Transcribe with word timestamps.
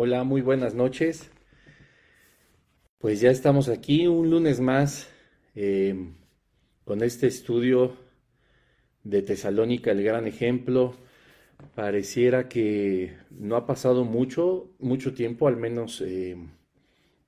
Hola, 0.00 0.22
muy 0.22 0.42
buenas 0.42 0.76
noches. 0.76 1.28
Pues 2.98 3.20
ya 3.20 3.32
estamos 3.32 3.68
aquí 3.68 4.06
un 4.06 4.30
lunes 4.30 4.60
más 4.60 5.10
eh, 5.56 6.12
con 6.84 7.02
este 7.02 7.26
estudio 7.26 7.96
de 9.02 9.22
Tesalónica, 9.22 9.90
el 9.90 10.04
gran 10.04 10.28
ejemplo. 10.28 10.94
Pareciera 11.74 12.48
que 12.48 13.16
no 13.30 13.56
ha 13.56 13.66
pasado 13.66 14.04
mucho, 14.04 14.70
mucho 14.78 15.14
tiempo, 15.14 15.48
al 15.48 15.56
menos 15.56 16.00
eh, 16.00 16.36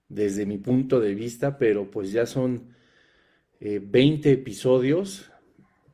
desde 0.08 0.46
mi 0.46 0.58
punto 0.58 1.00
de 1.00 1.16
vista, 1.16 1.58
pero 1.58 1.90
pues 1.90 2.12
ya 2.12 2.24
son 2.24 2.76
20 3.58 4.30
eh, 4.30 4.32
episodios, 4.32 5.32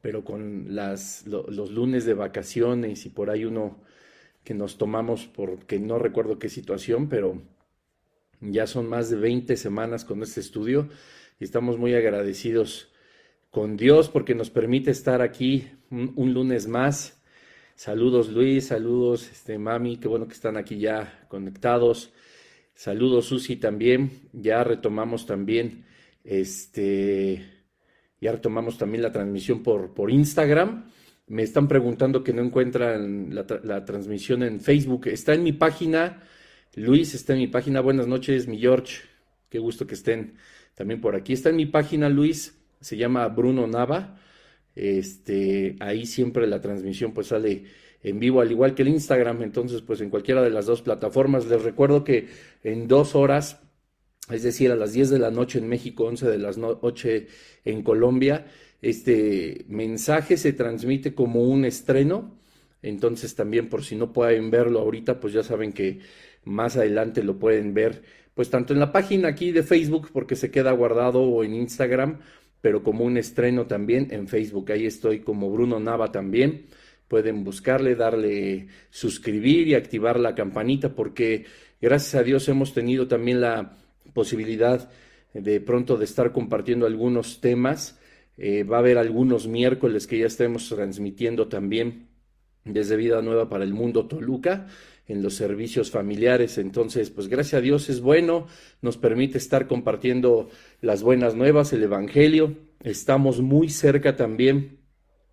pero 0.03 0.25
con 0.25 0.75
las, 0.75 1.27
los 1.27 1.71
lunes 1.71 2.05
de 2.05 2.13
vacaciones 2.13 3.07
y 3.07 3.09
por 3.09 3.31
ahí 3.31 3.47
uno 3.47 3.81
que 4.47 4.55
nos 4.55 4.79
tomamos 4.79 5.27
porque 5.27 5.81
no 5.81 5.99
recuerdo 5.99 6.39
qué 6.39 6.49
situación, 6.49 7.09
pero 7.09 7.43
ya 8.41 8.69
son 8.69 8.89
más 8.89 9.11
de 9.11 9.17
20 9.17 9.57
semanas 9.57 10.05
con 10.05 10.23
este 10.23 10.39
estudio 10.39 10.89
y 11.41 11.45
estamos 11.45 11.79
muy 11.79 11.95
agradecidos 11.95 12.93
con 13.51 13.77
Dios 13.77 14.09
porque 14.09 14.37
nos 14.37 14.51
permite 14.51 14.93
estar 14.93 15.21
aquí 15.21 15.67
un, 15.91 16.33
lunes 16.33 16.69
más. 16.69 17.21
Saludos 17.75 18.29
Luis, 18.29 18.69
saludos 18.69 19.29
este, 19.33 19.59
Mami, 19.59 19.97
qué 19.97 20.07
bueno 20.07 20.29
que 20.29 20.35
están 20.35 20.57
aquí 20.57 20.79
ya 20.79 21.27
conectados. 21.27 22.13
Saludos 22.73 23.27
Susi 23.27 23.57
también. 23.57 24.29
Ya 24.33 24.63
retomamos 24.63 25.27
también 25.27 25.87
este 26.23 27.45
ya 28.21 28.31
retomamos 28.31 28.79
también 28.79 29.03
la 29.03 29.11
transmisión 29.11 29.65
por, 29.65 29.93
por 29.93 30.13
Instagram. 30.13 30.89
Me 31.29 31.43
están 31.43 31.67
preguntando 31.67 32.23
que 32.23 32.33
no 32.33 32.43
encuentran 32.43 33.35
la, 33.35 33.85
transmisión 33.85 34.45
en 34.45 34.61
Facebook. 34.61 35.09
Está 35.09 35.35
en 35.35 35.43
mi 35.43 35.53
página. 35.53 36.23
Luis 36.77 37.15
está 37.15 37.33
en 37.33 37.41
mi 37.41 37.49
página. 37.49 37.81
Buenas 37.81 38.07
noches, 38.07 38.47
mi 38.47 38.59
George. 38.59 38.99
Qué 39.49 39.59
gusto 39.59 39.89
que 39.89 39.95
estén 39.95 40.35
también 40.75 41.01
por 41.01 41.17
aquí. 41.17 41.33
Está 41.33 41.51
en 41.51 41.57
mi 41.57 41.67
página, 41.67 42.09
Luis. 42.09 42.57
Se 42.81 42.97
llama 42.97 43.27
Bruno 43.27 43.67
Nava. 43.67 44.21
Este, 44.77 45.75
ahí 45.81 46.07
siempre 46.07 46.47
la 46.47 46.61
transmisión 46.61 47.13
pues 47.13 47.29
sale 47.29 47.65
en 48.03 48.21
vivo, 48.21 48.41
al 48.41 48.53
igual 48.53 48.77
que 48.77 48.83
el 48.83 48.89
Instagram. 48.89 49.43
Entonces, 49.43 49.83
pues 49.83 50.01
en 50.01 50.11
cualquiera 50.11 50.43
de 50.43 50.51
las 50.51 50.67
dos 50.67 50.83
plataformas. 50.83 51.47
Les 51.47 51.61
recuerdo 51.61 52.05
que 52.05 52.29
en 52.63 52.87
dos 52.87 53.17
horas, 53.17 53.61
es 54.31 54.45
decir, 54.45 54.71
a 54.71 54.77
las 54.77 54.93
10 54.93 55.11
de 55.11 55.19
la 55.19 55.33
noche 55.33 55.59
en 55.59 55.69
México, 55.69 56.05
11 56.05 56.29
de 56.29 56.39
la 56.39 56.53
noche 56.53 57.27
en 57.65 57.83
Colombia, 57.83 58.47
este 58.83 59.65
mensaje 59.69 60.37
se 60.37 60.53
transmite 60.53 61.15
como 61.15 61.43
un 61.43 61.65
estreno, 61.65 62.39
entonces 62.83 63.35
también 63.35 63.69
por 63.69 63.85
si 63.85 63.97
no 63.97 64.13
pueden 64.13 64.51
verlo 64.51 64.81
ahorita, 64.81 65.21
pues 65.21 65.33
ya 65.33 65.43
saben 65.43 65.73
que 65.73 66.01
más 66.45 66.77
adelante 66.77 67.23
lo 67.23 67.39
pueden 67.39 67.75
ver, 67.75 68.03
pues 68.35 68.51
tanto 68.51 68.73
en 68.73 68.81
la 68.81 68.93
página 68.93 69.29
aquí 69.29 69.51
de 69.51 69.63
Facebook, 69.63 70.11
porque 70.13 70.37
se 70.37 70.51
queda 70.51 70.71
guardado, 70.73 71.23
o 71.23 71.43
en 71.43 71.55
Instagram, 71.55 72.21
pero 72.61 72.83
como 72.83 73.05
un 73.05 73.17
estreno 73.17 73.67
también 73.67 74.09
en 74.11 74.29
Facebook. 74.29 74.71
Ahí 74.73 74.87
estoy 74.87 75.21
como 75.21 75.51
Bruno 75.51 75.81
Nava 75.81 76.13
también. 76.13 76.67
Pueden 77.09 77.45
buscarle, 77.45 77.95
darle 77.95 78.67
suscribir 78.91 79.69
y 79.69 79.75
activar 79.75 80.19
la 80.19 80.35
campanita, 80.35 80.95
porque 80.95 81.47
gracias 81.81 82.15
a 82.17 82.25
Dios 82.25 82.49
hemos 82.49 82.75
tenido 82.75 83.07
también 83.07 83.41
la 83.41 83.77
posibilidad 84.13 84.91
de 85.33 85.61
pronto 85.61 85.97
de 85.97 86.05
estar 86.05 86.33
compartiendo 86.33 86.87
algunos 86.87 87.41
temas 87.41 87.99
eh, 88.37 88.65
va 88.65 88.77
a 88.77 88.81
haber 88.81 88.99
algunos 88.99 89.47
miércoles 89.47 90.07
que 90.07 90.19
ya 90.19 90.27
estemos 90.27 90.69
transmitiendo 90.69 91.49
también 91.49 92.09
desde 92.65 92.97
Vida 92.97 93.23
Nueva 93.23 93.49
para 93.49 93.65
el 93.65 93.73
Mundo 93.73 94.07
Toluca 94.07 94.67
en 95.07 95.23
los 95.23 95.35
servicios 95.35 95.91
familiares. 95.91 96.59
Entonces, 96.59 97.11
pues 97.11 97.29
gracias 97.29 97.55
a 97.55 97.63
Dios 97.63 97.89
es 97.89 98.01
bueno, 98.01 98.47
nos 98.83 98.97
permite 98.97 99.39
estar 99.39 99.67
compartiendo 99.67 100.49
las 100.81 101.03
buenas 101.03 101.35
nuevas, 101.35 101.73
el 101.73 101.83
Evangelio. 101.83 102.57
Estamos 102.83 103.41
muy 103.41 103.69
cerca 103.69 104.17
también 104.17 104.79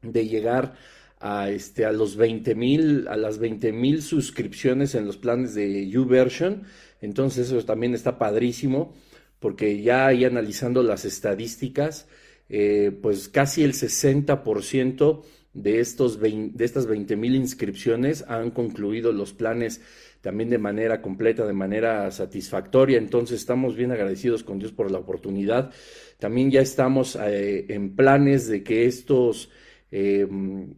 de 0.02 0.28
llegar 0.28 0.76
a, 1.20 1.50
este, 1.50 1.86
a 1.86 1.92
los 1.92 2.16
20 2.18 2.56
mil, 2.56 3.08
a 3.08 3.18
las 3.18 3.40
20 3.40 3.72
mil 3.72 4.02
suscripciones 4.02 4.94
en 4.96 5.06
los 5.06 5.18
planes 5.18 5.56
de 5.56 5.90
YouVersion. 5.90 6.64
Entonces, 7.02 7.48
eso 7.48 7.66
también 7.66 7.94
está 7.94 8.18
padrísimo, 8.18 8.94
porque 9.40 9.82
ya 9.82 10.08
ahí 10.08 10.24
analizando 10.26 10.84
las 10.84 11.06
estadísticas, 11.06 12.08
eh, 12.56 12.92
pues 13.02 13.30
casi 13.30 13.64
el 13.64 13.74
60% 13.74 15.24
de, 15.56 15.80
estos 15.80 16.20
de 16.20 16.52
estas 16.60 16.86
20 16.86 17.16
mil 17.16 17.34
inscripciones 17.36 18.24
han 18.28 18.52
concluido 18.52 19.12
los 19.12 19.34
planes 19.34 19.82
también 20.22 20.52
de 20.52 20.60
manera 20.60 21.02
completa, 21.02 21.48
de 21.48 21.54
manera 21.54 22.12
satisfactoria. 22.12 23.00
Entonces 23.00 23.40
estamos 23.40 23.76
bien 23.76 23.92
agradecidos 23.92 24.44
con 24.44 24.60
Dios 24.60 24.72
por 24.72 24.92
la 24.92 25.00
oportunidad. 25.00 25.72
También 26.20 26.52
ya 26.52 26.62
estamos 26.62 27.16
eh, 27.16 27.66
en 27.70 27.96
planes 27.96 28.48
de 28.48 28.62
que 28.64 28.86
estos, 28.86 29.50
eh, 29.92 30.28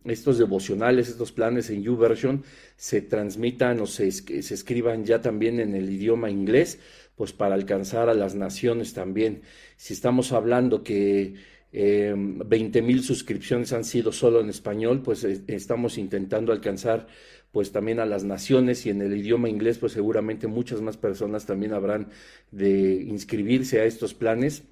estos 0.05 0.37
devocionales, 0.37 1.09
estos 1.09 1.33
planes 1.33 1.69
en 1.71 1.83
YouVersion 1.83 2.45
se 2.77 3.01
transmitan 3.01 3.81
o 3.81 3.85
se, 3.85 4.11
se 4.11 4.53
escriban 4.53 5.03
ya 5.03 5.19
también 5.19 5.59
en 5.59 5.75
el 5.75 5.89
idioma 5.89 6.29
inglés, 6.29 6.79
pues 7.17 7.33
para 7.33 7.53
alcanzar 7.53 8.07
a 8.07 8.13
las 8.13 8.33
naciones 8.33 8.93
también. 8.93 9.41
Si 9.75 9.93
estamos 9.93 10.31
hablando 10.31 10.81
que 10.81 11.35
eh, 11.77 12.13
20 12.15 12.81
mil 12.81 13.03
suscripciones 13.03 13.73
han 13.73 13.83
sido 13.83 14.13
solo 14.13 14.39
en 14.39 14.49
español, 14.49 15.01
pues 15.03 15.25
eh, 15.25 15.41
estamos 15.47 15.97
intentando 15.97 16.53
alcanzar 16.53 17.07
pues 17.51 17.73
también 17.73 17.99
a 17.99 18.05
las 18.05 18.23
naciones 18.23 18.85
y 18.85 18.91
en 18.91 19.01
el 19.01 19.13
idioma 19.17 19.49
inglés 19.49 19.77
pues 19.77 19.91
seguramente 19.91 20.47
muchas 20.47 20.81
más 20.81 20.95
personas 20.95 21.45
también 21.45 21.73
habrán 21.73 22.07
de 22.51 22.93
inscribirse 23.03 23.81
a 23.81 23.83
estos 23.83 24.13
planes. 24.13 24.63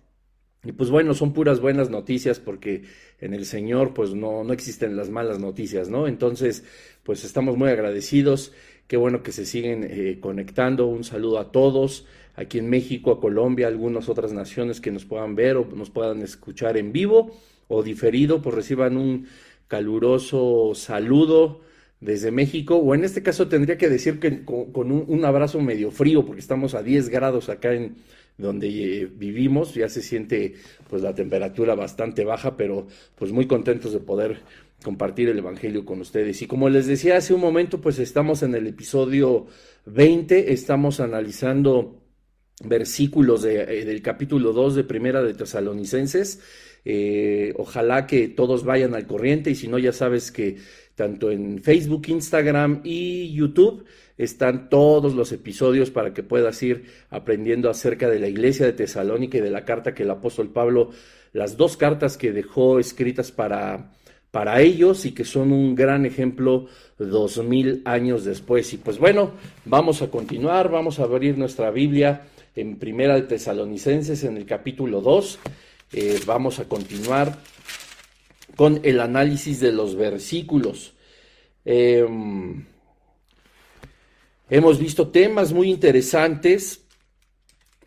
Y 0.63 0.72
pues 0.72 0.90
bueno, 0.90 1.13
son 1.13 1.34
puras 1.34 1.59
buenas 1.59 1.90
noticias 1.90 2.40
porque 2.40 2.84
en 3.19 3.34
el 3.34 3.46
Señor 3.46 3.94
pues 3.94 4.13
no, 4.13 4.44
no 4.44 4.53
existen 4.53 4.96
las 4.96 5.09
malas 5.09 5.40
noticias, 5.40 5.90
¿no? 5.90 6.07
Entonces 6.07 6.63
pues 7.03 7.25
estamos 7.25 7.57
muy 7.57 7.69
agradecidos, 7.69 8.53
qué 8.88 8.96
bueno 8.96 9.24
que 9.24 9.34
se 9.34 9.46
siguen 9.46 9.85
eh, 9.90 10.19
conectando, 10.22 10.88
un 10.88 11.03
saludo 11.03 11.40
a 11.40 11.51
todos 11.51 12.06
aquí 12.35 12.59
en 12.59 12.69
México, 12.69 13.12
a 13.12 13.19
Colombia, 13.19 13.68
algunas 13.68 14.07
otras 14.07 14.31
naciones 14.31 14.79
que 14.79 14.91
nos 14.91 15.06
puedan 15.06 15.35
ver 15.35 15.57
o 15.57 15.66
nos 15.66 15.90
puedan 15.90 16.22
escuchar 16.22 16.78
en 16.78 16.94
vivo 16.94 17.35
o 17.68 17.84
diferido, 17.84 18.41
pues 18.41 18.56
reciban 18.56 18.97
un 18.97 19.28
caluroso 19.68 20.74
saludo 20.75 21.62
desde 22.00 22.31
México, 22.31 22.75
o 22.75 22.94
en 22.95 23.03
este 23.06 23.24
caso 23.24 23.47
tendría 23.47 23.78
que 23.78 23.90
decir 23.90 24.19
que 24.19 24.44
con, 24.44 24.91
un, 24.91 25.25
abrazo 25.25 25.62
medio 25.62 25.90
frío, 25.90 26.25
porque 26.25 26.41
estamos 26.41 26.75
a 26.75 26.84
10 26.84 27.09
grados 27.09 27.47
acá 27.50 27.74
en 27.74 27.95
donde 28.38 28.68
eh, 28.68 29.06
vivimos, 29.06 29.74
ya 29.76 29.90
se 29.90 30.02
siente 30.02 30.56
pues 30.90 31.02
la 31.02 31.14
temperatura 31.14 31.76
bastante 31.76 32.24
baja, 32.24 32.58
pero 32.58 32.88
pues 33.16 33.32
muy 33.32 33.48
contentos 33.48 33.94
de 33.94 34.00
poder 34.00 34.42
compartir 34.84 35.30
el 35.30 35.40
Evangelio 35.40 35.86
con 35.86 36.02
ustedes. 36.02 36.42
Y 36.42 36.48
como 36.48 36.70
les 36.70 36.88
decía 36.88 37.18
hace 37.18 37.34
un 37.34 37.42
momento, 37.42 37.82
pues 37.82 38.00
estamos 38.00 38.44
en 38.44 38.56
el 38.56 38.68
episodio 38.68 39.48
20, 39.86 40.52
estamos 40.54 41.00
analizando 41.00 42.02
versículos 42.64 43.44
eh, 43.46 43.86
del 43.86 44.02
capítulo 44.02 44.54
2 44.54 44.76
de 44.76 44.84
Primera 44.84 45.24
de 45.24 45.34
Tesalonicenses. 45.34 46.42
Eh, 46.86 47.54
ojalá 47.58 48.06
que 48.08 48.28
todos 48.28 48.66
vayan 48.66 48.94
al 48.94 49.08
corriente 49.08 49.52
y 49.52 49.56
si 49.56 49.68
no, 49.68 49.80
ya 49.80 49.94
sabes 49.94 50.32
que 50.32 50.58
tanto 50.96 51.32
en 51.32 51.64
Facebook, 51.64 52.08
Instagram 52.08 52.82
y 52.84 53.34
YouTube 53.34 53.86
están 54.18 54.69
todos 54.69 55.15
los 55.15 55.31
episodios 55.31 55.92
para 55.92 56.13
que 56.13 56.24
puedas 56.24 56.62
ir 56.63 56.86
aprendiendo 57.10 57.69
acerca 57.69 58.10
de 58.10 58.19
la 58.19 58.27
iglesia 58.27 58.65
de 58.65 58.74
Tesalónica 58.74 59.38
y 59.38 59.42
de 59.42 59.50
la 59.50 59.65
carta 59.65 59.94
que 59.94 60.04
el 60.04 60.12
apóstol 60.12 60.50
Pablo, 60.50 60.92
las 61.31 61.57
dos 61.57 61.77
cartas 61.77 62.18
que 62.18 62.31
dejó 62.31 62.80
escritas 62.80 63.31
para, 63.31 63.92
para 64.31 64.62
ellos 64.62 65.06
y 65.06 65.13
que 65.13 65.25
son 65.25 65.51
un 65.51 65.75
gran 65.75 66.06
ejemplo 66.06 66.68
dos 66.98 67.44
mil 67.44 67.81
años 67.86 68.24
después. 68.24 68.74
Y 68.74 68.77
pues 68.77 68.98
bueno, 68.98 69.31
vamos 69.65 70.01
a 70.01 70.10
continuar, 70.10 70.69
vamos 70.69 71.00
a 71.00 71.04
abrir 71.04 71.38
nuestra 71.38 71.71
Biblia 71.71 72.27
en 72.56 72.77
Primera 72.77 73.16
de 73.16 73.24
Tesalonicenses 73.24 74.24
en 74.24 74.38
el 74.38 74.45
capítulo 74.45 75.01
2. 75.01 75.39
Eh, 75.94 76.19
vamos 76.25 76.59
a 76.59 76.68
continuar 76.68 77.38
con 78.56 78.80
el 78.83 79.00
análisis 79.00 79.59
de 79.59 79.71
los 79.71 79.95
versículos. 79.95 80.94
Em, 81.66 82.66
hemos 84.50 84.80
visto 84.80 85.07
temas 85.07 85.54
muy 85.54 85.69
interesantes 85.69 86.84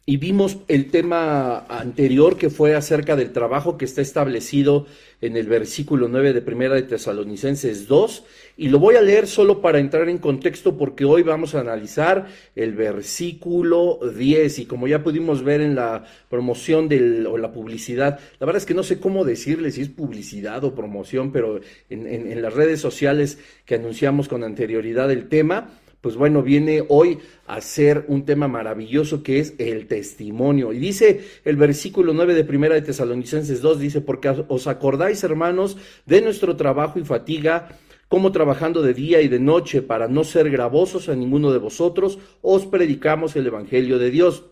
y 0.09 0.19
vimos 0.19 0.59
el 0.69 0.93
tema 0.93 1.67
anterior 1.69 2.39
que 2.39 2.49
fue 2.49 2.77
acerca 2.77 3.17
del 3.17 3.33
trabajo 3.33 3.77
que 3.77 3.85
está 3.85 4.03
establecido 4.03 4.87
en 5.21 5.37
el 5.37 5.49
versículo 5.49 6.07
9 6.07 6.33
de 6.33 6.43
Primera 6.43 6.77
de 6.77 6.85
Tesalonicenses 6.85 7.89
2 7.89 8.25
y 8.57 8.69
lo 8.69 8.79
voy 8.79 8.95
a 8.95 9.03
leer 9.03 9.27
solo 9.27 9.61
para 9.61 9.81
entrar 9.81 10.09
en 10.09 10.19
contexto 10.19 10.79
porque 10.79 11.05
hoy 11.05 11.25
vamos 11.25 11.57
a 11.57 11.61
analizar 11.61 12.29
el 12.55 12.75
versículo 12.75 13.99
10 14.17 14.61
y 14.61 14.67
como 14.67 14.87
ya 14.87 15.03
pudimos 15.03 15.43
ver 15.43 15.61
en 15.61 15.75
la 15.75 16.05
promoción 16.31 16.89
del, 16.89 17.27
o 17.27 17.37
la 17.37 17.53
publicidad, 17.53 18.21
la 18.39 18.47
verdad 18.47 18.63
es 18.63 18.67
que 18.67 18.75
no 18.75 18.85
sé 18.85 19.01
cómo 19.01 19.25
decirle 19.25 19.73
si 19.73 19.81
es 19.83 19.89
publicidad 19.89 20.63
o 20.63 20.73
promoción, 20.73 21.33
pero 21.33 21.61
en, 21.91 22.07
en 22.07 22.43
las 22.43 22.55
redes 22.55 22.81
sociales 22.81 23.39
que 23.65 23.75
anunciamos 23.75 24.29
con 24.29 24.45
anterioridad 24.45 25.11
el 25.11 25.29
tema, 25.29 25.69
pues 26.01 26.17
bueno, 26.17 26.43
viene 26.43 26.85
hoy 26.89 27.19
a 27.47 27.61
ser 27.61 28.05
un 28.09 28.25
tema 28.25 28.49
maravilloso 28.49 29.23
que 29.23 29.41
es 29.41 29.55
el 29.59 29.87
testimonio. 29.87 30.73
Y 30.73 30.79
dice 30.79 31.25
el 31.45 31.57
versículo 31.57 32.13
9 32.13 32.35
de 32.35 32.45
Primera 32.45 32.75
de 32.75 32.83
Tesalonicenses 32.83 33.61
2, 33.63 33.79
dice, 33.81 34.01
porque 34.01 34.29
os 34.49 34.67
acordáis, 34.67 35.25
hermanos, 35.25 35.77
de 36.05 36.23
nuestro 36.23 36.57
trabajo 36.57 36.99
y 36.99 37.05
fatiga, 37.05 37.69
como 38.09 38.31
trabajando 38.31 38.83
de 38.83 38.95
día 38.95 39.21
y 39.21 39.29
de 39.29 39.41
noche 39.41 39.83
para 39.83 40.07
no 40.07 40.23
ser 40.23 40.51
gravosos 40.51 41.09
a 41.09 41.17
ninguno 41.17 41.53
de 41.53 41.59
vosotros, 41.59 42.19
os 42.41 42.67
predicamos 42.67 43.35
el 43.35 43.47
Evangelio 43.47 43.99
de 43.99 44.11
Dios. 44.11 44.45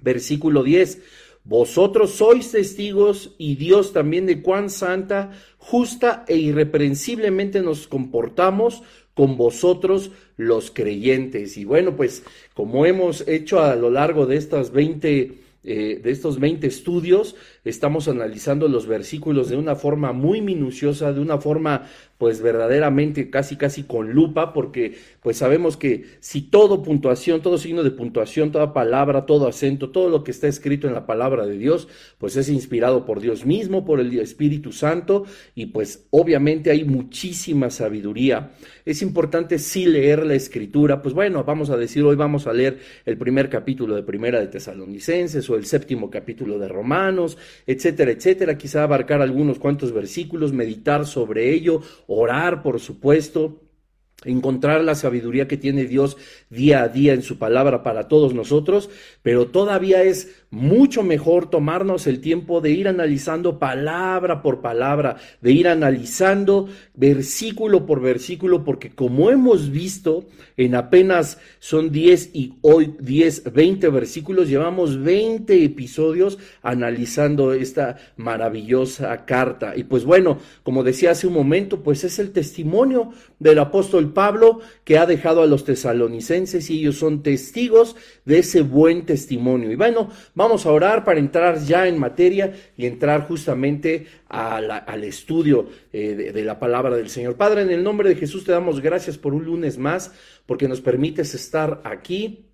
Versículo 0.00 0.62
10. 0.62 1.02
Vosotros 1.44 2.12
sois 2.12 2.50
testigos 2.50 3.34
y 3.38 3.56
Dios 3.56 3.92
también 3.92 4.26
de 4.26 4.42
cuán 4.42 4.68
santa, 4.68 5.32
justa 5.56 6.24
e 6.28 6.36
irreprensiblemente 6.36 7.62
nos 7.62 7.88
comportamos 7.88 8.82
con 9.18 9.36
vosotros 9.36 10.12
los 10.36 10.70
creyentes. 10.70 11.56
Y 11.56 11.64
bueno, 11.64 11.96
pues 11.96 12.22
como 12.54 12.86
hemos 12.86 13.26
hecho 13.26 13.60
a 13.60 13.74
lo 13.74 13.90
largo 13.90 14.26
de 14.26 14.36
estas 14.36 14.70
20 14.70 15.40
eh, 15.64 16.00
de 16.00 16.10
estos 16.12 16.38
20 16.38 16.68
estudios, 16.68 17.34
estamos 17.64 18.06
analizando 18.06 18.68
los 18.68 18.86
versículos 18.86 19.48
de 19.48 19.56
una 19.56 19.74
forma 19.74 20.12
muy 20.12 20.40
minuciosa, 20.40 21.12
de 21.12 21.18
una 21.18 21.38
forma 21.38 21.88
pues 22.18 22.42
verdaderamente 22.42 23.30
casi 23.30 23.56
casi 23.56 23.84
con 23.84 24.12
lupa, 24.12 24.52
porque 24.52 24.96
pues 25.22 25.38
sabemos 25.38 25.76
que 25.76 26.04
si 26.20 26.42
todo 26.42 26.82
puntuación, 26.82 27.42
todo 27.42 27.58
signo 27.58 27.84
de 27.84 27.92
puntuación, 27.92 28.50
toda 28.50 28.72
palabra, 28.72 29.24
todo 29.24 29.46
acento, 29.46 29.90
todo 29.90 30.08
lo 30.08 30.24
que 30.24 30.32
está 30.32 30.48
escrito 30.48 30.88
en 30.88 30.94
la 30.94 31.06
palabra 31.06 31.46
de 31.46 31.56
Dios, 31.56 31.88
pues 32.18 32.36
es 32.36 32.48
inspirado 32.48 33.06
por 33.06 33.20
Dios 33.20 33.46
mismo, 33.46 33.84
por 33.84 34.00
el 34.00 34.18
Espíritu 34.18 34.72
Santo, 34.72 35.24
y 35.54 35.66
pues 35.66 36.06
obviamente 36.10 36.70
hay 36.70 36.84
muchísima 36.84 37.70
sabiduría. 37.70 38.50
Es 38.84 39.00
importante 39.02 39.58
sí 39.58 39.86
leer 39.86 40.26
la 40.26 40.34
escritura, 40.34 41.00
pues 41.02 41.14
bueno, 41.14 41.44
vamos 41.44 41.70
a 41.70 41.76
decir, 41.76 42.02
hoy 42.02 42.16
vamos 42.16 42.46
a 42.46 42.52
leer 42.52 42.78
el 43.06 43.16
primer 43.16 43.48
capítulo 43.48 43.94
de 43.94 44.02
Primera 44.02 44.40
de 44.40 44.48
Tesalonicenses 44.48 45.48
o 45.50 45.56
el 45.56 45.66
séptimo 45.66 46.10
capítulo 46.10 46.58
de 46.58 46.66
Romanos, 46.66 47.38
etcétera, 47.66 48.10
etcétera, 48.10 48.58
quizá 48.58 48.82
abarcar 48.82 49.22
algunos 49.22 49.58
cuantos 49.58 49.92
versículos, 49.92 50.52
meditar 50.52 51.06
sobre 51.06 51.52
ello, 51.52 51.80
orar, 52.08 52.62
por 52.62 52.80
supuesto, 52.80 53.60
encontrar 54.24 54.82
la 54.82 54.96
sabiduría 54.96 55.46
que 55.46 55.56
tiene 55.56 55.84
Dios 55.84 56.16
día 56.50 56.82
a 56.82 56.88
día 56.88 57.12
en 57.12 57.22
su 57.22 57.38
palabra 57.38 57.84
para 57.84 58.08
todos 58.08 58.34
nosotros, 58.34 58.90
pero 59.22 59.46
todavía 59.48 60.02
es 60.02 60.46
mucho 60.50 61.02
mejor 61.02 61.50
tomarnos 61.50 62.06
el 62.06 62.20
tiempo 62.20 62.60
de 62.60 62.70
ir 62.70 62.88
analizando 62.88 63.58
palabra 63.58 64.40
por 64.42 64.60
palabra, 64.60 65.16
de 65.42 65.52
ir 65.52 65.68
analizando 65.68 66.68
versículo 66.94 67.84
por 67.84 68.00
versículo, 68.00 68.64
porque 68.64 68.90
como 68.90 69.30
hemos 69.30 69.70
visto, 69.70 70.26
en 70.56 70.74
apenas 70.74 71.38
son 71.58 71.92
10 71.92 72.30
y 72.32 72.54
hoy 72.62 72.94
10, 72.98 73.52
20 73.52 73.88
versículos, 73.90 74.48
llevamos 74.48 75.02
20 75.02 75.64
episodios 75.64 76.38
analizando 76.62 77.52
esta 77.52 77.96
maravillosa 78.16 79.24
carta. 79.24 79.76
Y 79.76 79.84
pues 79.84 80.04
bueno, 80.04 80.38
como 80.62 80.82
decía 80.82 81.10
hace 81.10 81.26
un 81.26 81.34
momento, 81.34 81.82
pues 81.82 82.04
es 82.04 82.18
el 82.18 82.32
testimonio 82.32 83.12
del 83.38 83.58
apóstol 83.58 84.12
Pablo 84.12 84.60
que 84.84 84.98
ha 84.98 85.06
dejado 85.06 85.42
a 85.42 85.46
los 85.46 85.64
tesalonicenses 85.64 86.70
y 86.70 86.80
ellos 86.80 86.96
son 86.96 87.22
testigos 87.22 87.96
de 88.24 88.38
ese 88.38 88.62
buen 88.62 89.04
testimonio. 89.04 89.70
Y 89.70 89.76
bueno, 89.76 90.10
Vamos 90.38 90.66
a 90.66 90.70
orar 90.70 91.02
para 91.02 91.18
entrar 91.18 91.58
ya 91.58 91.88
en 91.88 91.98
materia 91.98 92.54
y 92.76 92.86
entrar 92.86 93.26
justamente 93.26 94.06
al 94.28 95.02
estudio 95.02 95.66
eh, 95.92 96.14
de, 96.14 96.32
de 96.32 96.44
la 96.44 96.60
palabra 96.60 96.94
del 96.94 97.08
Señor. 97.08 97.34
Padre, 97.34 97.62
en 97.62 97.70
el 97.70 97.82
nombre 97.82 98.08
de 98.08 98.14
Jesús 98.14 98.44
te 98.44 98.52
damos 98.52 98.80
gracias 98.80 99.18
por 99.18 99.34
un 99.34 99.44
lunes 99.44 99.78
más, 99.78 100.12
porque 100.46 100.68
nos 100.68 100.80
permites 100.80 101.34
estar 101.34 101.80
aquí 101.82 102.47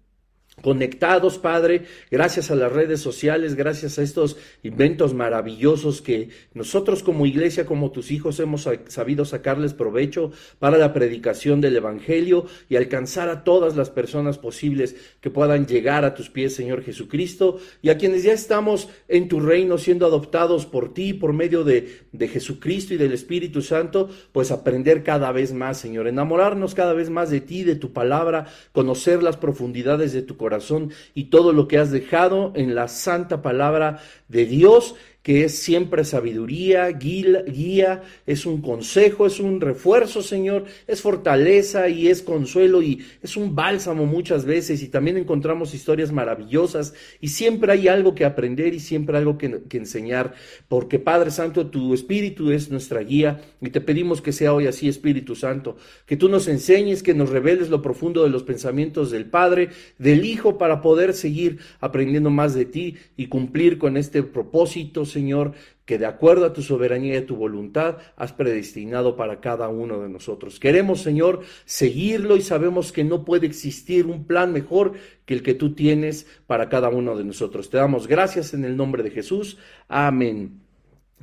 conectados, 0.63 1.39
Padre, 1.39 1.85
gracias 2.11 2.51
a 2.51 2.55
las 2.55 2.73
redes 2.73 3.01
sociales, 3.01 3.55
gracias 3.55 3.99
a 3.99 4.03
estos 4.03 4.37
inventos 4.63 5.13
maravillosos 5.13 6.01
que 6.01 6.29
nosotros 6.55 7.03
como 7.03 7.27
iglesia, 7.27 7.67
como 7.67 7.91
tus 7.91 8.11
hijos, 8.11 8.41
hemos 8.41 8.69
sabido 8.89 9.25
sacarles 9.25 9.75
provecho 9.75 10.33
para 10.59 10.79
la 10.79 10.93
predicación 10.93 11.61
del 11.61 11.77
Evangelio 11.77 12.47
y 12.69 12.77
alcanzar 12.77 13.29
a 13.29 13.45
todas 13.45 13.77
las 13.77 13.91
personas 13.91 14.39
posibles 14.39 14.97
que 15.21 15.31
puedan 15.31 15.67
llegar 15.67 16.05
a 16.05 16.15
tus 16.15 16.31
pies, 16.31 16.55
Señor 16.55 16.83
Jesucristo, 16.83 17.59
y 17.83 17.91
a 17.91 17.99
quienes 17.99 18.23
ya 18.23 18.33
estamos 18.33 18.89
en 19.09 19.29
tu 19.29 19.41
reino 19.41 19.77
siendo 19.77 20.07
adoptados 20.07 20.67
por 20.67 20.95
ti, 20.95 21.13
por 21.15 21.33
medio 21.33 21.65
de, 21.65 22.03
de 22.13 22.29
Jesucristo 22.29 22.95
y 22.95 22.97
del 22.97 23.13
Espíritu 23.13 23.61
Santo, 23.61 24.09
pues 24.33 24.51
aprender 24.51 25.03
cada 25.03 25.33
vez 25.33 25.53
más, 25.53 25.79
Señor, 25.79 26.07
enamorarnos 26.07 26.75
cada 26.75 26.93
vez 26.93 27.11
más 27.11 27.31
de 27.31 27.41
ti, 27.41 27.65
de 27.65 27.77
tu 27.77 27.93
palabra, 27.93 28.47
conocer 28.73 29.23
las 29.23 29.37
profundidades 29.37 30.13
de 30.13 30.23
tu 30.23 30.37
corazón 30.45 30.91
y 31.15 31.25
todo 31.31 31.55
lo 31.55 31.67
que 31.69 31.79
has 31.79 31.91
dejado 31.91 32.53
en 32.55 32.75
la 32.75 32.87
santa 32.89 33.41
palabra 33.41 34.01
de 34.29 34.45
Dios 34.45 34.95
que 35.25 35.45
es 35.45 35.59
siempre 35.59 36.05
sabiduría, 36.05 36.87
guía, 36.91 38.03
es 38.27 38.45
un 38.45 38.61
consejo, 38.61 39.25
es 39.25 39.41
un 39.41 39.59
refuerzo, 39.59 40.21
Señor, 40.21 40.67
es 40.87 41.01
fortaleza 41.01 41.89
y 41.89 42.09
es 42.09 42.21
consuelo 42.21 42.83
y 42.83 43.03
es 43.23 43.35
un 43.39 43.55
bálsamo 43.55 44.05
muchas 44.05 44.45
veces. 44.45 44.83
Y 44.83 44.89
también 44.89 45.17
encontramos 45.17 45.73
historias 45.73 46.13
maravillosas 46.13 46.93
y 47.23 47.29
siempre 47.29 47.73
hay 47.73 47.89
algo 47.89 48.15
que 48.15 48.27
aprender 48.27 48.75
y 48.75 48.81
siempre 48.81 49.17
algo 49.17 49.39
que, 49.39 49.63
que 49.63 49.79
enseñar, 49.79 50.35
porque 50.69 50.99
Padre 50.99 51.31
Santo, 51.31 51.69
tu 51.69 51.95
Espíritu 51.95 52.51
es 52.51 52.71
nuestra 52.71 53.01
guía 53.01 53.41
y 53.63 53.71
te 53.71 53.81
pedimos 53.81 54.21
que 54.21 54.33
sea 54.33 54.53
hoy 54.53 54.67
así, 54.67 54.91
Espíritu 54.91 55.35
Santo, 55.37 55.79
que 56.05 56.19
tú 56.19 56.29
nos 56.29 56.49
enseñes, 56.49 57.03
que 57.03 57.15
nos 57.15 57.31
reveles 57.31 57.71
lo 57.71 57.81
profundo 57.81 58.25
de 58.25 58.29
los 58.29 58.43
pensamientos 58.43 59.11
del 59.11 59.25
Padre, 59.25 59.71
del 59.97 60.27
Hijo, 60.27 60.59
para 60.59 60.83
poder 60.83 61.15
seguir 61.15 61.61
aprendiendo 61.81 62.29
más 62.29 62.53
de 62.53 62.67
ti 62.67 62.97
y 63.17 63.29
cumplir 63.29 63.79
con 63.79 63.97
este 63.97 64.23
propósito, 64.23 65.07
Señor, 65.15 65.53
que 65.87 65.99
de 65.99 66.07
acuerdo 66.07 66.45
a 66.45 66.53
tu 66.53 66.63
soberanía 66.63 67.15
y 67.15 67.17
a 67.19 67.27
tu 67.27 67.37
voluntad 67.37 67.99
has 68.17 68.33
predestinado 68.33 69.17
para 69.17 69.41
cada 69.41 69.69
uno 69.69 70.01
de 70.01 70.09
nosotros. 70.09 70.61
Queremos, 70.61 71.01
Señor, 71.01 71.41
seguirlo 71.65 72.37
y 72.37 72.43
sabemos 72.43 72.93
que 72.93 73.05
no 73.05 73.25
puede 73.25 73.47
existir 73.47 74.07
un 74.07 74.27
plan 74.27 74.53
mejor 74.53 74.93
que 75.25 75.35
el 75.35 75.43
que 75.43 75.55
tú 75.55 75.75
tienes 75.75 76.27
para 76.47 76.69
cada 76.69 76.89
uno 76.89 77.17
de 77.17 77.25
nosotros. 77.25 77.71
Te 77.71 77.79
damos 77.79 78.07
gracias 78.07 78.55
en 78.55 78.65
el 78.65 78.77
nombre 78.77 79.03
de 79.03 79.11
Jesús. 79.11 79.59
Amén. 79.89 80.64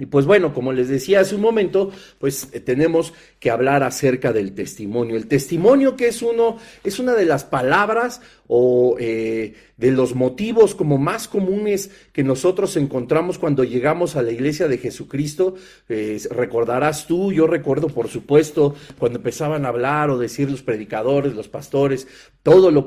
Y 0.02 0.08
pues 0.08 0.26
bueno, 0.26 0.52
como 0.52 0.74
les 0.74 0.90
decía 0.90 1.20
hace 1.20 1.36
un 1.36 1.42
momento, 1.42 1.92
pues 2.18 2.50
eh, 2.54 2.60
tenemos 2.60 3.14
que 3.40 3.52
hablar 3.52 3.84
acerca 3.84 4.34
del 4.34 4.56
testimonio. 4.56 5.16
El 5.16 5.28
testimonio 5.28 5.96
que 5.96 6.08
es 6.08 6.24
uno, 6.24 6.58
es 6.84 6.98
una 6.98 7.14
de 7.14 7.26
las 7.26 7.44
palabras 7.44 8.20
o 8.48 8.96
eh, 9.00 9.54
de 9.78 9.92
los 9.92 10.16
motivos 10.16 10.74
como 10.74 10.98
más 10.98 11.28
comunes 11.28 11.92
que 12.14 12.24
nosotros 12.24 12.78
encontramos 12.78 13.38
cuando 13.38 13.64
llegamos 13.64 14.16
a 14.16 14.24
la 14.24 14.32
iglesia 14.32 14.68
de 14.68 14.80
Jesucristo. 14.80 15.54
recordarás 16.32 17.06
tú, 17.06 17.32
yo 17.32 17.46
recuerdo 17.46 17.88
por 17.88 18.10
supuesto 18.10 18.76
cuando 18.98 19.20
empezaban 19.20 19.66
a 19.66 19.70
hablar 19.70 20.10
o 20.10 20.18
decir 20.18 20.50
los 20.50 20.64
predicadores, 20.64 21.34
los 21.34 21.48
pastores, 21.48 22.08
todo 22.44 22.72
lo, 22.72 22.86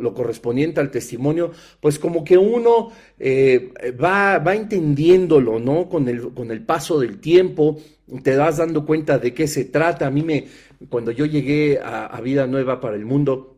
lo, 0.00 0.14
correspondiente 0.14 0.80
al 0.80 0.90
testimonio, 0.90 1.50
pues 1.80 1.98
como 1.98 2.22
que 2.22 2.38
uno 2.38 2.92
eh, 3.18 3.72
va, 4.00 4.38
va 4.38 4.54
entendiéndolo, 4.54 5.58
¿no? 5.58 5.88
Con 5.88 6.08
el, 6.08 6.32
con 6.36 6.52
el 6.52 6.62
paso 6.62 7.00
del 7.00 7.18
tiempo 7.18 7.80
te 8.22 8.36
vas 8.36 8.58
dando 8.58 8.86
cuenta 8.86 9.18
de 9.18 9.34
qué 9.34 9.48
se 9.48 9.64
trata. 9.64 10.06
A 10.06 10.10
mí 10.12 10.22
me, 10.22 10.46
cuando 10.88 11.10
yo 11.10 11.26
llegué 11.26 11.80
a 11.82 12.20
Vida 12.20 12.46
Nueva 12.46 12.80
para 12.80 12.94
el 12.94 13.04
Mundo, 13.04 13.56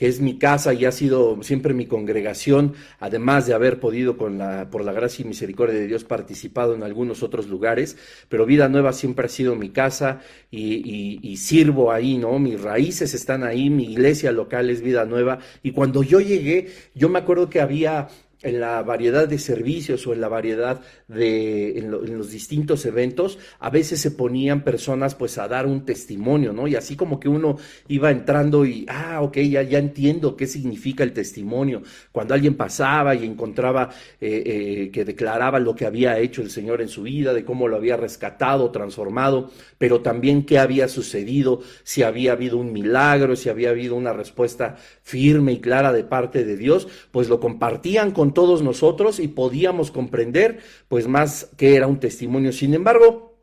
que 0.00 0.08
es 0.08 0.18
mi 0.18 0.38
casa 0.38 0.72
y 0.72 0.86
ha 0.86 0.92
sido 0.92 1.42
siempre 1.42 1.74
mi 1.74 1.84
congregación, 1.84 2.72
además 3.00 3.46
de 3.46 3.52
haber 3.52 3.80
podido 3.80 4.16
con 4.16 4.38
la, 4.38 4.70
por 4.70 4.82
la 4.82 4.94
gracia 4.94 5.22
y 5.22 5.28
misericordia 5.28 5.78
de 5.78 5.86
Dios 5.86 6.04
participado 6.04 6.74
en 6.74 6.82
algunos 6.82 7.22
otros 7.22 7.48
lugares, 7.48 7.98
pero 8.30 8.46
Vida 8.46 8.70
Nueva 8.70 8.94
siempre 8.94 9.26
ha 9.26 9.28
sido 9.28 9.56
mi 9.56 9.68
casa 9.68 10.22
y, 10.50 11.20
y 11.20 11.36
sirvo 11.36 11.92
ahí, 11.92 12.16
¿no? 12.16 12.38
Mis 12.38 12.62
raíces 12.62 13.12
están 13.12 13.44
ahí, 13.44 13.68
mi 13.68 13.92
iglesia 13.92 14.32
local 14.32 14.70
es 14.70 14.80
Vida 14.80 15.04
Nueva 15.04 15.40
y 15.62 15.72
cuando 15.72 16.02
yo 16.02 16.18
llegué, 16.18 16.68
yo 16.94 17.10
me 17.10 17.18
acuerdo 17.18 17.50
que 17.50 17.60
había 17.60 18.08
en 18.42 18.58
la 18.58 18.82
variedad 18.82 19.28
de 19.28 19.38
servicios 19.38 20.06
o 20.06 20.14
en 20.14 20.20
la 20.20 20.28
variedad 20.28 20.80
de 21.08 21.78
en, 21.78 21.90
los 21.90 22.30
distintos 22.30 22.86
eventos 22.86 23.38
a 23.58 23.68
veces 23.68 24.00
se 24.00 24.12
ponían 24.12 24.64
personas 24.64 25.14
pues 25.14 25.36
a 25.36 25.46
dar 25.46 25.66
un 25.66 25.84
testimonio 25.84 26.52
no 26.52 26.66
y 26.66 26.74
así 26.74 26.96
como 26.96 27.20
que 27.20 27.28
uno 27.28 27.58
iba 27.88 28.10
entrando 28.10 28.64
y 28.64 28.86
ah 28.88 29.20
ok 29.20 29.38
ya 29.38 29.62
ya 29.62 29.78
entiendo 29.78 30.36
qué 30.36 30.46
significa 30.46 31.04
el 31.04 31.12
testimonio. 31.12 31.82
Cuando 32.12 32.34
alguien 32.34 32.54
pasaba 32.54 33.14
y 33.14 33.26
encontraba 33.26 33.90
eh, 34.20 34.42
eh, 34.46 34.90
que 34.90 35.04
declaraba 35.04 35.58
lo 35.58 35.74
que 35.74 35.86
había 35.86 36.18
hecho 36.18 36.40
el 36.40 36.50
Señor 36.50 36.80
en 36.80 36.88
su 36.88 37.02
vida 37.02 37.34
de 37.34 37.44
cómo 37.44 37.68
lo 37.68 37.76
había 37.76 37.96
rescatado 37.96 38.70
transformado 38.70 39.50
pero 39.76 40.00
también 40.00 40.46
qué 40.46 40.58
había 40.58 40.88
sucedido 40.88 41.60
si 41.82 42.02
había 42.02 42.32
habido 42.32 42.56
un 42.56 42.72
milagro 42.72 43.36
si 43.36 43.50
había 43.50 43.70
habido 43.70 43.96
una 43.96 44.12
respuesta 44.12 44.76
firme 45.02 45.52
y 45.52 45.60
clara 45.60 45.92
de 45.92 46.04
parte 46.04 46.44
de 46.44 46.56
Dios 46.56 46.88
pues 47.10 47.28
lo 47.28 47.38
compartían 47.38 48.12
con 48.12 48.29
todos 48.32 48.62
nosotros 48.62 49.18
y 49.20 49.28
podíamos 49.28 49.90
comprender 49.90 50.60
pues 50.88 51.06
más 51.06 51.50
que 51.56 51.76
era 51.76 51.86
un 51.86 52.00
testimonio. 52.00 52.52
Sin 52.52 52.74
embargo, 52.74 53.36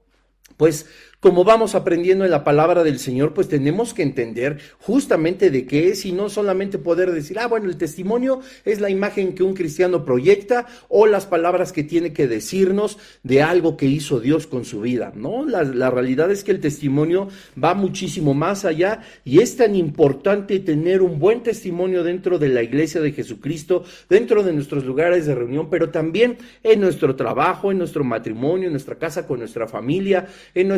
pues 0.58 0.88
como 1.28 1.44
vamos 1.44 1.76
aprendiendo 1.76 2.24
en 2.24 2.32
la 2.32 2.46
palabra 2.46 2.86
del 2.86 3.00
Señor, 3.00 3.34
pues 3.34 3.50
tenemos 3.50 3.94
que 3.94 4.02
entender 4.02 4.60
justamente 4.80 5.50
de 5.50 5.66
qué 5.66 5.90
es 5.90 6.06
y 6.06 6.14
no 6.14 6.30
solamente 6.30 6.78
poder 6.78 7.12
decir, 7.12 7.38
ah, 7.38 7.48
bueno, 7.48 7.68
el 7.68 7.76
testimonio 7.76 8.40
es 8.64 8.80
la 8.80 8.90
imagen 8.90 9.36
que 9.36 9.44
un 9.44 9.54
cristiano 9.54 10.06
proyecta 10.06 10.68
o 10.88 11.06
las 11.06 11.26
palabras 11.26 11.74
que 11.74 11.84
tiene 11.84 12.14
que 12.14 12.30
decirnos 12.30 12.98
de 13.24 13.44
algo 13.44 13.76
que 13.76 13.88
hizo 13.88 14.22
Dios 14.22 14.48
con 14.48 14.64
su 14.64 14.80
vida, 14.80 15.12
¿no? 15.18 15.46
La, 15.46 15.64
la 15.64 15.90
realidad 15.90 16.32
es 16.32 16.46
que 16.46 16.52
el 16.52 16.62
testimonio 16.62 17.28
va 17.62 17.74
muchísimo 17.74 18.34
más 18.34 18.64
allá 18.64 19.02
y 19.26 19.42
es 19.42 19.58
tan 19.58 19.76
importante 19.76 20.60
tener 20.60 21.02
un 21.02 21.20
buen 21.20 21.44
testimonio 21.44 22.06
dentro 22.06 22.40
de 22.40 22.48
la 22.48 22.64
iglesia 22.64 23.02
de 23.02 23.12
Jesucristo, 23.12 23.84
dentro 24.10 24.44
de 24.44 24.54
nuestros 24.54 24.86
lugares 24.86 25.26
de 25.26 25.36
reunión, 25.36 25.70
pero 25.70 25.90
también 25.90 26.38
en 26.64 26.80
nuestro 26.80 27.18
trabajo, 27.18 27.70
en 27.70 27.80
nuestro 27.80 28.06
matrimonio, 28.06 28.68
en 28.68 28.72
nuestra 28.72 28.96
casa, 28.96 29.28
con 29.28 29.40
nuestra 29.40 29.68
familia, 29.68 30.28
en 30.56 30.70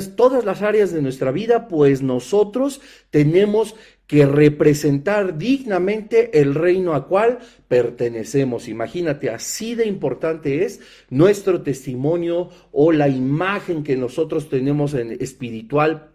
las 0.46 0.62
áreas 0.62 0.92
de 0.92 1.02
nuestra 1.02 1.32
vida, 1.32 1.68
pues 1.68 2.02
nosotros 2.02 2.82
tenemos 3.10 3.76
que 4.08 4.26
representar 4.26 5.38
dignamente 5.38 6.40
el 6.42 6.56
reino 6.56 6.96
a 6.96 7.08
cual 7.08 7.40
pertenecemos. 7.68 8.68
Imagínate, 8.68 9.30
así 9.30 9.76
de 9.76 9.86
importante 9.86 10.66
es 10.66 10.80
nuestro 11.12 11.62
testimonio 11.62 12.50
o 12.72 12.92
la 12.92 13.08
imagen 13.08 13.84
que 13.84 13.96
nosotros 13.96 14.50
tenemos 14.50 14.96
en 14.96 15.12
espiritual 15.22 16.10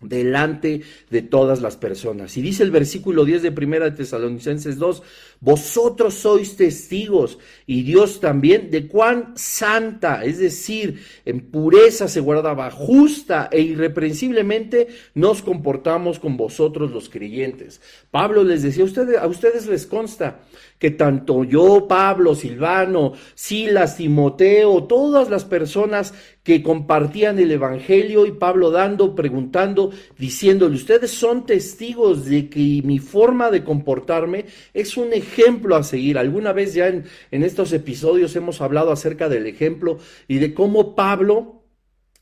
delante 0.00 0.82
de 1.10 1.22
todas 1.22 1.60
las 1.60 1.76
personas. 1.76 2.36
Y 2.36 2.42
dice 2.42 2.62
el 2.62 2.70
versículo 2.70 3.24
10 3.24 3.42
de 3.42 3.52
Primera 3.52 3.86
de 3.86 3.96
Tesalonicenses 3.96 4.78
2, 4.78 5.02
vosotros 5.40 6.14
sois 6.14 6.54
testigos 6.56 7.38
y 7.66 7.82
Dios 7.82 8.20
también 8.20 8.70
de 8.70 8.86
cuán 8.86 9.32
santa, 9.36 10.22
es 10.22 10.38
decir, 10.38 11.02
en 11.24 11.40
pureza 11.50 12.08
se 12.08 12.20
guardaba, 12.20 12.70
justa 12.70 13.48
e 13.50 13.60
irreprensiblemente 13.60 14.88
nos 15.14 15.40
comportamos 15.40 16.18
con 16.18 16.36
vosotros 16.36 16.90
los 16.90 17.08
creyentes. 17.08 17.80
Pablo 18.10 18.44
les 18.44 18.62
decía, 18.62 18.82
a 18.82 18.86
ustedes, 18.86 19.18
a 19.18 19.26
ustedes 19.26 19.66
les 19.66 19.86
consta 19.86 20.42
que 20.78 20.90
tanto 20.90 21.44
yo, 21.44 21.86
Pablo, 21.86 22.34
Silvano, 22.34 23.12
Silas, 23.34 23.96
Timoteo, 23.98 24.84
todas 24.84 25.28
las 25.28 25.44
personas 25.44 26.14
que 26.42 26.62
compartían 26.62 27.38
el 27.38 27.52
Evangelio 27.52 28.24
y 28.24 28.32
Pablo 28.32 28.70
dando, 28.70 29.14
preguntando, 29.14 29.90
diciéndole, 30.18 30.74
ustedes 30.74 31.10
son 31.10 31.44
testigos 31.44 32.24
de 32.24 32.48
que 32.48 32.80
mi 32.82 32.98
forma 32.98 33.50
de 33.50 33.62
comportarme 33.62 34.46
es 34.72 34.96
un 34.96 35.12
ejemplo 35.12 35.29
a 35.76 35.82
seguir. 35.82 36.18
Alguna 36.18 36.52
vez 36.52 36.74
ya 36.74 36.88
en, 36.88 37.04
en 37.30 37.42
estos 37.42 37.72
episodios 37.72 38.34
hemos 38.36 38.60
hablado 38.60 38.92
acerca 38.92 39.28
del 39.28 39.46
ejemplo 39.46 39.98
y 40.28 40.38
de 40.38 40.54
cómo 40.54 40.94
Pablo 40.94 41.59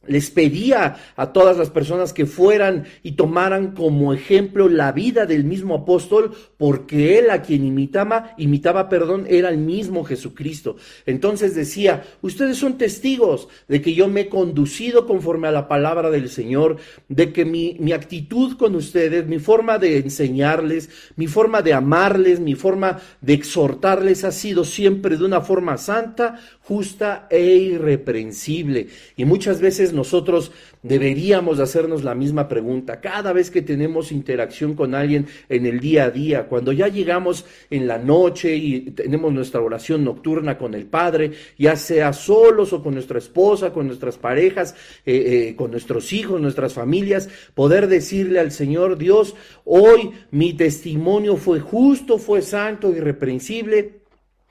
les 0.07 0.31
pedía 0.31 0.97
a 1.17 1.33
todas 1.33 1.57
las 1.57 1.71
personas 1.71 2.13
que 2.13 2.27
fueran 2.27 2.87
y 3.03 3.13
tomaran 3.13 3.73
como 3.73 4.13
ejemplo 4.13 4.69
la 4.69 4.93
vida 4.93 5.27
del 5.27 5.45
mismo 5.45 5.75
apóstol, 5.75 6.33
porque 6.57 7.19
él 7.19 7.31
a 7.31 7.43
quien 7.43 7.65
imitaba, 7.65 8.35
imitaba, 8.39 8.89
perdón, 8.89 9.27
era 9.29 9.51
el 9.51 9.59
mismo 9.59 10.05
Jesucristo. 10.05 10.77
Entonces 11.07 11.55
decía, 11.55 12.05
ustedes 12.23 12.57
son 12.57 12.79
testigos 12.79 13.49
de 13.69 13.83
que 13.83 13.95
yo 13.95 14.09
me 14.09 14.23
he 14.23 14.29
conducido 14.29 15.07
conforme 15.07 15.49
a 15.49 15.53
la 15.53 15.69
palabra 15.69 16.11
del 16.11 16.29
Señor, 16.29 16.77
de 17.09 17.33
que 17.33 17.45
mi, 17.45 17.77
mi 17.79 17.93
actitud 17.93 18.57
con 18.57 18.75
ustedes, 18.75 19.27
mi 19.27 19.39
forma 19.39 19.79
de 19.79 19.99
enseñarles, 19.99 20.91
mi 21.17 21.27
forma 21.27 21.61
de 21.63 21.75
amarles, 21.75 22.41
mi 22.41 22.55
forma 22.55 23.01
de 23.21 23.35
exhortarles 23.35 24.25
ha 24.25 24.33
sido 24.33 24.65
siempre 24.65 25.17
de 25.17 25.25
una 25.25 25.41
forma 25.41 25.77
santa, 25.77 26.41
justa 26.63 27.27
e 27.31 27.43
irreprensible. 27.43 28.89
Y 29.17 29.25
muchas 29.25 29.61
veces 29.61 29.88
nosotros 29.93 30.53
deberíamos 30.83 31.59
hacernos 31.61 32.05
la 32.05 32.15
misma 32.15 32.49
pregunta. 32.49 33.01
Cada 33.01 33.33
vez 33.33 33.51
que 33.51 33.63
tenemos 33.63 34.13
interacción 34.13 34.75
con 34.75 34.95
alguien 34.95 35.27
en 35.49 35.67
el 35.67 35.81
día 35.81 36.05
a 36.05 36.11
día, 36.11 36.47
cuando 36.47 36.73
ya 36.73 36.89
llegamos 36.89 37.45
en 37.71 37.87
la 37.87 37.99
noche 37.99 38.55
y 38.57 38.81
tenemos 38.93 39.33
nuestra 39.33 39.61
oración 39.61 40.05
nocturna 40.05 40.59
con 40.59 40.75
el 40.75 40.87
Padre, 40.87 41.33
ya 41.59 41.77
sea 41.77 42.13
solos 42.13 42.73
o 42.73 42.83
con 42.83 42.95
nuestra 42.95 43.19
esposa, 43.19 43.73
con 43.73 43.87
nuestras 43.87 44.19
parejas, 44.19 44.75
eh, 45.05 45.49
eh, 45.49 45.57
con 45.57 45.71
nuestros 45.71 46.13
hijos, 46.13 46.41
nuestras 46.41 46.75
familias, 46.75 47.29
poder 47.55 47.89
decirle 47.89 48.41
al 48.41 48.53
Señor, 48.53 48.99
Dios, 48.99 49.35
hoy 49.65 50.11
mi 50.31 50.55
testimonio 50.55 51.37
fue 51.37 51.61
justo, 51.61 52.19
fue 52.19 52.43
santo, 52.43 52.91
irreprensible 52.91 53.98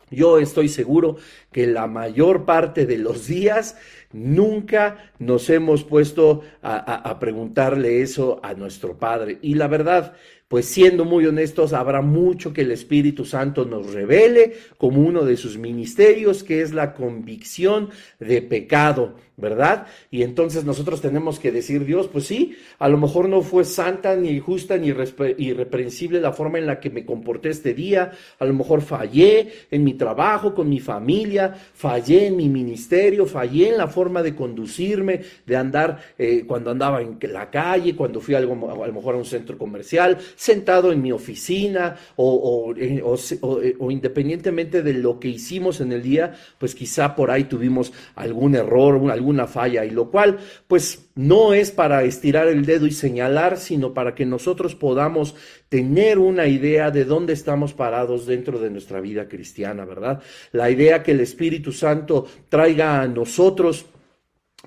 yo 0.10 0.38
estoy 0.38 0.70
seguro 0.70 1.18
que 1.52 1.68
la 1.68 1.88
mayor 1.88 2.46
parte 2.46 2.86
de 2.86 2.98
los 2.98 3.28
días 3.28 3.78
nunca 4.14 5.12
nos 5.20 5.50
hemos 5.50 5.84
puesto 5.84 6.44
a, 6.62 7.18
preguntarle 7.20 8.02
eso 8.02 8.40
a 8.44 8.54
nuestro 8.54 8.98
Padre. 8.98 9.40
Y 9.42 9.56
la 9.56 9.68
verdad, 9.68 10.14
pues 10.48 10.66
siendo 10.66 11.04
muy 11.04 11.26
honestos, 11.26 11.74
habrá 11.74 12.02
mucho 12.02 12.54
que 12.54 12.62
el 12.62 12.72
Espíritu 12.72 13.26
Santo 13.26 13.66
nos 13.66 13.94
revele 13.94 14.54
como 14.78 15.02
uno 15.02 15.26
de 15.26 15.36
sus 15.36 15.58
ministerios, 15.58 16.44
que 16.44 16.62
es 16.62 16.74
la 16.74 16.94
convicción 16.94 17.90
de 18.20 18.42
pecado, 18.42 19.16
¿verdad? 19.36 19.88
Y 20.10 20.24
entonces 20.24 20.64
nosotros 20.64 21.02
tenemos 21.02 21.40
que 21.40 21.52
decir, 21.52 21.86
Dios, 21.86 22.08
pues 22.08 22.26
sí, 22.26 22.56
a 22.80 22.88
lo 22.88 22.98
mejor 22.98 23.28
no 23.28 23.42
fue 23.42 23.66
santa, 23.66 24.16
ni 24.16 24.40
justa, 24.40 24.78
ni 24.78 24.88
irreprensible 24.88 26.22
la 26.22 26.32
forma 26.32 26.58
en 26.58 26.66
la 26.66 26.80
que 26.80 26.90
me 26.90 27.06
comporté 27.06 27.50
este 27.50 27.74
día, 27.74 28.14
a 28.40 28.46
lo 28.46 28.54
mejor 28.54 28.82
fallé 28.82 29.52
en 29.70 29.84
mi 29.84 29.94
trabajo, 29.96 30.56
con 30.56 30.70
mi 30.70 30.80
familia, 30.80 31.54
fallé 31.74 32.28
en 32.28 32.38
mi 32.38 32.48
ministerio, 32.48 33.26
fallé 33.26 33.70
en 33.70 33.78
la 33.78 33.88
forma 33.88 34.24
de 34.24 34.34
conducirme, 34.34 35.22
de 35.46 35.56
andar 35.56 36.00
eh, 36.18 36.46
cuando 36.48 36.72
andaba 36.72 37.02
en 37.02 37.18
la 37.32 37.50
calle, 37.52 37.96
cuando 37.96 38.22
fui 38.22 38.34
a, 38.34 38.38
algo, 38.38 38.84
a 38.84 38.88
lo 38.88 38.94
mejor 38.94 39.16
a 39.16 39.18
un 39.18 39.26
centro 39.26 39.58
comercial, 39.58 40.18
sentado 40.38 40.92
en 40.92 41.02
mi 41.02 41.12
oficina 41.12 41.98
o, 42.16 42.74
eh, 42.78 43.02
eh, 43.04 43.76
o, 43.80 43.92
independientemente 43.92 44.84
de 44.84 44.94
lo 44.94 45.20
que 45.20 45.30
hicimos 45.30 45.82
en 45.82 45.92
el 45.92 46.04
día, 46.04 46.36
pues 46.60 46.76
quizá 46.76 47.16
por 47.16 47.32
ahí 47.32 47.46
tuvimos 47.46 47.92
algún 48.16 48.56
error, 48.56 49.12
alguna 49.12 49.48
falla, 49.48 49.84
y 49.84 49.90
lo 49.90 50.12
cual 50.12 50.38
pues 50.68 51.10
no 51.16 51.54
es 51.54 51.72
para 51.72 52.04
estirar 52.04 52.48
el 52.48 52.66
dedo 52.66 52.86
y 52.86 52.92
señalar, 52.92 53.58
sino 53.58 53.96
para 53.96 54.14
que 54.14 54.28
nosotros 54.28 54.76
podamos 54.76 55.36
tener 55.70 56.20
una 56.20 56.48
idea 56.48 56.92
de 56.92 57.04
dónde 57.04 57.34
estamos 57.34 57.74
parados 57.74 58.28
dentro 58.28 58.60
de 58.60 58.70
nuestra 58.70 59.02
vida 59.02 59.28
cristiana, 59.28 59.86
¿verdad? 59.86 60.22
La 60.52 60.70
idea 60.70 61.02
que 61.02 61.12
el 61.12 61.20
Espíritu 61.20 61.72
Santo 61.72 62.28
traiga 62.50 63.02
a 63.02 63.08
nosotros 63.08 63.88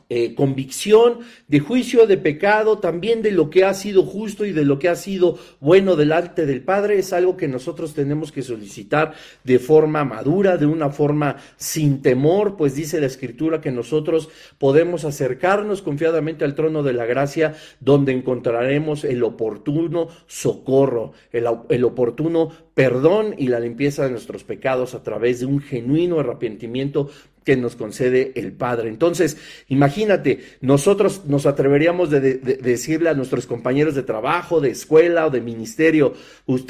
eh, 0.08 0.34
convicción, 0.34 1.20
de 1.46 1.60
juicio, 1.60 2.06
de 2.06 2.16
pecado, 2.16 2.78
también 2.78 3.22
de 3.22 3.30
lo 3.30 3.48
que 3.48 3.64
ha 3.64 3.74
sido 3.74 4.02
justo 4.02 4.44
y 4.44 4.52
de 4.52 4.64
lo 4.64 4.78
que 4.80 4.88
ha 4.88 4.96
sido 4.96 5.38
bueno 5.60 5.94
delante 5.94 6.46
del 6.46 6.62
Padre, 6.62 6.98
es 6.98 7.12
algo 7.12 7.36
que 7.36 7.46
nosotros 7.46 7.94
tenemos 7.94 8.32
que 8.32 8.42
solicitar 8.42 9.14
de 9.44 9.60
forma 9.60 10.04
madura, 10.04 10.56
de 10.56 10.66
una 10.66 10.90
forma 10.90 11.36
sin 11.56 12.02
temor, 12.02 12.56
pues 12.56 12.74
dice 12.74 13.00
la 13.00 13.06
Escritura 13.06 13.60
que 13.60 13.70
nosotros 13.70 14.30
podemos 14.58 15.04
acercarnos 15.04 15.80
confiadamente 15.80 16.44
al 16.44 16.56
trono 16.56 16.82
de 16.82 16.92
la 16.92 17.06
gracia, 17.06 17.54
donde 17.78 18.12
encontraremos 18.12 19.04
el 19.04 19.22
oportuno 19.22 20.08
socorro, 20.26 21.12
el, 21.30 21.46
el 21.68 21.84
oportuno 21.84 22.50
perdón 22.80 23.34
y 23.36 23.48
la 23.48 23.60
limpieza 23.60 24.04
de 24.04 24.10
nuestros 24.10 24.42
pecados 24.42 24.94
a 24.94 25.02
través 25.02 25.40
de 25.40 25.44
un 25.44 25.60
genuino 25.60 26.18
arrepentimiento 26.18 27.10
que 27.44 27.56
nos 27.56 27.76
concede 27.76 28.32
el 28.34 28.52
Padre. 28.52 28.88
Entonces, 28.88 29.36
imagínate, 29.68 30.40
nosotros 30.60 31.22
nos 31.26 31.46
atreveríamos 31.46 32.10
de, 32.10 32.20
decirle 32.20 33.08
a 33.08 33.14
nuestros 33.14 33.46
compañeros 33.46 33.94
de 33.94 34.02
trabajo, 34.02 34.60
de 34.60 34.70
escuela 34.70 35.26
o 35.26 35.30
de 35.30 35.40
ministerio, 35.40 36.14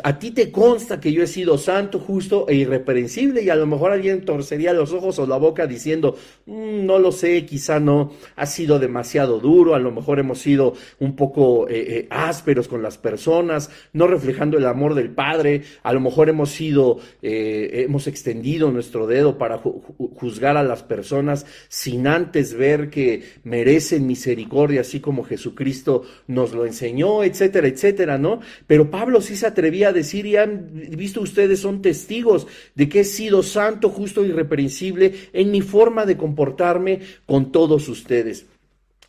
a 0.03 0.19
ti 0.19 0.31
te 0.31 0.53
consta 0.53 1.01
que 1.01 1.13
yo 1.13 1.23
he 1.23 1.27
sido 1.27 1.59
santo, 1.59 1.99
justo 1.99 2.47
e 2.49 2.55
irreprensible 2.55 3.43
y 3.43 3.51
a 3.51 3.57
lo 3.57 3.67
mejor 3.67 3.93
alguien 3.93 4.25
torcería 4.25 4.73
los 4.73 4.93
ojos 4.93 5.19
o 5.19 5.27
la 5.27 5.37
boca 5.39 5.67
diciendo, 5.67 6.17
mm, 6.47 6.87
no 6.87 6.99
lo 6.99 7.13
sé, 7.13 7.45
quizá 7.47 7.81
no, 7.81 8.13
ha 8.37 8.47
sido 8.47 8.79
demasiado 8.79 9.41
duro, 9.41 9.75
a 9.75 9.79
lo 9.79 9.91
mejor 9.91 10.19
hemos 10.19 10.39
sido 10.39 10.75
un 11.01 11.17
poco 11.17 11.69
eh, 11.69 11.85
eh, 11.89 12.07
ásperos 12.11 12.69
con 12.69 12.83
las 12.83 12.97
personas, 12.97 13.71
no 13.93 14.07
reflejando 14.07 14.57
el 14.57 14.67
amor 14.67 14.95
del 14.95 15.11
Padre, 15.11 15.63
a 15.83 15.93
lo 15.93 16.00
mejor 16.01 16.29
hemos 16.29 16.51
sido, 16.51 16.99
eh, 17.23 17.85
hemos 17.85 18.07
extendido 18.07 18.71
nuestro 18.71 19.07
dedo 19.07 19.39
para 19.39 19.59
juzgar 19.59 20.57
a 20.57 20.63
las 20.63 20.83
personas 20.83 21.47
sin 21.69 22.07
antes 22.07 22.55
ver 22.55 22.91
que 22.91 23.23
merecen 23.45 24.07
misericordia, 24.07 24.81
así 24.81 25.01
como 25.01 25.25
Jesucristo 25.25 26.03
nos 26.27 26.53
lo 26.53 26.67
enseñó, 26.67 27.23
etcétera, 27.23 27.69
etcétera, 27.69 28.19
¿no? 28.19 28.41
Pero 28.67 28.91
Pablo 28.91 29.21
sí 29.21 29.37
se 29.37 29.47
atrevía 29.47 29.89
a 29.89 29.93
decir, 29.93 30.27
y 30.27 30.37
han 30.37 30.71
visto 30.97 31.21
ustedes, 31.21 31.61
son 31.61 31.83
testigos 31.83 32.47
de 32.75 32.89
que 32.89 33.01
he 33.01 33.05
sido 33.05 33.43
santo, 33.43 33.91
justo 33.91 34.25
irreprensible 34.25 35.15
en 35.33 35.51
mi 35.51 35.61
forma 35.61 36.07
de 36.07 36.17
comportarme 36.17 37.01
con 37.27 37.53
todos 37.53 37.89
ustedes. 37.89 38.47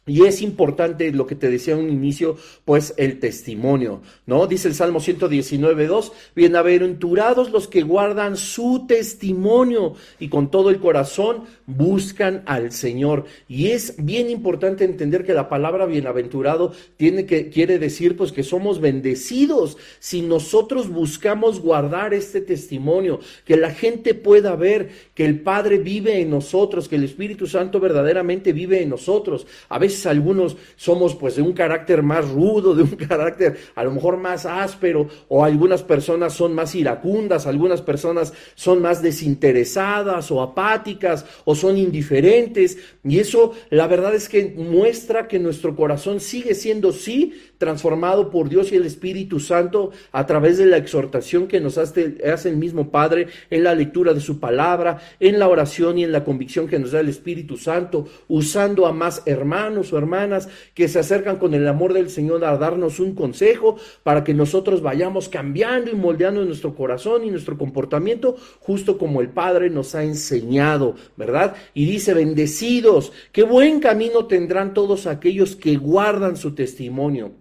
Y 0.07 0.25
es 0.25 0.41
importante 0.41 1.11
lo 1.11 1.27
que 1.27 1.35
te 1.35 1.47
decía 1.47 1.75
en 1.75 1.81
un 1.81 1.89
inicio, 1.91 2.35
pues 2.65 2.95
el 2.97 3.19
testimonio, 3.19 4.01
¿no? 4.25 4.47
Dice 4.47 4.67
el 4.67 4.73
Salmo 4.73 4.99
119, 4.99 5.85
2, 5.85 6.11
bienaventurados 6.35 7.51
los 7.51 7.67
que 7.67 7.83
guardan 7.83 8.35
su 8.35 8.85
testimonio 8.87 9.93
y 10.19 10.29
con 10.29 10.49
todo 10.49 10.71
el 10.71 10.79
corazón 10.79 11.43
buscan 11.67 12.41
al 12.47 12.71
Señor. 12.71 13.25
Y 13.47 13.67
es 13.67 14.03
bien 14.03 14.31
importante 14.31 14.85
entender 14.85 15.23
que 15.23 15.35
la 15.35 15.47
palabra 15.47 15.85
bienaventurado 15.85 16.73
tiene 16.97 17.27
que, 17.27 17.51
quiere 17.51 17.77
decir 17.77 18.17
pues 18.17 18.31
que 18.31 18.41
somos 18.41 18.81
bendecidos 18.81 19.77
si 19.99 20.23
nosotros 20.23 20.89
buscamos 20.89 21.59
guardar 21.59 22.15
este 22.15 22.41
testimonio, 22.41 23.19
que 23.45 23.55
la 23.55 23.69
gente 23.69 24.15
pueda 24.15 24.55
ver 24.55 24.89
que 25.13 25.25
el 25.25 25.41
Padre 25.41 25.77
vive 25.77 26.21
en 26.21 26.31
nosotros, 26.31 26.89
que 26.89 26.95
el 26.95 27.03
Espíritu 27.03 27.45
Santo 27.45 27.79
verdaderamente 27.79 28.51
vive 28.51 28.81
en 28.81 28.89
nosotros. 28.89 29.45
A 29.69 29.77
veces 29.77 29.90
algunos 30.05 30.57
somos 30.75 31.15
pues 31.15 31.35
de 31.35 31.41
un 31.41 31.53
carácter 31.53 32.03
más 32.03 32.29
rudo, 32.29 32.75
de 32.75 32.83
un 32.83 32.89
carácter 33.07 33.57
a 33.75 33.83
lo 33.83 33.91
mejor 33.91 34.17
más 34.17 34.45
áspero, 34.45 35.07
o 35.27 35.43
algunas 35.43 35.83
personas 35.83 36.33
son 36.33 36.53
más 36.53 36.75
iracundas, 36.75 37.47
algunas 37.47 37.81
personas 37.81 38.33
son 38.55 38.81
más 38.81 39.01
desinteresadas 39.01 40.31
o 40.31 40.41
apáticas 40.41 41.25
o 41.45 41.55
son 41.55 41.77
indiferentes. 41.77 42.77
Y 43.03 43.19
eso 43.19 43.53
la 43.69 43.87
verdad 43.87 44.15
es 44.15 44.29
que 44.29 44.53
muestra 44.57 45.27
que 45.27 45.39
nuestro 45.39 45.75
corazón 45.75 46.19
sigue 46.19 46.55
siendo 46.55 46.91
sí 46.91 47.33
transformado 47.57 48.29
por 48.29 48.49
Dios 48.49 48.71
y 48.71 48.75
el 48.75 48.85
Espíritu 48.85 49.39
Santo 49.39 49.91
a 50.11 50.25
través 50.25 50.57
de 50.57 50.65
la 50.65 50.77
exhortación 50.77 51.47
que 51.47 51.59
nos 51.59 51.77
hace, 51.77 52.17
hace 52.31 52.49
el 52.49 52.57
mismo 52.57 52.89
Padre 52.89 53.27
en 53.49 53.63
la 53.63 53.75
lectura 53.75 54.13
de 54.13 54.19
su 54.19 54.39
palabra, 54.39 54.99
en 55.19 55.39
la 55.39 55.47
oración 55.47 55.97
y 55.97 56.03
en 56.03 56.11
la 56.11 56.23
convicción 56.23 56.67
que 56.67 56.79
nos 56.79 56.91
da 56.91 56.99
el 56.99 57.09
Espíritu 57.09 57.57
Santo, 57.57 58.07
usando 58.27 58.85
a 58.85 58.93
más 58.93 59.23
hermanos 59.25 59.80
o 59.93 59.97
hermanas 59.97 60.49
que 60.73 60.87
se 60.87 60.99
acercan 60.99 61.37
con 61.37 61.53
el 61.53 61.67
amor 61.67 61.93
del 61.93 62.09
Señor 62.09 62.43
a 62.45 62.57
darnos 62.57 62.99
un 62.99 63.15
consejo 63.15 63.77
para 64.03 64.23
que 64.23 64.33
nosotros 64.33 64.81
vayamos 64.81 65.29
cambiando 65.29 65.91
y 65.91 65.95
moldeando 65.95 66.43
nuestro 66.43 66.75
corazón 66.75 67.23
y 67.23 67.29
nuestro 67.29 67.57
comportamiento, 67.57 68.35
justo 68.59 68.97
como 68.97 69.21
el 69.21 69.29
Padre 69.29 69.69
nos 69.69 69.95
ha 69.95 70.03
enseñado, 70.03 70.95
¿verdad? 71.17 71.55
Y 71.73 71.85
dice, 71.85 72.13
bendecidos, 72.13 73.11
qué 73.31 73.43
buen 73.43 73.79
camino 73.79 74.25
tendrán 74.25 74.73
todos 74.73 75.07
aquellos 75.07 75.55
que 75.55 75.77
guardan 75.77 76.37
su 76.37 76.53
testimonio. 76.53 77.40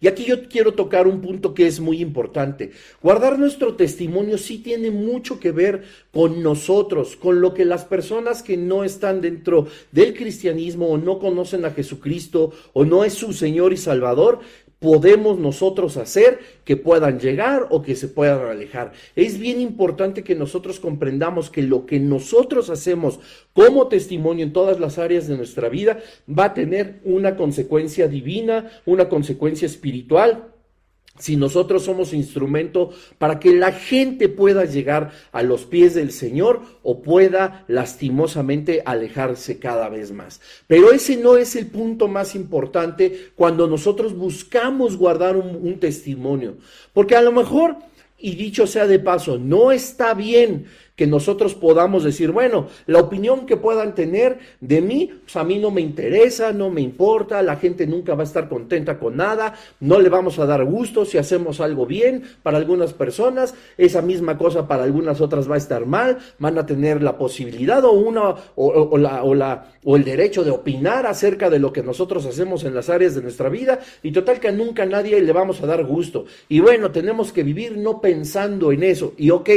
Y 0.00 0.08
aquí 0.08 0.24
yo 0.24 0.48
quiero 0.48 0.74
tocar 0.74 1.06
un 1.06 1.20
punto 1.20 1.54
que 1.54 1.66
es 1.66 1.80
muy 1.80 2.00
importante. 2.00 2.72
Guardar 3.02 3.38
nuestro 3.38 3.74
testimonio 3.74 4.38
sí 4.38 4.58
tiene 4.58 4.90
mucho 4.90 5.40
que 5.40 5.52
ver 5.52 5.84
con 6.12 6.42
nosotros, 6.42 7.16
con 7.16 7.40
lo 7.40 7.54
que 7.54 7.64
las 7.64 7.84
personas 7.84 8.42
que 8.42 8.56
no 8.56 8.84
están 8.84 9.20
dentro 9.20 9.66
del 9.92 10.14
cristianismo 10.14 10.88
o 10.88 10.98
no 10.98 11.18
conocen 11.18 11.64
a 11.64 11.70
Jesucristo 11.70 12.52
o 12.72 12.84
no 12.84 13.04
es 13.04 13.14
su 13.14 13.32
Señor 13.32 13.72
y 13.72 13.76
Salvador, 13.76 14.40
podemos 14.84 15.38
nosotros 15.38 15.96
hacer 15.96 16.40
que 16.66 16.76
puedan 16.76 17.18
llegar 17.18 17.68
o 17.70 17.80
que 17.80 17.96
se 17.96 18.06
puedan 18.06 18.46
alejar. 18.46 18.92
Es 19.16 19.38
bien 19.38 19.58
importante 19.58 20.22
que 20.22 20.34
nosotros 20.34 20.78
comprendamos 20.78 21.48
que 21.48 21.62
lo 21.62 21.86
que 21.86 21.98
nosotros 21.98 22.68
hacemos 22.68 23.18
como 23.54 23.88
testimonio 23.88 24.44
en 24.44 24.52
todas 24.52 24.78
las 24.78 24.98
áreas 24.98 25.26
de 25.26 25.38
nuestra 25.38 25.70
vida 25.70 26.00
va 26.28 26.44
a 26.44 26.54
tener 26.54 27.00
una 27.02 27.34
consecuencia 27.34 28.08
divina, 28.08 28.70
una 28.84 29.08
consecuencia 29.08 29.64
espiritual 29.64 30.53
si 31.18 31.36
nosotros 31.36 31.84
somos 31.84 32.12
instrumento 32.12 32.90
para 33.18 33.38
que 33.38 33.54
la 33.54 33.72
gente 33.72 34.28
pueda 34.28 34.64
llegar 34.64 35.12
a 35.30 35.42
los 35.42 35.64
pies 35.64 35.94
del 35.94 36.10
Señor 36.10 36.62
o 36.82 37.02
pueda 37.02 37.64
lastimosamente 37.68 38.82
alejarse 38.84 39.58
cada 39.58 39.88
vez 39.88 40.10
más. 40.10 40.40
Pero 40.66 40.92
ese 40.92 41.16
no 41.16 41.36
es 41.36 41.54
el 41.54 41.66
punto 41.68 42.08
más 42.08 42.34
importante 42.34 43.30
cuando 43.36 43.68
nosotros 43.68 44.16
buscamos 44.16 44.96
guardar 44.96 45.36
un, 45.36 45.56
un 45.56 45.78
testimonio. 45.78 46.56
Porque 46.92 47.14
a 47.14 47.22
lo 47.22 47.30
mejor, 47.30 47.76
y 48.18 48.34
dicho 48.34 48.66
sea 48.66 48.88
de 48.88 48.98
paso, 48.98 49.38
no 49.38 49.70
está 49.70 50.14
bien 50.14 50.66
que 50.96 51.06
nosotros 51.06 51.54
podamos 51.54 52.04
decir, 52.04 52.30
bueno, 52.30 52.68
la 52.86 53.00
opinión 53.00 53.46
que 53.46 53.56
puedan 53.56 53.94
tener 53.94 54.38
de 54.60 54.80
mí, 54.80 55.10
pues 55.22 55.34
a 55.36 55.42
mí 55.42 55.58
no 55.58 55.70
me 55.70 55.80
interesa, 55.80 56.52
no 56.52 56.70
me 56.70 56.80
importa, 56.80 57.42
la 57.42 57.56
gente 57.56 57.86
nunca 57.86 58.14
va 58.14 58.22
a 58.22 58.24
estar 58.24 58.48
contenta 58.48 58.98
con 58.98 59.16
nada, 59.16 59.54
no 59.80 59.98
le 60.00 60.08
vamos 60.08 60.38
a 60.38 60.46
dar 60.46 60.64
gusto 60.64 61.04
si 61.04 61.18
hacemos 61.18 61.60
algo 61.60 61.84
bien 61.84 62.22
para 62.42 62.58
algunas 62.58 62.92
personas, 62.92 63.54
esa 63.76 64.02
misma 64.02 64.38
cosa 64.38 64.68
para 64.68 64.84
algunas 64.84 65.20
otras 65.20 65.50
va 65.50 65.56
a 65.56 65.58
estar 65.58 65.84
mal, 65.84 66.18
van 66.38 66.58
a 66.58 66.66
tener 66.66 67.02
la 67.02 67.18
posibilidad 67.18 67.84
o 67.84 67.92
una 67.92 68.34
o, 68.54 68.96
la, 68.96 69.24
o, 69.24 69.34
la, 69.34 69.72
o 69.82 69.96
el 69.96 70.04
derecho 70.04 70.44
de 70.44 70.52
opinar 70.52 71.06
acerca 71.06 71.50
de 71.50 71.58
lo 71.58 71.72
que 71.72 71.82
nosotros 71.82 72.24
hacemos 72.26 72.64
en 72.64 72.74
las 72.74 72.88
áreas 72.88 73.16
de 73.16 73.22
nuestra 73.22 73.48
vida 73.48 73.80
y 74.02 74.12
total 74.12 74.38
que 74.38 74.52
nunca 74.52 74.86
nadie 74.86 75.20
le 75.20 75.32
vamos 75.32 75.60
a 75.60 75.66
dar 75.66 75.84
gusto. 75.84 76.26
Y 76.48 76.60
bueno, 76.60 76.92
tenemos 76.92 77.32
que 77.32 77.42
vivir 77.42 77.76
no 77.76 78.00
pensando 78.00 78.70
en 78.70 78.82
eso. 78.84 79.14
Y 79.16 79.30
ok, 79.30 79.50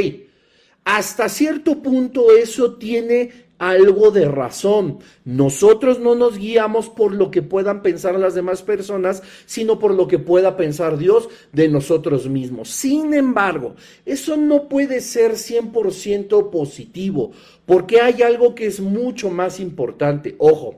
hasta 0.88 1.28
cierto 1.28 1.82
punto 1.82 2.34
eso 2.34 2.76
tiene 2.76 3.48
algo 3.58 4.10
de 4.10 4.24
razón. 4.24 5.00
Nosotros 5.22 6.00
no 6.00 6.14
nos 6.14 6.38
guiamos 6.38 6.88
por 6.88 7.12
lo 7.12 7.30
que 7.30 7.42
puedan 7.42 7.82
pensar 7.82 8.18
las 8.18 8.34
demás 8.34 8.62
personas, 8.62 9.22
sino 9.44 9.78
por 9.78 9.92
lo 9.92 10.08
que 10.08 10.18
pueda 10.18 10.56
pensar 10.56 10.96
Dios 10.96 11.28
de 11.52 11.68
nosotros 11.68 12.26
mismos. 12.26 12.70
Sin 12.70 13.12
embargo, 13.12 13.74
eso 14.06 14.38
no 14.38 14.66
puede 14.66 15.02
ser 15.02 15.32
100% 15.32 16.48
positivo, 16.48 17.32
porque 17.66 18.00
hay 18.00 18.22
algo 18.22 18.54
que 18.54 18.64
es 18.64 18.80
mucho 18.80 19.28
más 19.28 19.60
importante. 19.60 20.36
Ojo, 20.38 20.76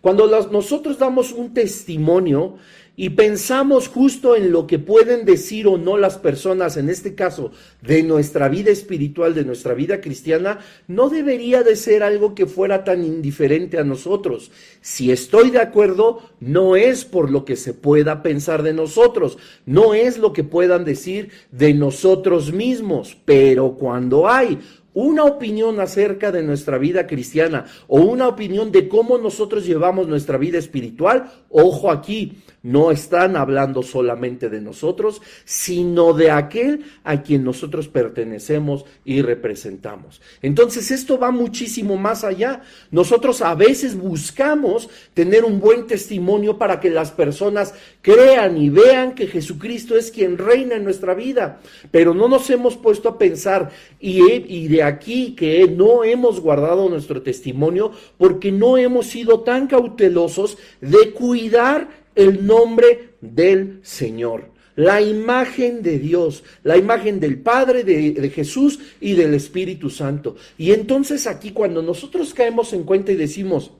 cuando 0.00 0.26
nosotros 0.50 0.98
damos 0.98 1.32
un 1.32 1.52
testimonio, 1.52 2.56
y 2.96 3.10
pensamos 3.10 3.88
justo 3.88 4.34
en 4.36 4.50
lo 4.50 4.66
que 4.66 4.78
pueden 4.78 5.26
decir 5.26 5.66
o 5.66 5.76
no 5.76 5.98
las 5.98 6.16
personas, 6.16 6.78
en 6.78 6.88
este 6.88 7.14
caso, 7.14 7.52
de 7.82 8.02
nuestra 8.02 8.48
vida 8.48 8.70
espiritual, 8.70 9.34
de 9.34 9.44
nuestra 9.44 9.74
vida 9.74 10.00
cristiana, 10.00 10.60
no 10.88 11.10
debería 11.10 11.62
de 11.62 11.76
ser 11.76 12.02
algo 12.02 12.34
que 12.34 12.46
fuera 12.46 12.84
tan 12.84 13.04
indiferente 13.04 13.78
a 13.78 13.84
nosotros. 13.84 14.50
Si 14.80 15.12
estoy 15.12 15.50
de 15.50 15.60
acuerdo, 15.60 16.22
no 16.40 16.74
es 16.74 17.04
por 17.04 17.30
lo 17.30 17.44
que 17.44 17.56
se 17.56 17.74
pueda 17.74 18.22
pensar 18.22 18.62
de 18.62 18.72
nosotros, 18.72 19.36
no 19.66 19.92
es 19.92 20.16
lo 20.16 20.32
que 20.32 20.44
puedan 20.44 20.84
decir 20.86 21.30
de 21.50 21.74
nosotros 21.74 22.52
mismos, 22.52 23.16
pero 23.26 23.74
cuando 23.74 24.28
hay 24.28 24.58
una 24.96 25.24
opinión 25.24 25.78
acerca 25.78 26.32
de 26.32 26.42
nuestra 26.42 26.78
vida 26.78 27.06
cristiana 27.06 27.66
o 27.86 28.00
una 28.00 28.28
opinión 28.28 28.72
de 28.72 28.88
cómo 28.88 29.18
nosotros 29.18 29.66
llevamos 29.66 30.08
nuestra 30.08 30.38
vida 30.38 30.56
espiritual, 30.56 31.30
ojo 31.50 31.90
aquí, 31.90 32.38
no 32.66 32.90
están 32.90 33.36
hablando 33.36 33.84
solamente 33.84 34.50
de 34.50 34.60
nosotros, 34.60 35.22
sino 35.44 36.12
de 36.12 36.32
aquel 36.32 36.84
a 37.04 37.22
quien 37.22 37.44
nosotros 37.44 37.86
pertenecemos 37.86 38.84
y 39.04 39.22
representamos. 39.22 40.20
Entonces 40.42 40.90
esto 40.90 41.16
va 41.16 41.30
muchísimo 41.30 41.96
más 41.96 42.24
allá. 42.24 42.62
Nosotros 42.90 43.40
a 43.40 43.54
veces 43.54 43.96
buscamos 43.96 44.90
tener 45.14 45.44
un 45.44 45.60
buen 45.60 45.86
testimonio 45.86 46.58
para 46.58 46.80
que 46.80 46.90
las 46.90 47.12
personas 47.12 47.72
crean 48.02 48.56
y 48.56 48.68
vean 48.68 49.14
que 49.14 49.28
Jesucristo 49.28 49.96
es 49.96 50.10
quien 50.10 50.36
reina 50.36 50.74
en 50.74 50.82
nuestra 50.82 51.14
vida, 51.14 51.60
pero 51.92 52.14
no 52.14 52.26
nos 52.28 52.50
hemos 52.50 52.76
puesto 52.76 53.08
a 53.08 53.16
pensar 53.16 53.70
y, 54.00 54.66
de 54.66 54.82
aquí 54.82 55.36
que 55.36 55.68
no 55.68 56.02
hemos 56.02 56.40
guardado 56.40 56.88
nuestro 56.88 57.22
testimonio 57.22 57.92
porque 58.18 58.50
no 58.50 58.76
hemos 58.76 59.06
sido 59.06 59.40
tan 59.40 59.68
cautelosos 59.68 60.58
de 60.80 61.12
cuidar 61.12 62.05
el 62.16 62.44
nombre 62.44 63.10
del 63.20 63.78
Señor, 63.82 64.50
la 64.74 65.00
imagen 65.00 65.82
de 65.82 65.98
Dios, 65.98 66.42
la 66.64 66.76
imagen 66.76 67.20
del 67.20 67.38
Padre, 67.38 67.84
de, 67.84 68.28
Jesús 68.30 68.80
y 69.00 69.12
del 69.14 69.34
Espíritu 69.34 69.90
Santo. 69.90 70.36
Y 70.58 70.72
entonces 70.72 71.26
aquí 71.26 71.52
cuando 71.52 71.82
nosotros 71.82 72.34
caemos 72.34 72.72
en 72.72 72.82
cuenta 72.82 73.12
y 73.12 73.16
decimos, 73.16 73.70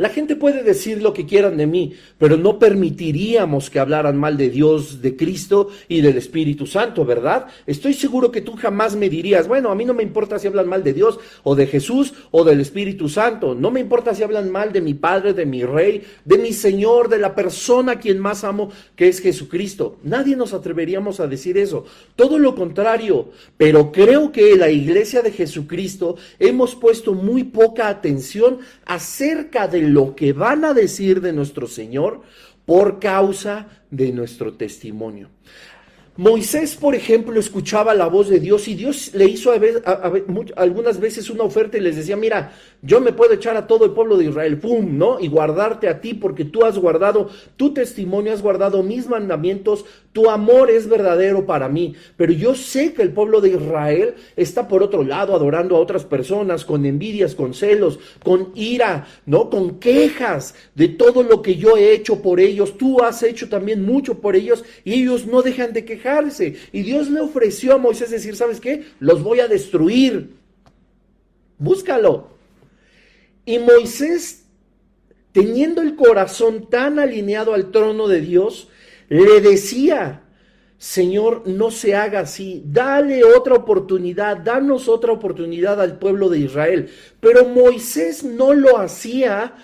la 0.00 0.08
gente 0.08 0.34
puede 0.34 0.62
decir 0.62 1.02
lo 1.02 1.12
que 1.12 1.26
quieran 1.26 1.58
de 1.58 1.66
mí, 1.66 1.92
pero 2.16 2.38
no 2.38 2.58
permitiríamos 2.58 3.68
que 3.68 3.80
hablaran 3.80 4.16
mal 4.16 4.38
de 4.38 4.48
Dios, 4.48 5.02
de 5.02 5.14
Cristo 5.14 5.68
y 5.88 6.00
del 6.00 6.16
Espíritu 6.16 6.66
Santo, 6.66 7.04
¿verdad? 7.04 7.48
Estoy 7.66 7.92
seguro 7.92 8.32
que 8.32 8.40
tú 8.40 8.56
jamás 8.56 8.96
me 8.96 9.10
dirías, 9.10 9.46
bueno, 9.46 9.70
a 9.70 9.74
mí 9.74 9.84
no 9.84 9.92
me 9.92 10.02
importa 10.02 10.38
si 10.38 10.46
hablan 10.46 10.70
mal 10.70 10.82
de 10.82 10.94
Dios 10.94 11.20
o 11.42 11.54
de 11.54 11.66
Jesús 11.66 12.14
o 12.30 12.44
del 12.44 12.62
Espíritu 12.62 13.10
Santo, 13.10 13.54
no 13.54 13.70
me 13.70 13.80
importa 13.80 14.14
si 14.14 14.22
hablan 14.22 14.50
mal 14.50 14.72
de 14.72 14.80
mi 14.80 14.94
Padre, 14.94 15.34
de 15.34 15.44
mi 15.44 15.64
Rey, 15.64 16.02
de 16.24 16.38
mi 16.38 16.54
Señor, 16.54 17.10
de 17.10 17.18
la 17.18 17.34
persona 17.34 17.92
a 17.92 17.98
quien 17.98 18.20
más 18.20 18.42
amo, 18.42 18.70
que 18.96 19.06
es 19.06 19.20
Jesucristo. 19.20 19.98
Nadie 20.02 20.34
nos 20.34 20.54
atreveríamos 20.54 21.20
a 21.20 21.26
decir 21.26 21.58
eso, 21.58 21.84
todo 22.16 22.38
lo 22.38 22.54
contrario, 22.54 23.32
pero 23.58 23.92
creo 23.92 24.32
que 24.32 24.56
la 24.56 24.70
iglesia 24.70 25.20
de 25.20 25.30
Jesucristo 25.30 26.16
hemos 26.38 26.74
puesto 26.74 27.12
muy 27.12 27.44
poca 27.44 27.88
atención 27.88 28.60
acerca 28.86 29.68
lo 29.92 30.14
que 30.14 30.32
van 30.32 30.64
a 30.64 30.74
decir 30.74 31.20
de 31.20 31.32
nuestro 31.32 31.66
Señor 31.66 32.22
por 32.66 32.98
causa 32.98 33.68
de 33.90 34.12
nuestro 34.12 34.54
testimonio. 34.54 35.28
Moisés, 36.16 36.74
por 36.74 36.94
ejemplo, 36.94 37.40
escuchaba 37.40 37.94
la 37.94 38.06
voz 38.06 38.28
de 38.28 38.40
Dios 38.40 38.68
y 38.68 38.74
Dios 38.74 39.14
le 39.14 39.24
hizo 39.24 39.52
algunas 40.54 41.00
veces 41.00 41.30
una 41.30 41.44
oferta 41.44 41.78
y 41.78 41.80
les 41.80 41.96
decía, 41.96 42.16
mira, 42.16 42.52
yo 42.82 43.00
me 43.00 43.12
puedo 43.12 43.32
echar 43.32 43.56
a 43.56 43.66
todo 43.66 43.86
el 43.86 43.92
pueblo 43.92 44.18
de 44.18 44.26
Israel, 44.26 44.58
¡pum!, 44.58 44.98
¿no? 44.98 45.18
Y 45.18 45.28
guardarte 45.28 45.88
a 45.88 46.02
ti 46.02 46.12
porque 46.12 46.44
tú 46.44 46.64
has 46.64 46.76
guardado 46.76 47.30
tu 47.56 47.72
testimonio, 47.72 48.34
has 48.34 48.42
guardado 48.42 48.82
mis 48.82 49.08
mandamientos, 49.08 49.86
tu 50.12 50.28
amor 50.28 50.70
es 50.70 50.88
verdadero 50.88 51.46
para 51.46 51.68
mí. 51.68 51.94
Pero 52.16 52.32
yo 52.32 52.54
sé 52.54 52.92
que 52.92 53.02
el 53.02 53.12
pueblo 53.12 53.40
de 53.40 53.50
Israel 53.50 54.14
está 54.36 54.68
por 54.68 54.82
otro 54.82 55.02
lado 55.02 55.34
adorando 55.34 55.76
a 55.76 55.80
otras 55.80 56.04
personas 56.04 56.64
con 56.64 56.84
envidias, 56.84 57.34
con 57.34 57.54
celos, 57.54 57.98
con 58.22 58.52
ira, 58.54 59.06
¿no? 59.26 59.50
Con 59.50 59.80
quejas 59.80 60.54
de 60.74 60.88
todo 60.88 61.22
lo 61.22 61.42
que 61.42 61.56
yo 61.56 61.76
he 61.76 61.92
hecho 61.92 62.20
por 62.22 62.40
ellos. 62.40 62.76
Tú 62.76 63.02
has 63.02 63.22
hecho 63.22 63.48
también 63.48 63.82
mucho 63.82 64.20
por 64.20 64.36
ellos 64.36 64.64
y 64.84 64.94
ellos 64.94 65.26
no 65.26 65.42
dejan 65.42 65.72
de 65.72 65.84
quejar 65.84 66.20
y 66.72 66.82
Dios 66.82 67.10
le 67.10 67.20
ofreció 67.20 67.74
a 67.74 67.78
Moisés 67.78 68.10
decir, 68.10 68.36
¿sabes 68.36 68.60
qué? 68.60 68.84
Los 68.98 69.22
voy 69.22 69.40
a 69.40 69.48
destruir. 69.48 70.34
Búscalo. 71.58 72.28
Y 73.44 73.58
Moisés, 73.58 74.44
teniendo 75.32 75.82
el 75.82 75.96
corazón 75.96 76.68
tan 76.68 76.98
alineado 76.98 77.54
al 77.54 77.70
trono 77.70 78.06
de 78.08 78.20
Dios, 78.20 78.68
le 79.10 79.42
decía, 79.42 80.22
Señor, 80.78 81.42
no 81.46 81.70
se 81.70 81.94
haga 81.94 82.20
así, 82.20 82.62
dale 82.64 83.22
otra 83.22 83.54
oportunidad, 83.54 84.38
danos 84.38 84.88
otra 84.88 85.12
oportunidad 85.12 85.78
al 85.82 85.98
pueblo 85.98 86.30
de 86.30 86.38
Israel. 86.38 86.88
Pero 87.20 87.44
Moisés 87.44 88.24
no 88.24 88.54
lo 88.54 88.78
hacía 88.78 89.54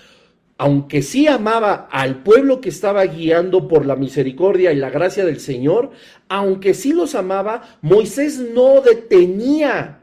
aunque 0.59 1.03
sí 1.03 1.27
amaba 1.27 1.87
al 1.91 2.23
pueblo 2.23 2.61
que 2.61 2.71
estaba 2.71 3.05
guiando 3.05 3.69
por 3.69 3.85
la 3.85 3.97
misericordia 3.97 4.73
y 4.73 4.77
la 4.77 4.91
gracia 4.91 5.25
del 5.25 5.39
Señor, 5.39 5.91
aunque 6.29 6.73
sí 6.73 6.93
los 6.93 7.15
amaba, 7.15 7.79
Moisés 7.83 8.39
no 8.39 8.81
detenía 8.81 10.01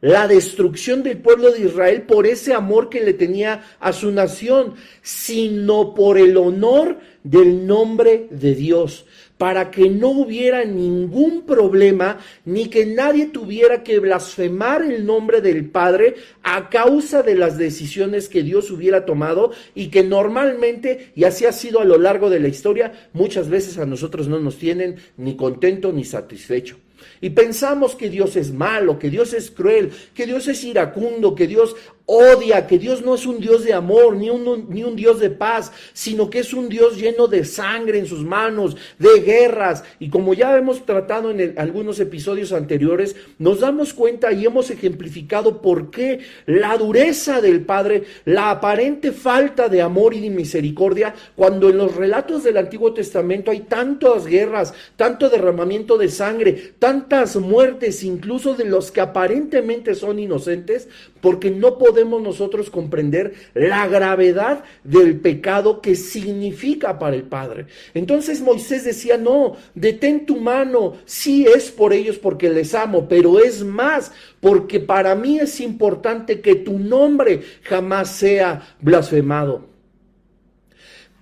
la 0.00 0.26
destrucción 0.26 1.02
del 1.02 1.18
pueblo 1.18 1.52
de 1.52 1.60
Israel 1.66 2.02
por 2.02 2.26
ese 2.26 2.54
amor 2.54 2.88
que 2.88 3.00
le 3.00 3.14
tenía 3.14 3.64
a 3.80 3.92
su 3.92 4.10
nación, 4.12 4.74
sino 5.02 5.94
por 5.94 6.18
el 6.18 6.36
honor 6.36 6.98
del 7.22 7.66
nombre 7.66 8.28
de 8.30 8.54
Dios 8.54 9.04
para 9.40 9.70
que 9.70 9.88
no 9.88 10.10
hubiera 10.10 10.66
ningún 10.66 11.46
problema 11.46 12.18
ni 12.44 12.66
que 12.66 12.84
nadie 12.84 13.24
tuviera 13.24 13.82
que 13.82 13.98
blasfemar 13.98 14.82
el 14.82 15.06
nombre 15.06 15.40
del 15.40 15.64
Padre 15.64 16.16
a 16.42 16.68
causa 16.68 17.22
de 17.22 17.36
las 17.36 17.56
decisiones 17.56 18.28
que 18.28 18.42
Dios 18.42 18.70
hubiera 18.70 19.06
tomado 19.06 19.52
y 19.74 19.88
que 19.88 20.02
normalmente, 20.02 21.12
y 21.16 21.24
así 21.24 21.46
ha 21.46 21.52
sido 21.52 21.80
a 21.80 21.86
lo 21.86 21.96
largo 21.96 22.28
de 22.28 22.38
la 22.38 22.48
historia, 22.48 23.08
muchas 23.14 23.48
veces 23.48 23.78
a 23.78 23.86
nosotros 23.86 24.28
no 24.28 24.38
nos 24.38 24.58
tienen 24.58 24.96
ni 25.16 25.36
contento 25.36 25.90
ni 25.90 26.04
satisfecho. 26.04 26.76
Y 27.20 27.30
pensamos 27.30 27.94
que 27.96 28.08
Dios 28.08 28.36
es 28.36 28.52
malo, 28.52 28.98
que 28.98 29.10
Dios 29.10 29.34
es 29.34 29.50
cruel, 29.50 29.92
que 30.14 30.26
Dios 30.26 30.48
es 30.48 30.64
iracundo, 30.64 31.34
que 31.34 31.46
Dios 31.46 31.76
odia, 32.10 32.66
que 32.66 32.78
Dios 32.78 33.02
no 33.02 33.14
es 33.14 33.24
un 33.24 33.38
Dios 33.38 33.62
de 33.62 33.72
amor, 33.72 34.16
ni 34.16 34.30
un, 34.30 34.66
ni 34.68 34.82
un 34.82 34.96
Dios 34.96 35.20
de 35.20 35.30
paz, 35.30 35.70
sino 35.92 36.28
que 36.28 36.40
es 36.40 36.52
un 36.52 36.68
Dios 36.68 36.96
lleno 36.96 37.28
de 37.28 37.44
sangre 37.44 37.98
en 37.98 38.06
sus 38.06 38.24
manos, 38.24 38.76
de 38.98 39.20
guerras. 39.20 39.84
Y 40.00 40.10
como 40.10 40.34
ya 40.34 40.56
hemos 40.56 40.84
tratado 40.84 41.30
en 41.30 41.54
algunos 41.56 42.00
episodios 42.00 42.52
anteriores, 42.52 43.14
nos 43.38 43.60
damos 43.60 43.94
cuenta 43.94 44.32
y 44.32 44.44
hemos 44.44 44.70
ejemplificado 44.70 45.62
por 45.62 45.92
qué 45.92 46.20
la 46.46 46.76
dureza 46.76 47.40
del 47.40 47.60
Padre, 47.60 48.02
la 48.24 48.50
aparente 48.50 49.12
falta 49.12 49.68
de 49.68 49.80
amor 49.80 50.12
y 50.14 50.20
de 50.20 50.30
misericordia, 50.30 51.14
cuando 51.36 51.68
en 51.70 51.78
los 51.78 51.94
relatos 51.94 52.42
del 52.42 52.56
Antiguo 52.56 52.92
Testamento 52.92 53.52
hay 53.52 53.60
tantas 53.60 54.26
guerras, 54.26 54.74
tanto 54.96 55.30
derramamiento 55.30 55.96
de 55.96 56.08
sangre, 56.08 56.72
tantas 56.80 57.36
muertes, 57.36 58.02
incluso 58.02 58.54
de 58.54 58.64
los 58.64 58.90
que 58.90 59.00
aparentemente 59.00 59.94
son 59.94 60.18
inocentes, 60.18 60.88
porque 61.20 61.50
no 61.50 61.78
podemos 61.78 62.22
nosotros 62.22 62.70
comprender 62.70 63.34
la 63.54 63.86
gravedad 63.88 64.64
del 64.84 65.20
pecado 65.20 65.80
que 65.80 65.94
significa 65.94 66.98
para 66.98 67.16
el 67.16 67.24
Padre. 67.24 67.66
Entonces 67.94 68.40
Moisés 68.40 68.84
decía, 68.84 69.16
no, 69.16 69.56
detén 69.74 70.26
tu 70.26 70.36
mano, 70.36 70.94
sí 71.04 71.46
es 71.46 71.70
por 71.70 71.92
ellos 71.92 72.18
porque 72.18 72.50
les 72.50 72.74
amo, 72.74 73.08
pero 73.08 73.38
es 73.38 73.64
más, 73.64 74.12
porque 74.40 74.80
para 74.80 75.14
mí 75.14 75.38
es 75.38 75.60
importante 75.60 76.40
que 76.40 76.56
tu 76.56 76.78
nombre 76.78 77.40
jamás 77.62 78.10
sea 78.10 78.76
blasfemado 78.80 79.69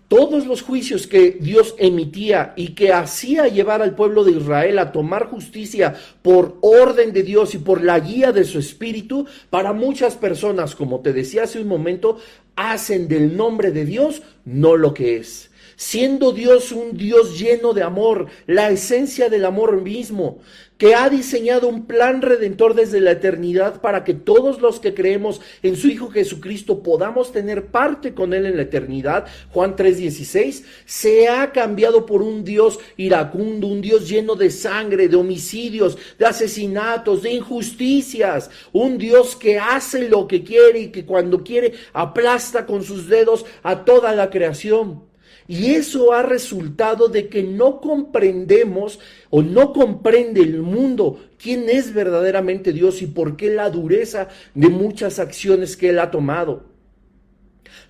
todos 0.08 0.46
los 0.46 0.62
juicios 0.62 1.06
que 1.06 1.36
Dios 1.38 1.74
emitía 1.78 2.54
y 2.56 2.68
que 2.68 2.92
hacía 2.92 3.46
llevar 3.46 3.82
al 3.82 3.94
pueblo 3.94 4.24
de 4.24 4.32
Israel 4.32 4.78
a 4.78 4.90
tomar 4.90 5.26
justicia 5.26 5.94
por 6.22 6.56
orden 6.62 7.12
de 7.12 7.22
Dios 7.22 7.54
y 7.54 7.58
por 7.58 7.84
la 7.84 8.00
guía 8.00 8.32
de 8.32 8.44
su 8.44 8.58
espíritu, 8.58 9.26
para 9.50 9.72
muchas 9.72 10.16
personas, 10.16 10.74
como 10.74 11.00
te 11.00 11.12
decía 11.12 11.44
hace 11.44 11.60
un 11.60 11.68
momento, 11.68 12.18
hacen 12.56 13.06
del 13.06 13.36
nombre 13.36 13.70
de 13.70 13.84
Dios 13.84 14.22
no 14.44 14.76
lo 14.76 14.94
que 14.94 15.18
es 15.18 15.50
siendo 15.78 16.32
Dios 16.32 16.72
un 16.72 16.96
Dios 16.96 17.38
lleno 17.38 17.72
de 17.72 17.84
amor, 17.84 18.26
la 18.46 18.68
esencia 18.68 19.30
del 19.30 19.44
amor 19.44 19.80
mismo, 19.80 20.40
que 20.76 20.96
ha 20.96 21.08
diseñado 21.08 21.68
un 21.68 21.86
plan 21.86 22.20
redentor 22.20 22.74
desde 22.74 23.00
la 23.00 23.12
eternidad 23.12 23.80
para 23.80 24.02
que 24.02 24.12
todos 24.12 24.60
los 24.60 24.80
que 24.80 24.92
creemos 24.92 25.40
en 25.62 25.76
su 25.76 25.88
Hijo 25.88 26.10
Jesucristo 26.10 26.82
podamos 26.82 27.30
tener 27.30 27.66
parte 27.66 28.12
con 28.12 28.34
Él 28.34 28.46
en 28.46 28.56
la 28.56 28.62
eternidad, 28.62 29.26
Juan 29.52 29.76
3:16, 29.76 30.64
se 30.84 31.28
ha 31.28 31.52
cambiado 31.52 32.06
por 32.06 32.22
un 32.22 32.44
Dios 32.44 32.80
iracundo, 32.96 33.68
un 33.68 33.80
Dios 33.80 34.08
lleno 34.08 34.34
de 34.34 34.50
sangre, 34.50 35.06
de 35.06 35.16
homicidios, 35.16 35.96
de 36.18 36.26
asesinatos, 36.26 37.22
de 37.22 37.34
injusticias, 37.34 38.50
un 38.72 38.98
Dios 38.98 39.36
que 39.36 39.60
hace 39.60 40.08
lo 40.08 40.26
que 40.26 40.42
quiere 40.42 40.80
y 40.80 40.88
que 40.88 41.06
cuando 41.06 41.44
quiere 41.44 41.74
aplasta 41.92 42.66
con 42.66 42.82
sus 42.82 43.08
dedos 43.08 43.46
a 43.62 43.84
toda 43.84 44.12
la 44.12 44.28
creación. 44.28 45.08
Y 45.48 45.74
eso 45.74 46.12
ha 46.12 46.22
resultado 46.22 47.08
de 47.08 47.28
que 47.28 47.42
no 47.42 47.80
comprendemos 47.80 49.00
o 49.30 49.42
no 49.42 49.72
comprende 49.72 50.42
el 50.42 50.60
mundo 50.60 51.20
quién 51.38 51.70
es 51.70 51.94
verdaderamente 51.94 52.74
Dios 52.74 53.00
y 53.00 53.06
por 53.06 53.36
qué 53.38 53.48
la 53.48 53.70
dureza 53.70 54.28
de 54.54 54.68
muchas 54.68 55.18
acciones 55.18 55.74
que 55.74 55.88
Él 55.88 56.00
ha 56.00 56.10
tomado. 56.10 56.64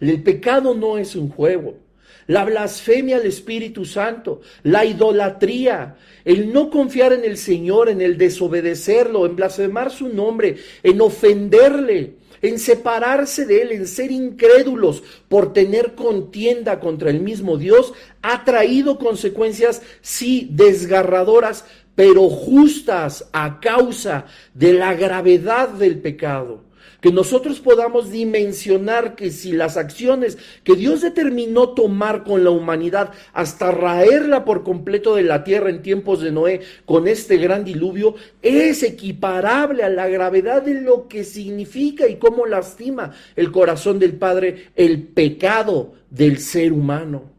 El 0.00 0.22
pecado 0.22 0.74
no 0.74 0.98
es 0.98 1.16
un 1.16 1.28
juego. 1.30 1.74
La 2.28 2.44
blasfemia 2.44 3.16
al 3.16 3.26
Espíritu 3.26 3.84
Santo, 3.84 4.42
la 4.62 4.84
idolatría, 4.84 5.96
el 6.24 6.52
no 6.52 6.70
confiar 6.70 7.12
en 7.12 7.24
el 7.24 7.38
Señor, 7.38 7.88
en 7.88 8.02
el 8.02 8.18
desobedecerlo, 8.18 9.26
en 9.26 9.34
blasfemar 9.34 9.90
su 9.90 10.10
nombre, 10.10 10.58
en 10.82 11.00
ofenderle, 11.00 12.17
en 12.42 12.58
separarse 12.58 13.46
de 13.46 13.62
Él, 13.62 13.72
en 13.72 13.86
ser 13.86 14.10
incrédulos 14.10 15.02
por 15.28 15.52
tener 15.52 15.94
contienda 15.94 16.80
contra 16.80 17.10
el 17.10 17.20
mismo 17.20 17.56
Dios, 17.56 17.92
ha 18.22 18.44
traído 18.44 18.98
consecuencias, 18.98 19.82
sí, 20.00 20.48
desgarradoras, 20.52 21.64
pero 21.94 22.28
justas 22.28 23.28
a 23.32 23.58
causa 23.60 24.26
de 24.54 24.72
la 24.72 24.94
gravedad 24.94 25.68
del 25.70 25.98
pecado 26.00 26.67
que 27.00 27.12
nosotros 27.12 27.60
podamos 27.60 28.10
dimensionar 28.10 29.14
que 29.14 29.30
si 29.30 29.52
las 29.52 29.76
acciones 29.76 30.38
que 30.64 30.74
Dios 30.74 31.00
determinó 31.00 31.70
tomar 31.70 32.24
con 32.24 32.44
la 32.44 32.50
humanidad 32.50 33.12
hasta 33.32 33.70
raerla 33.70 34.44
por 34.44 34.64
completo 34.64 35.14
de 35.14 35.22
la 35.22 35.44
tierra 35.44 35.70
en 35.70 35.82
tiempos 35.82 36.20
de 36.20 36.32
Noé 36.32 36.60
con 36.84 37.06
este 37.06 37.36
gran 37.36 37.64
diluvio 37.64 38.14
es 38.42 38.82
equiparable 38.82 39.84
a 39.84 39.88
la 39.88 40.08
gravedad 40.08 40.62
de 40.62 40.80
lo 40.80 41.08
que 41.08 41.24
significa 41.24 42.08
y 42.08 42.16
cómo 42.16 42.46
lastima 42.46 43.12
el 43.36 43.52
corazón 43.52 43.98
del 43.98 44.14
Padre 44.14 44.70
el 44.74 45.02
pecado 45.02 45.94
del 46.10 46.38
ser 46.38 46.72
humano. 46.72 47.37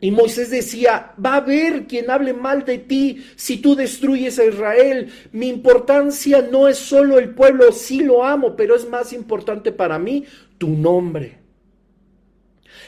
Y 0.00 0.10
Moisés 0.10 0.50
decía, 0.50 1.12
va 1.22 1.34
a 1.34 1.36
haber 1.38 1.86
quien 1.86 2.10
hable 2.10 2.32
mal 2.32 2.64
de 2.64 2.78
ti 2.78 3.22
si 3.36 3.58
tú 3.58 3.74
destruyes 3.74 4.38
a 4.38 4.46
Israel. 4.46 5.08
Mi 5.32 5.48
importancia 5.48 6.46
no 6.50 6.68
es 6.68 6.78
solo 6.78 7.18
el 7.18 7.34
pueblo, 7.34 7.70
sí 7.72 8.00
lo 8.00 8.24
amo, 8.24 8.56
pero 8.56 8.74
es 8.74 8.88
más 8.88 9.12
importante 9.12 9.72
para 9.72 9.98
mí 9.98 10.24
tu 10.56 10.68
nombre. 10.68 11.38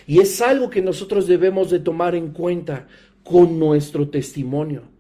Y 0.07 0.20
es 0.20 0.40
algo 0.40 0.70
que 0.70 0.81
nosotros 0.81 1.27
debemos 1.27 1.70
de 1.70 1.81
tomar 1.81 2.14
en 2.14 2.33
cuenta 2.33 2.88
con 3.22 3.59
nuestro 3.59 4.09
testimonio. 4.09 4.92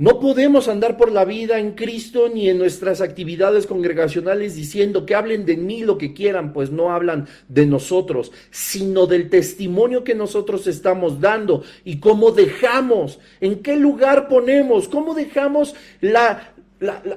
No 0.00 0.18
podemos 0.18 0.66
andar 0.68 0.96
por 0.96 1.12
la 1.12 1.26
vida 1.26 1.58
en 1.58 1.72
Cristo 1.72 2.30
ni 2.32 2.48
en 2.48 2.56
nuestras 2.56 3.02
actividades 3.02 3.66
congregacionales 3.66 4.56
diciendo 4.56 5.04
que 5.04 5.14
hablen 5.14 5.44
de 5.44 5.58
mí 5.58 5.82
lo 5.82 5.98
que 5.98 6.14
quieran, 6.14 6.54
pues 6.54 6.70
no 6.70 6.90
hablan 6.90 7.28
de 7.48 7.66
nosotros, 7.66 8.32
sino 8.50 9.06
del 9.06 9.28
testimonio 9.28 10.02
que 10.02 10.14
nosotros 10.14 10.66
estamos 10.66 11.20
dando 11.20 11.64
y 11.84 12.00
cómo 12.00 12.30
dejamos, 12.30 13.18
en 13.42 13.56
qué 13.62 13.76
lugar 13.76 14.26
ponemos, 14.28 14.88
cómo 14.88 15.12
dejamos 15.12 15.74
la, 16.00 16.54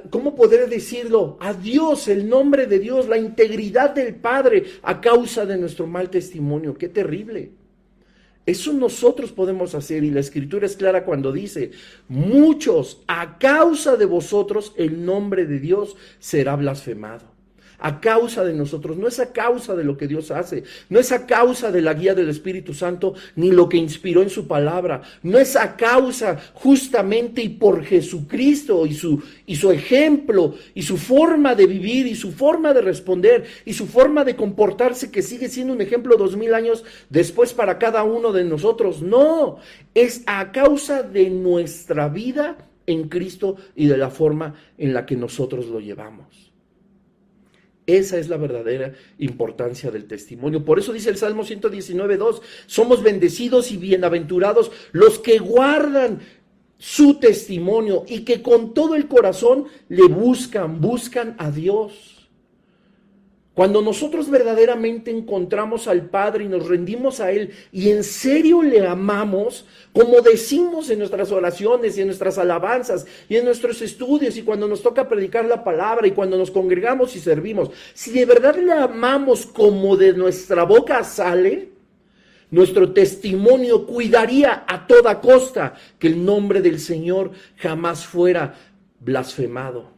¿cómo 0.10 0.36
poder 0.36 0.68
decirlo? 0.68 1.38
A 1.40 1.54
Dios, 1.54 2.10
el 2.10 2.28
nombre 2.28 2.68
de 2.68 2.80
Dios, 2.80 3.08
la 3.08 3.18
integridad 3.18 3.92
del 3.92 4.16
Padre 4.16 4.66
a 4.82 5.00
causa 5.00 5.46
de 5.46 5.58
nuestro 5.58 5.88
mal 5.88 6.10
testimonio. 6.10 6.74
Qué 6.74 6.90
terrible. 6.90 7.63
Eso 8.46 8.74
nosotros 8.74 9.32
podemos 9.32 9.74
hacer 9.74 10.04
y 10.04 10.12
la 10.12 10.20
escritura 10.20 10.66
es 10.66 10.76
clara 10.76 11.06
cuando 11.06 11.32
dice, 11.32 11.72
muchos 12.10 13.02
a 13.08 13.38
causa 13.38 13.96
de 13.96 14.06
vosotros 14.06 14.74
el 14.78 15.06
nombre 15.06 15.46
de 15.46 15.60
Dios 15.60 15.96
será 16.20 16.56
blasfemado 16.56 17.33
a 17.84 18.00
causa 18.00 18.46
de 18.46 18.54
nosotros, 18.54 18.98
no 18.98 19.10
es 19.10 19.20
a 19.20 19.34
causa 19.34 19.76
de 19.76 19.84
lo 19.84 19.98
que 19.98 20.08
Dios 20.08 20.32
hace, 20.32 20.64
no 20.90 21.00
es 21.02 21.12
a 21.12 21.28
causa 21.28 21.70
de 21.70 21.82
la 21.82 21.94
guía 21.94 22.16
del 22.16 22.30
Espíritu 22.30 22.74
Santo 22.74 23.14
ni 23.36 23.52
lo 23.52 23.68
que 23.68 23.76
inspiró 23.76 24.22
en 24.22 24.30
su 24.30 24.48
palabra, 24.48 25.02
no 25.22 25.38
es 25.38 25.58
a 25.58 25.76
causa 25.76 26.40
justamente 26.54 27.44
y 27.44 27.50
por 27.50 27.84
Jesucristo 27.84 28.86
y 28.86 28.94
su, 28.94 29.22
y 29.46 29.58
su 29.58 29.70
ejemplo 29.70 30.56
y 30.74 30.84
su 30.84 30.98
forma 30.98 31.56
de 31.56 31.68
vivir 31.68 32.08
y 32.08 32.16
su 32.16 32.32
forma 32.32 32.74
de 32.74 32.82
responder 32.82 33.44
y 33.66 33.74
su 33.74 33.86
forma 33.86 34.24
de 34.24 34.38
comportarse 34.38 35.12
que 35.12 35.22
sigue 35.22 35.50
siendo 35.50 35.74
un 35.74 35.82
ejemplo 35.82 36.16
dos 36.16 36.38
mil 36.38 36.54
años 36.54 36.86
después 37.10 37.54
para 37.54 37.78
cada 37.80 38.04
uno 38.04 38.32
de 38.32 38.46
nosotros, 38.46 39.02
no, 39.02 39.58
es 39.94 40.24
a 40.26 40.54
causa 40.54 41.04
de 41.04 41.30
nuestra 41.30 42.08
vida 42.08 42.58
en 42.88 43.10
Cristo 43.10 43.58
y 43.76 43.88
de 43.88 43.98
la 43.98 44.10
forma 44.10 44.56
en 44.78 44.94
la 44.94 45.06
que 45.06 45.18
nosotros 45.18 45.68
lo 45.68 45.82
llevamos. 45.82 46.53
Esa 47.86 48.18
es 48.18 48.30
la 48.30 48.38
verdadera 48.38 48.94
importancia 49.18 49.92
del 49.92 50.06
testimonio. 50.06 50.64
Por 50.64 50.80
eso 50.80 50.94
dice 50.94 51.10
el 51.10 51.18
Salmo 51.18 51.44
119, 51.44 52.18
2, 52.18 52.42
somos 52.66 53.04
bendecidos 53.04 53.72
y 53.72 53.78
bienaventurados 53.78 54.72
los 54.92 55.20
que 55.20 55.40
guardan 55.40 56.20
su 56.78 57.16
testimonio 57.16 58.04
y 58.08 58.22
que 58.22 58.42
con 58.42 58.74
todo 58.74 58.96
el 58.96 59.08
corazón 59.08 59.68
le 59.90 60.04
buscan, 60.08 60.82
buscan 60.82 61.36
a 61.40 61.52
Dios. 61.52 62.13
Cuando 63.54 63.84
nosotros 63.84 64.32
verdaderamente 64.32 65.12
encontramos 65.12 65.88
al 65.88 66.10
Padre 66.10 66.46
y 66.46 66.48
nos 66.48 66.68
rendimos 66.68 67.20
a 67.20 67.32
Él 67.32 67.52
y 67.72 67.92
en 67.92 68.04
serio 68.04 68.64
le 68.64 68.88
amamos, 68.88 69.66
como 69.94 70.22
decimos 70.22 70.90
en 70.90 70.98
nuestras 70.98 71.32
oraciones 71.32 71.96
y 71.96 72.02
en 72.02 72.08
nuestras 72.08 72.40
alabanzas 72.40 73.06
y 73.30 73.36
en 73.36 73.46
nuestros 73.46 73.80
estudios 73.84 74.38
y 74.38 74.42
cuando 74.42 74.68
nos 74.68 74.82
toca 74.82 75.08
predicar 75.08 75.46
la 75.46 75.64
palabra 75.64 76.08
y 76.08 76.12
cuando 76.12 76.36
nos 76.36 76.50
congregamos 76.50 77.16
y 77.16 77.20
servimos, 77.20 77.70
si 77.94 78.10
de 78.12 78.26
verdad 78.26 78.56
le 78.56 78.72
amamos 78.72 79.46
como 79.46 79.98
de 79.98 80.14
nuestra 80.14 80.64
boca 80.64 81.04
sale, 81.04 81.70
nuestro 82.50 82.92
testimonio 82.92 83.86
cuidaría 83.86 84.64
a 84.68 84.88
toda 84.88 85.22
costa 85.22 85.76
que 86.00 86.08
el 86.08 86.26
nombre 86.26 86.60
del 86.60 86.80
Señor 86.80 87.32
jamás 87.58 88.04
fuera 88.04 88.56
blasfemado. 89.00 89.92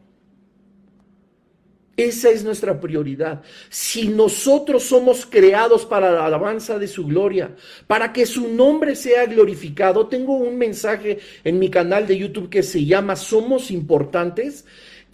Esa 1.98 2.30
es 2.30 2.44
nuestra 2.44 2.80
prioridad. 2.80 3.42
Si 3.70 4.10
nosotros 4.10 4.84
somos 4.84 5.26
creados 5.26 5.86
para 5.86 6.12
la 6.12 6.26
alabanza 6.26 6.78
de 6.78 6.90
su 6.90 7.06
gloria, 7.06 7.56
para 7.88 8.12
que 8.12 8.26
su 8.26 8.50
nombre 8.50 8.98
sea 8.98 9.26
glorificado, 9.26 10.08
tengo 10.08 10.36
un 10.36 10.58
mensaje 10.58 11.20
en 11.46 11.58
mi 11.58 11.70
canal 11.70 12.06
de 12.06 12.18
YouTube 12.18 12.50
que 12.50 12.64
se 12.64 12.84
llama 12.84 13.16
Somos 13.16 13.72
Importantes 13.72 14.66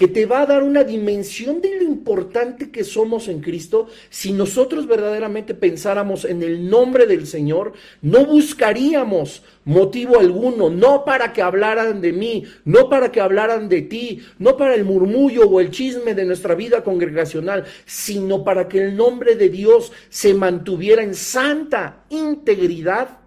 que 0.01 0.07
te 0.07 0.25
va 0.25 0.41
a 0.41 0.45
dar 0.47 0.63
una 0.63 0.83
dimensión 0.83 1.61
de 1.61 1.75
lo 1.75 1.83
importante 1.83 2.71
que 2.71 2.83
somos 2.83 3.27
en 3.27 3.39
Cristo, 3.39 3.85
si 4.09 4.33
nosotros 4.33 4.87
verdaderamente 4.87 5.53
pensáramos 5.53 6.25
en 6.25 6.41
el 6.41 6.67
nombre 6.67 7.05
del 7.05 7.27
Señor, 7.27 7.73
no 8.01 8.25
buscaríamos 8.25 9.43
motivo 9.63 10.19
alguno, 10.19 10.71
no 10.71 11.05
para 11.05 11.33
que 11.33 11.43
hablaran 11.43 12.01
de 12.01 12.13
mí, 12.13 12.45
no 12.65 12.89
para 12.89 13.11
que 13.11 13.21
hablaran 13.21 13.69
de 13.69 13.83
ti, 13.83 14.23
no 14.39 14.57
para 14.57 14.73
el 14.73 14.85
murmullo 14.85 15.47
o 15.47 15.59
el 15.59 15.69
chisme 15.69 16.15
de 16.15 16.25
nuestra 16.25 16.55
vida 16.55 16.83
congregacional, 16.83 17.65
sino 17.85 18.43
para 18.43 18.67
que 18.67 18.79
el 18.79 18.97
nombre 18.97 19.35
de 19.35 19.49
Dios 19.49 19.91
se 20.09 20.33
mantuviera 20.33 21.03
en 21.03 21.13
santa 21.13 22.05
integridad 22.09 23.19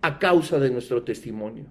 a 0.00 0.18
causa 0.18 0.58
de 0.58 0.70
nuestro 0.70 1.02
testimonio. 1.02 1.66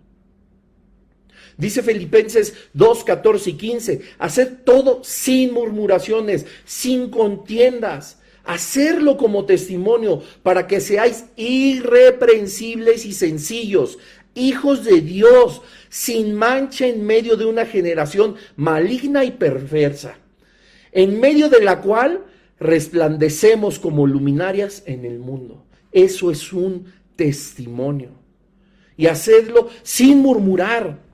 Dice 1.57 1.81
Filipenses 1.81 2.53
2, 2.73 3.03
14 3.03 3.49
y 3.49 3.53
15, 3.53 4.01
hacer 4.19 4.61
todo 4.63 5.03
sin 5.03 5.53
murmuraciones, 5.53 6.45
sin 6.65 7.09
contiendas, 7.09 8.19
hacerlo 8.43 9.17
como 9.17 9.45
testimonio 9.45 10.21
para 10.43 10.67
que 10.67 10.79
seáis 10.79 11.25
irreprensibles 11.35 13.05
y 13.05 13.13
sencillos, 13.13 13.97
hijos 14.35 14.83
de 14.83 15.01
Dios, 15.01 15.63
sin 15.89 16.35
mancha 16.35 16.85
en 16.85 17.03
medio 17.03 17.35
de 17.35 17.45
una 17.45 17.65
generación 17.65 18.35
maligna 18.55 19.25
y 19.25 19.31
perversa, 19.31 20.19
en 20.91 21.19
medio 21.19 21.49
de 21.49 21.61
la 21.61 21.81
cual 21.81 22.23
resplandecemos 22.59 23.79
como 23.79 24.05
luminarias 24.05 24.83
en 24.85 25.05
el 25.05 25.17
mundo. 25.17 25.65
Eso 25.91 26.29
es 26.29 26.53
un 26.53 26.85
testimonio. 27.15 28.11
Y 28.95 29.07
hacerlo 29.07 29.69
sin 29.83 30.19
murmurar, 30.19 31.06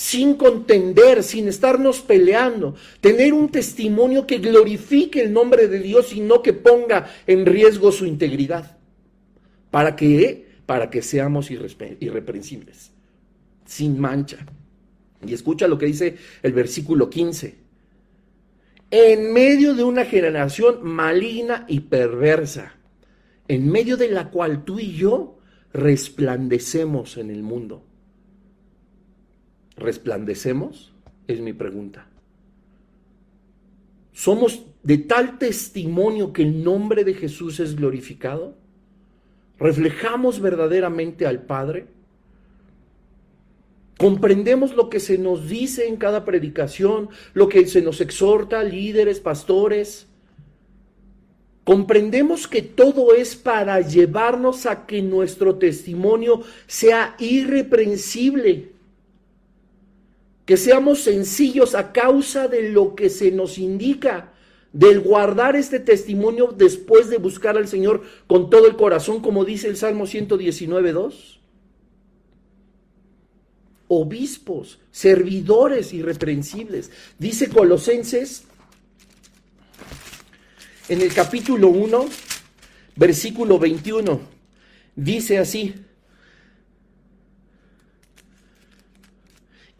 sin 0.00 0.32
contender, 0.36 1.22
sin 1.22 1.46
estarnos 1.46 2.00
peleando, 2.00 2.74
tener 3.02 3.34
un 3.34 3.50
testimonio 3.50 4.26
que 4.26 4.38
glorifique 4.38 5.20
el 5.20 5.30
nombre 5.30 5.68
de 5.68 5.78
Dios 5.78 6.14
y 6.14 6.20
no 6.20 6.40
que 6.40 6.54
ponga 6.54 7.12
en 7.26 7.44
riesgo 7.44 7.92
su 7.92 8.06
integridad. 8.06 8.78
¿Para 9.70 9.96
qué? 9.96 10.46
Para 10.64 10.88
que 10.88 11.02
seamos 11.02 11.50
irreprensibles, 11.50 12.92
sin 13.66 14.00
mancha. 14.00 14.38
Y 15.22 15.34
escucha 15.34 15.68
lo 15.68 15.76
que 15.76 15.84
dice 15.84 16.16
el 16.42 16.54
versículo 16.54 17.10
15. 17.10 17.56
En 18.90 19.34
medio 19.34 19.74
de 19.74 19.82
una 19.82 20.06
generación 20.06 20.78
maligna 20.82 21.66
y 21.68 21.80
perversa, 21.80 22.72
en 23.48 23.70
medio 23.70 23.98
de 23.98 24.08
la 24.08 24.30
cual 24.30 24.64
tú 24.64 24.78
y 24.78 24.92
yo 24.92 25.40
resplandecemos 25.74 27.18
en 27.18 27.30
el 27.30 27.42
mundo. 27.42 27.84
¿Resplandecemos? 29.80 30.92
Es 31.26 31.40
mi 31.40 31.52
pregunta. 31.52 32.06
¿Somos 34.12 34.66
de 34.82 34.98
tal 34.98 35.38
testimonio 35.38 36.32
que 36.32 36.42
el 36.42 36.62
nombre 36.62 37.02
de 37.04 37.14
Jesús 37.14 37.60
es 37.60 37.74
glorificado? 37.76 38.54
¿Reflejamos 39.58 40.40
verdaderamente 40.40 41.26
al 41.26 41.42
Padre? 41.42 41.86
¿Comprendemos 43.98 44.74
lo 44.76 44.90
que 44.90 45.00
se 45.00 45.18
nos 45.18 45.48
dice 45.48 45.86
en 45.86 45.96
cada 45.96 46.24
predicación, 46.24 47.08
lo 47.32 47.48
que 47.48 47.66
se 47.66 47.82
nos 47.82 48.00
exhorta, 48.00 48.62
líderes, 48.62 49.20
pastores? 49.20 50.06
Comprendemos 51.64 52.48
que 52.48 52.62
todo 52.62 53.14
es 53.14 53.36
para 53.36 53.80
llevarnos 53.80 54.66
a 54.66 54.86
que 54.86 55.00
nuestro 55.02 55.56
testimonio 55.56 56.42
sea 56.66 57.14
irreprensible 57.18 58.79
que 60.50 60.56
seamos 60.56 61.02
sencillos 61.02 61.76
a 61.76 61.92
causa 61.92 62.48
de 62.48 62.70
lo 62.70 62.96
que 62.96 63.08
se 63.08 63.30
nos 63.30 63.56
indica, 63.56 64.32
del 64.72 64.98
guardar 64.98 65.54
este 65.54 65.78
testimonio 65.78 66.48
después 66.48 67.08
de 67.08 67.18
buscar 67.18 67.56
al 67.56 67.68
Señor 67.68 68.02
con 68.26 68.50
todo 68.50 68.66
el 68.66 68.74
corazón, 68.74 69.22
como 69.22 69.44
dice 69.44 69.68
el 69.68 69.76
Salmo 69.76 70.08
119, 70.08 70.90
2. 70.90 71.40
Obispos, 73.86 74.80
servidores 74.90 75.92
irreprensibles. 75.94 76.90
Dice 77.16 77.48
Colosenses 77.48 78.42
en 80.88 81.00
el 81.00 81.14
capítulo 81.14 81.68
1, 81.68 82.06
versículo 82.96 83.60
21. 83.60 84.20
Dice 84.96 85.38
así, 85.38 85.76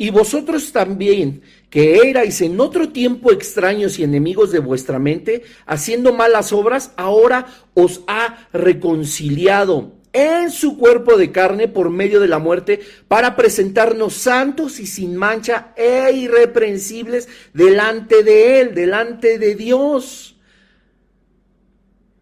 Y 0.01 0.09
vosotros 0.09 0.73
también, 0.73 1.43
que 1.69 2.09
erais 2.09 2.41
en 2.41 2.59
otro 2.59 2.89
tiempo 2.89 3.33
extraños 3.33 3.99
y 3.99 4.03
enemigos 4.03 4.51
de 4.51 4.59
vuestra 4.59 4.99
mente, 4.99 5.43
haciendo 5.67 6.15
malas 6.15 6.55
obras, 6.55 6.93
ahora 6.97 7.49
os 7.75 8.01
ha 8.07 8.49
reconciliado 8.55 9.93
en 10.15 10.51
su 10.51 10.79
cuerpo 10.79 11.19
de 11.19 11.33
carne 11.33 11.69
por 11.69 11.91
medio 11.91 12.19
de 12.19 12.29
la 12.29 12.39
muerte, 12.39 12.81
para 13.09 13.37
presentarnos 13.37 14.15
santos 14.15 14.81
y 14.81 14.87
sin 14.87 15.17
mancha 15.17 15.75
e 15.77 16.11
irreprensibles 16.15 17.29
delante 17.53 18.23
de 18.23 18.63
Él, 18.63 18.75
delante 18.75 19.39
de 19.39 19.55
Dios. 19.55 20.35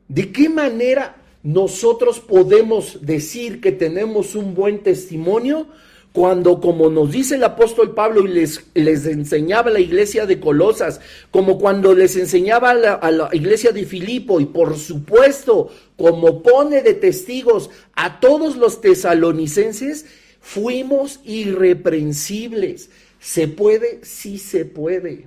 ¿De 0.09 0.33
qué 0.33 0.49
manera 0.49 1.15
nosotros 1.45 2.19
podemos 2.19 3.07
decir 3.07 3.61
que 3.61 3.71
tenemos 3.71 4.35
un 4.35 4.57
buen 4.57 4.83
testimonio? 4.83 5.69
Cuando, 6.13 6.61
como 6.61 6.91
nos 6.91 7.13
dice 7.13 7.37
el 7.37 7.45
apóstol 7.45 7.95
Pablo 7.95 8.25
y 8.25 8.29
les, 8.29 9.07
enseñaba 9.07 9.71
a 9.71 9.75
la 9.75 9.81
iglesia 9.81 10.27
de 10.27 10.41
Colosas, 10.41 11.01
como 11.31 11.59
cuando 11.59 11.95
les 11.95 12.17
enseñaba 12.17 12.71
a 12.71 12.75
la, 12.75 12.93
a 12.95 13.11
la 13.11 13.29
iglesia 13.33 13.73
de 13.73 13.85
Filipo 13.85 14.41
y 14.41 14.47
por 14.47 14.77
supuesto, 14.77 15.71
como 15.97 16.43
pone 16.43 16.83
de 16.83 16.95
testigos 16.95 17.71
a 17.95 18.21
todos 18.21 18.57
los 18.57 18.81
tesalonicenses, 18.81 20.07
fuimos 20.41 21.21
irreprensibles. 21.25 22.91
¿Se 23.21 23.49
puede? 23.49 24.01
Sí 24.03 24.39
se 24.39 24.65
puede. 24.65 25.27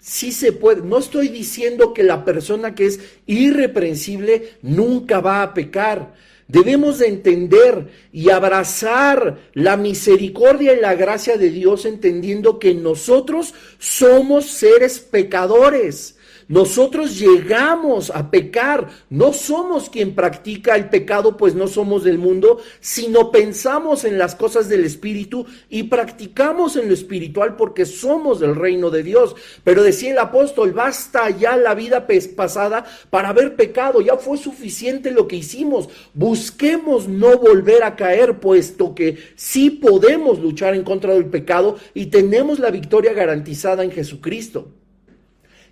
Sí 0.00 0.32
se 0.32 0.52
puede. 0.52 0.82
No 0.82 0.98
estoy 0.98 1.28
diciendo 1.28 1.92
que 1.94 2.02
la 2.02 2.24
persona 2.24 2.74
que 2.74 2.86
es 2.86 3.00
irreprensible 3.26 4.54
nunca 4.62 5.20
va 5.20 5.42
a 5.42 5.54
pecar. 5.54 6.14
Debemos 6.50 6.98
de 6.98 7.06
entender 7.06 7.88
y 8.12 8.30
abrazar 8.30 9.38
la 9.54 9.76
misericordia 9.76 10.72
y 10.72 10.80
la 10.80 10.94
gracia 10.94 11.36
de 11.36 11.48
Dios 11.50 11.84
entendiendo 11.84 12.58
que 12.58 12.74
nosotros 12.74 13.54
somos 13.78 14.46
seres 14.46 14.98
pecadores 14.98 16.16
nosotros 16.50 17.16
llegamos 17.16 18.10
a 18.10 18.28
pecar, 18.28 18.88
no 19.08 19.32
somos 19.32 19.88
quien 19.88 20.16
practica 20.16 20.74
el 20.74 20.88
pecado, 20.88 21.36
pues 21.36 21.54
no 21.54 21.68
somos 21.68 22.02
del 22.02 22.18
mundo, 22.18 22.58
sino 22.80 23.30
pensamos 23.30 24.04
en 24.04 24.18
las 24.18 24.34
cosas 24.34 24.68
del 24.68 24.84
Espíritu 24.84 25.46
y 25.68 25.84
practicamos 25.84 26.74
en 26.74 26.88
lo 26.88 26.94
espiritual 26.94 27.54
porque 27.54 27.86
somos 27.86 28.40
del 28.40 28.56
reino 28.56 28.90
de 28.90 29.04
Dios. 29.04 29.36
Pero 29.62 29.84
decía 29.84 30.10
el 30.10 30.18
apóstol, 30.18 30.72
basta 30.72 31.30
ya 31.30 31.56
la 31.56 31.76
vida 31.76 32.08
pasada 32.34 32.84
para 33.10 33.28
haber 33.28 33.54
pecado, 33.54 34.00
ya 34.00 34.16
fue 34.16 34.36
suficiente 34.36 35.12
lo 35.12 35.28
que 35.28 35.36
hicimos. 35.36 35.88
Busquemos 36.14 37.06
no 37.06 37.38
volver 37.38 37.84
a 37.84 37.94
caer, 37.94 38.40
puesto 38.40 38.92
que 38.92 39.18
sí 39.36 39.70
podemos 39.70 40.40
luchar 40.40 40.74
en 40.74 40.82
contra 40.82 41.14
del 41.14 41.26
pecado 41.26 41.76
y 41.94 42.06
tenemos 42.06 42.58
la 42.58 42.72
victoria 42.72 43.12
garantizada 43.12 43.84
en 43.84 43.92
Jesucristo 43.92 44.79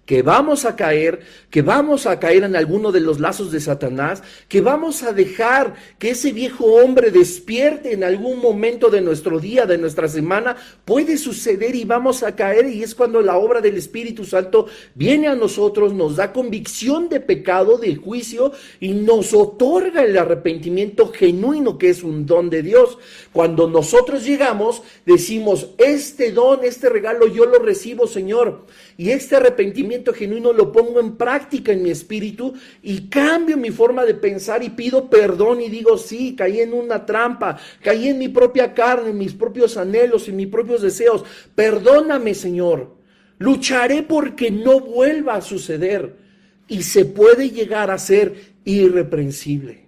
que 0.09 0.23
vamos 0.23 0.65
a 0.65 0.75
caer, 0.75 1.21
que 1.51 1.61
vamos 1.61 2.07
a 2.07 2.19
caer 2.19 2.43
en 2.45 2.57
alguno 2.57 2.93
de 2.93 3.01
los 3.01 3.21
lazos 3.21 3.53
de 3.53 3.61
Satanás, 3.61 4.23
que 4.49 4.63
vamos 4.63 5.03
a 5.03 5.13
dejar 5.13 5.75
que 5.99 6.13
ese 6.13 6.33
viejo 6.33 6.65
hombre 6.65 7.11
despierte 7.11 7.93
en 7.93 8.03
algún 8.03 8.41
momento 8.41 8.89
de 8.89 9.03
nuestro 9.03 9.39
día, 9.39 9.67
de 9.67 9.77
nuestra 9.77 10.09
semana, 10.09 10.57
puede 10.87 11.19
suceder 11.19 11.75
y 11.75 11.85
vamos 11.85 12.23
a 12.23 12.35
caer 12.35 12.71
y 12.71 12.83
es 12.83 12.95
cuando 12.95 13.21
la 13.21 13.37
obra 13.37 13.61
del 13.61 13.77
Espíritu 13.77 14.25
Santo 14.25 14.67
viene 14.95 15.29
a 15.29 15.35
nosotros, 15.35 15.93
nos 15.93 16.17
da 16.17 16.33
convicción 16.33 17.11
de 17.11 17.21
pecado, 17.21 17.77
de 17.77 17.95
juicio 17.97 18.53
y 18.81 18.95
nos 18.95 19.35
otorga 19.35 20.05
el 20.05 20.17
arrepentimiento 20.17 21.13
genuino 21.13 21.77
que 21.77 21.91
es 21.91 22.03
un 22.03 22.25
don 22.25 22.49
de 22.49 22.63
Dios. 22.63 22.97
Cuando 23.31 23.69
nosotros 23.69 24.25
llegamos, 24.25 24.83
decimos, 25.05 25.69
este 25.77 26.33
don, 26.33 26.65
este 26.65 26.89
regalo 26.89 27.27
yo 27.27 27.45
lo 27.45 27.59
recibo, 27.59 28.07
Señor, 28.07 28.65
y 28.97 29.11
este 29.11 29.37
arrepentimiento 29.37 29.98
genuino 30.15 30.53
lo 30.53 30.71
pongo 30.73 31.01
en 31.01 31.17
práctica 31.17 31.73
en 31.73 31.83
mi 31.83 31.91
espíritu 31.91 32.55
y 32.83 33.09
cambio 33.09 33.57
mi 33.57 33.71
forma 33.71 34.05
de 34.05 34.15
pensar 34.15 34.63
y 34.63 34.71
pido 34.71 35.11
perdón 35.11 35.61
y 35.61 35.69
digo, 35.69 35.99
sí, 35.99 36.35
caí 36.37 36.61
en 36.61 36.73
una 36.73 37.05
trampa, 37.05 37.59
caí 37.83 38.09
en 38.09 38.19
mi 38.19 38.29
propia 38.29 38.75
carne, 38.75 39.11
en 39.11 39.19
mis 39.19 39.35
propios 39.35 39.77
anhelos, 39.77 40.29
en 40.29 40.37
mis 40.37 40.49
propios 40.49 40.83
deseos. 40.83 41.25
Perdóname, 41.55 42.35
Señor. 42.35 42.97
Lucharé 43.39 44.03
porque 44.03 44.51
no 44.51 44.81
vuelva 44.81 45.37
a 45.37 45.41
suceder 45.41 46.17
y 46.69 46.83
se 46.83 47.05
puede 47.05 47.51
llegar 47.51 47.91
a 47.91 47.99
ser 47.99 48.35
irreprensible. 48.65 49.88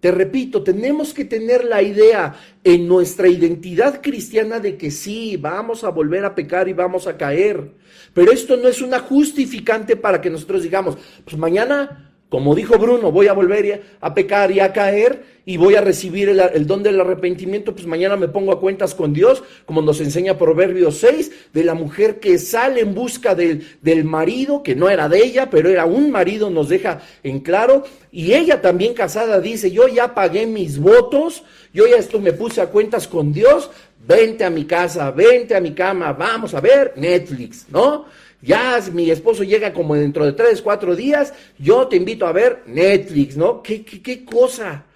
Te 0.00 0.12
repito, 0.12 0.62
tenemos 0.62 1.12
que 1.12 1.24
tener 1.24 1.64
la 1.64 1.82
idea 1.82 2.34
en 2.62 2.86
nuestra 2.86 3.28
identidad 3.28 4.00
cristiana 4.00 4.60
de 4.60 4.76
que 4.76 4.92
sí, 4.92 5.36
vamos 5.36 5.82
a 5.82 5.88
volver 5.88 6.24
a 6.24 6.36
pecar 6.36 6.68
y 6.68 6.72
vamos 6.72 7.08
a 7.08 7.16
caer. 7.16 7.72
Pero 8.14 8.30
esto 8.30 8.56
no 8.56 8.68
es 8.68 8.80
una 8.80 9.00
justificante 9.00 9.96
para 9.96 10.20
que 10.20 10.30
nosotros 10.30 10.62
digamos, 10.62 10.96
pues 11.24 11.36
mañana 11.36 12.07
como 12.28 12.54
dijo 12.54 12.78
Bruno, 12.78 13.10
voy 13.10 13.28
a 13.28 13.32
volver 13.32 13.82
a 14.00 14.14
pecar 14.14 14.50
y 14.50 14.60
a 14.60 14.72
caer 14.72 15.38
y 15.46 15.56
voy 15.56 15.76
a 15.76 15.80
recibir 15.80 16.28
el, 16.28 16.66
don 16.66 16.82
del 16.82 17.00
arrepentimiento, 17.00 17.72
pues 17.74 17.86
mañana 17.86 18.16
me 18.16 18.28
pongo 18.28 18.52
a 18.52 18.60
cuentas 18.60 18.94
con 18.94 19.14
Dios, 19.14 19.42
como 19.64 19.80
nos 19.80 19.98
enseña 20.02 20.36
Proverbios 20.36 20.98
6, 20.98 21.32
de 21.54 21.64
la 21.64 21.72
mujer 21.72 22.20
que 22.20 22.36
sale 22.36 22.82
en 22.82 22.94
busca 22.94 23.34
del, 23.34 23.66
del 23.80 24.04
marido, 24.04 24.62
que 24.62 24.76
no 24.76 24.90
era 24.90 25.08
de 25.08 25.24
ella, 25.24 25.48
pero 25.48 25.70
era 25.70 25.86
un 25.86 26.10
marido, 26.10 26.50
nos 26.50 26.68
deja 26.68 27.00
en 27.22 27.40
claro, 27.40 27.84
y 28.12 28.34
ella 28.34 28.60
también 28.60 28.92
casada 28.92 29.40
dice, 29.40 29.70
yo 29.70 29.88
ya 29.88 30.14
pagué 30.14 30.44
mis 30.44 30.78
votos, 30.78 31.44
yo 31.72 31.86
ya 31.86 31.96
esto 31.96 32.20
me 32.20 32.34
puse 32.34 32.60
a 32.60 32.66
cuentas 32.66 33.08
con 33.08 33.32
Dios, 33.32 33.70
vente 34.06 34.44
a 34.44 34.50
mi 34.50 34.66
casa, 34.66 35.10
vente 35.12 35.54
a 35.54 35.60
mi 35.62 35.72
cama, 35.72 36.12
vamos 36.12 36.52
a 36.52 36.60
ver 36.60 36.92
Netflix, 36.96 37.66
¿no? 37.70 38.04
Ya 38.40 38.80
mi 38.92 39.10
esposo 39.10 39.42
llega 39.42 39.72
como 39.72 39.94
dentro 39.94 40.24
de 40.24 40.32
tres, 40.32 40.62
cuatro 40.62 40.94
días, 40.94 41.34
yo 41.58 41.88
te 41.88 41.96
invito 41.96 42.26
a 42.26 42.32
ver 42.32 42.62
Netflix, 42.66 43.36
¿no? 43.36 43.62
¿Qué, 43.62 43.84
qué, 43.84 44.00
qué 44.00 44.24
cosa? 44.24 44.86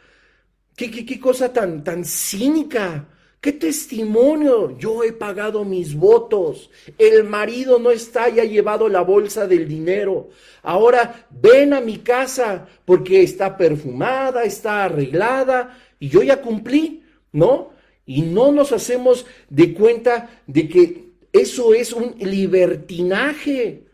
¿Qué, 0.76 0.90
qué, 0.90 1.04
qué 1.04 1.18
cosa 1.18 1.52
tan, 1.52 1.82
tan 1.82 2.04
cínica? 2.04 3.08
¿Qué 3.42 3.50
testimonio? 3.50 4.78
Yo 4.78 5.02
he 5.02 5.12
pagado 5.12 5.64
mis 5.64 5.96
votos. 5.96 6.70
El 6.96 7.24
marido 7.24 7.80
no 7.80 7.90
está 7.90 8.28
y 8.30 8.38
ha 8.38 8.44
llevado 8.44 8.88
la 8.88 9.00
bolsa 9.00 9.48
del 9.48 9.66
dinero. 9.66 10.28
Ahora 10.62 11.26
ven 11.28 11.74
a 11.74 11.80
mi 11.80 11.98
casa 11.98 12.68
porque 12.84 13.24
está 13.24 13.56
perfumada, 13.56 14.44
está 14.44 14.84
arreglada 14.84 15.76
y 15.98 16.08
yo 16.08 16.22
ya 16.22 16.40
cumplí, 16.40 17.02
¿no? 17.32 17.72
Y 18.06 18.22
no 18.22 18.52
nos 18.52 18.70
hacemos 18.70 19.26
de 19.50 19.74
cuenta 19.74 20.42
de 20.46 20.68
que 20.68 21.11
eso 21.32 21.74
es 21.74 21.92
un 21.92 22.14
libertinaje. 22.18 23.84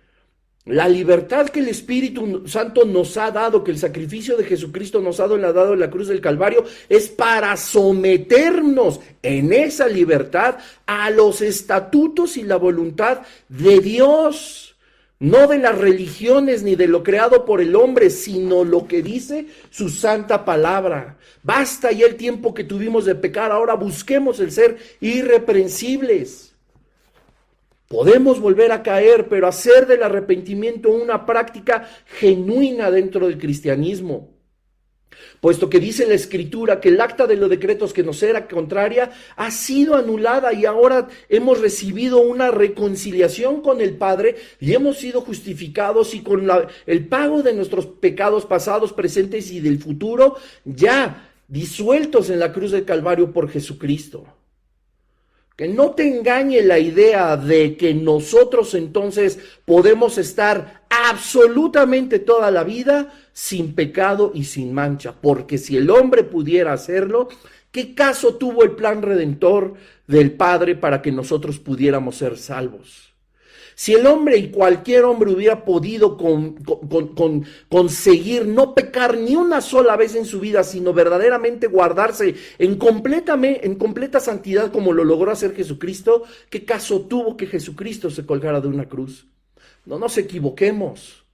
La 0.69 0.87
libertad 0.87 1.49
que 1.49 1.61
el 1.61 1.69
Espíritu 1.69 2.47
Santo 2.47 2.85
nos 2.85 3.17
ha 3.17 3.31
dado, 3.31 3.65
que 3.65 3.71
el 3.71 3.79
sacrificio 3.79 4.37
de 4.37 4.45
Jesucristo 4.45 5.01
nos 5.01 5.19
ha 5.19 5.27
dado 5.27 5.73
en 5.73 5.81
la 5.81 5.89
cruz 5.89 6.09
del 6.09 6.21
Calvario, 6.21 6.63
es 6.91 7.09
para 7.09 7.57
someternos 7.57 9.01
en 9.23 9.55
esa 9.55 9.89
libertad 9.89 10.59
a 10.85 11.09
los 11.09 11.41
estatutos 11.41 12.37
y 12.37 12.43
la 12.43 12.57
voluntad 12.57 13.23
de 13.49 13.79
Dios. 13.79 14.77
No 15.21 15.49
de 15.49 15.59
las 15.59 15.77
religiones 15.77 16.63
ni 16.63 16.77
de 16.77 16.87
lo 16.87 17.03
creado 17.03 17.47
por 17.47 17.63
el 17.63 17.75
hombre, 17.75 18.11
sino 18.11 18.63
lo 18.63 18.87
que 18.87 19.03
dice 19.03 19.47
su 19.71 19.89
santa 19.89 20.45
palabra. 20.45 21.17
Basta 21.43 21.91
ya 21.93 22.05
el 22.05 22.17
tiempo 22.17 22.53
que 22.53 22.65
tuvimos 22.65 23.07
de 23.07 23.15
pecar, 23.15 23.53
ahora 23.53 23.75
busquemos 23.75 24.39
el 24.39 24.53
ser 24.53 24.77
irreprensibles. 25.01 26.48
Podemos 27.89 28.39
volver 28.39 28.71
a 28.71 28.83
caer, 28.83 29.29
pero 29.29 29.47
hacer 29.47 29.87
del 29.87 30.03
arrepentimiento 30.03 30.91
una 30.91 31.25
práctica 31.25 31.89
genuina 32.05 32.91
dentro 32.91 33.27
del 33.27 33.39
cristianismo. 33.39 34.39
Puesto 35.41 35.71
que 35.71 35.81
dice 35.81 36.07
la 36.07 36.15
escritura 36.15 36.81
que 36.81 36.91
el 36.91 37.01
acta 37.01 37.27
de 37.27 37.37
los 37.37 37.49
decretos 37.49 37.93
que 37.93 38.03
nos 38.03 38.23
era 38.23 38.47
contraria 38.47 39.11
ha 39.37 39.51
sido 39.51 39.95
anulada 39.95 40.53
y 40.53 40.67
ahora 40.67 41.09
hemos 41.29 41.61
recibido 41.61 42.19
una 42.19 42.51
reconciliación 42.51 43.63
con 43.63 43.81
el 43.81 43.97
Padre 43.97 44.37
y 44.61 44.75
hemos 44.75 44.99
sido 44.99 45.23
justificados 45.23 46.15
y 46.15 46.21
con 46.21 46.49
el 46.87 47.09
pago 47.09 47.43
de 47.43 47.55
nuestros 47.55 47.87
pecados 47.87 48.47
pasados, 48.47 48.93
presentes 48.93 49.51
y 49.51 49.61
del 49.61 49.79
futuro 49.79 50.37
ya 50.65 51.31
disueltos 51.47 52.29
en 52.31 52.41
la 52.41 52.53
cruz 52.53 52.73
del 52.73 52.85
Calvario 52.85 53.33
por 53.33 53.49
Jesucristo. 53.49 54.38
Que 55.59 55.67
no 55.67 55.91
te 55.91 56.07
engañe 56.07 56.63
la 56.63 56.79
idea 56.79 57.37
de 57.37 57.77
que 57.77 57.93
nosotros 57.93 58.75
entonces 58.75 59.41
podemos 59.65 60.17
estar 60.17 60.85
absolutamente 60.89 62.21
toda 62.21 62.53
la 62.53 62.63
vida 62.63 63.13
sin 63.33 63.75
pecado 63.75 64.31
y 64.33 64.45
sin 64.45 64.73
mancha. 64.73 65.17
Porque 65.21 65.59
si 65.59 65.77
el 65.77 65.91
hombre 65.91 66.23
pudiera 66.23 66.73
hacerlo, 66.73 67.27
¿qué 67.73 67.93
caso 67.93 68.37
tuvo 68.37 68.63
el 68.63 68.77
plan 68.77 69.03
redentor 69.03 69.75
del 70.07 70.31
Padre 70.31 70.77
para 70.77 71.03
que 71.03 71.11
nosotros 71.11 71.59
pudiéramos 71.59 72.15
ser 72.15 72.39
salvos? 72.39 73.08
Si 73.81 73.95
el 73.95 74.09
hombre 74.09 74.37
y 74.39 74.51
cualquier 74.51 75.05
hombre 75.05 75.31
hubiera 75.31 75.65
podido 75.65 76.17
conseguir 77.69 78.45
no 78.45 78.75
pecar 78.75 79.17
ni 79.17 79.37
una 79.37 79.61
sola 79.61 79.95
vez 79.95 80.17
en 80.17 80.25
su 80.25 80.41
vida, 80.41 80.65
sino 80.65 80.93
verdaderamente 80.93 81.69
guardarse 81.69 82.35
en, 82.59 82.77
en 82.81 83.75
completa 83.77 84.19
santidad 84.19 84.73
como 84.73 84.93
lo 84.93 85.05
logró 85.05 85.31
hacer 85.31 85.55
Jesucristo, 85.55 86.25
¿qué 86.51 86.65
caso 86.65 87.03
tuvo 87.03 87.37
que 87.37 87.47
Jesucristo 87.47 88.11
se 88.11 88.27
colgara 88.27 88.61
de 88.61 88.67
una 88.67 88.89
cruz? 88.89 89.29
No 89.87 89.97
nos 89.97 90.19
equivoquemos. 90.19 91.25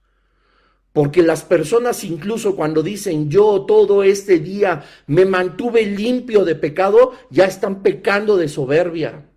Porque 0.93 1.23
las 1.23 1.43
personas 1.43 2.03
incluso 2.03 2.55
cuando 2.55 2.83
dicen 2.83 3.27
yo 3.27 3.65
todo 3.67 4.03
este 4.03 4.37
día 4.37 4.85
me 5.07 5.25
mantuve 5.25 5.87
limpio 5.87 6.45
de 6.45 6.53
pecado, 6.53 7.13
ya 7.31 7.45
están 7.45 7.81
pecando 7.81 8.37
de 8.37 8.49
soberbia. 8.49 9.31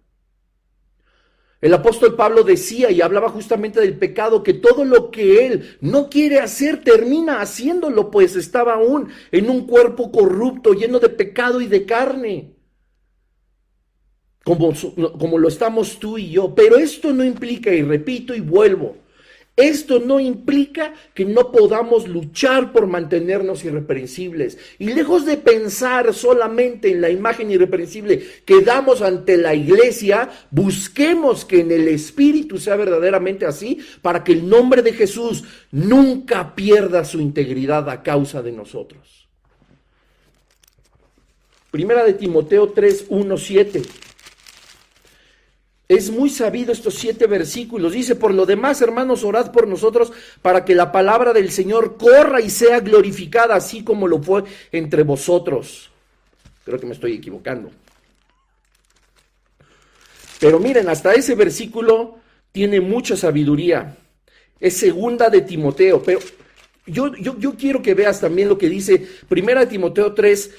El 1.61 1.75
apóstol 1.75 2.15
Pablo 2.15 2.45
decía 2.45 2.91
y 2.93 3.01
hablaba 3.01 3.31
justamente 3.31 3.81
del 3.81 3.99
pecado, 3.99 4.45
que 4.45 4.55
todo 4.55 4.85
lo 4.85 5.11
que 5.11 5.47
él 5.47 5.77
no 5.81 6.09
quiere 6.09 6.39
hacer 6.39 6.85
termina 6.85 7.41
haciéndolo, 7.41 8.11
pues 8.11 8.37
estaba 8.37 8.75
aún 8.75 9.09
en 9.33 9.51
un 9.51 9.67
cuerpo 9.67 10.13
corrupto, 10.13 10.73
lleno 10.73 11.01
de 11.01 11.09
pecado 11.09 11.61
y 11.61 11.67
de 11.67 11.85
carne, 11.85 12.55
como, 14.45 14.73
como 15.19 15.39
lo 15.39 15.49
estamos 15.49 15.99
tú 15.99 16.17
y 16.17 16.31
yo. 16.31 16.55
Pero 16.55 16.77
esto 16.77 17.13
no 17.13 17.25
implica, 17.25 17.75
y 17.75 17.83
repito 17.83 18.35
y 18.35 18.41
vuelvo, 18.41 18.97
Esto 19.59 19.99
no 19.99 20.21
implica 20.21 20.95
que 21.15 21.25
no 21.25 21.51
podamos 21.51 22.07
luchar 22.07 22.73
por 22.73 22.87
mantenernos 22.87 23.65
irreprensibles. 23.65 24.57
Y 24.79 24.95
lejos 24.95 25.27
de 25.27 25.37
pensar 25.37 26.15
solamente 26.15 26.93
en 26.93 27.01
la 27.01 27.11
imagen 27.11 27.51
irreprensible 27.51 28.23
que 28.45 28.61
damos 28.61 29.03
ante 29.03 29.37
la 29.37 29.57
iglesia, 29.57 30.31
busquemos 30.53 31.45
que 31.45 31.59
en 31.59 31.73
el 31.73 31.89
Espíritu 31.89 32.59
sea 32.59 32.77
verdaderamente 32.77 33.47
así 33.47 33.81
para 34.01 34.23
que 34.23 34.31
el 34.31 34.49
nombre 34.49 34.81
de 34.81 34.93
Jesús 34.93 35.43
nunca 35.73 36.55
pierda 36.55 37.05
su 37.05 37.21
integridad 37.21 37.91
a 37.91 38.05
causa 38.05 38.43
de 38.43 38.53
nosotros. 38.53 39.29
Primera 41.73 42.05
de 42.05 42.13
Timoteo 42.13 42.69
3, 42.69 43.07
1, 43.09 43.37
7. 43.37 43.83
Es 45.89 46.11
muy 46.11 46.29
sabido 46.29 46.71
estos 46.71 46.95
siete 46.97 47.27
versículos. 47.27 47.93
Dice, 47.93 48.15
por 48.15 48.35
lo 48.35 48.45
demás, 48.45 48.83
hermanos, 48.83 49.25
orad 49.25 49.51
por 49.51 49.67
nosotros 49.67 50.13
para 50.43 50.63
que 50.63 50.75
la 50.75 50.93
palabra 50.93 51.33
del 51.33 51.51
Señor 51.51 51.97
corra 51.97 52.43
y 52.43 52.51
sea 52.51 52.81
glorificada, 52.81 53.55
así 53.55 53.83
como 53.83 54.07
lo 54.07 54.23
fue 54.23 54.45
entre 54.71 55.03
vosotros. 55.03 55.91
Creo 56.67 56.79
que 56.79 56.85
me 56.85 56.93
estoy 56.93 57.15
equivocando. 57.15 57.71
Pero 60.39 60.61
miren, 60.61 60.91
hasta 60.91 61.15
ese 61.15 61.35
versículo 61.35 62.19
tiene 62.53 62.83
mucha 62.83 63.17
sabiduría. 63.17 63.97
Es 64.61 64.77
segunda 64.77 65.31
de 65.31 65.41
Timoteo, 65.41 66.03
pero 66.03 66.21
yo, 66.87 67.15
yo, 67.17 67.39
yo 67.39 67.55
quiero 67.55 67.81
que 67.81 67.95
veas 67.95 68.21
también 68.21 68.49
lo 68.49 68.59
que 68.59 68.69
dice 68.69 69.07
primera 69.29 69.61
de 69.61 69.67
Timoteo 69.69 70.13
3, 70.13 70.51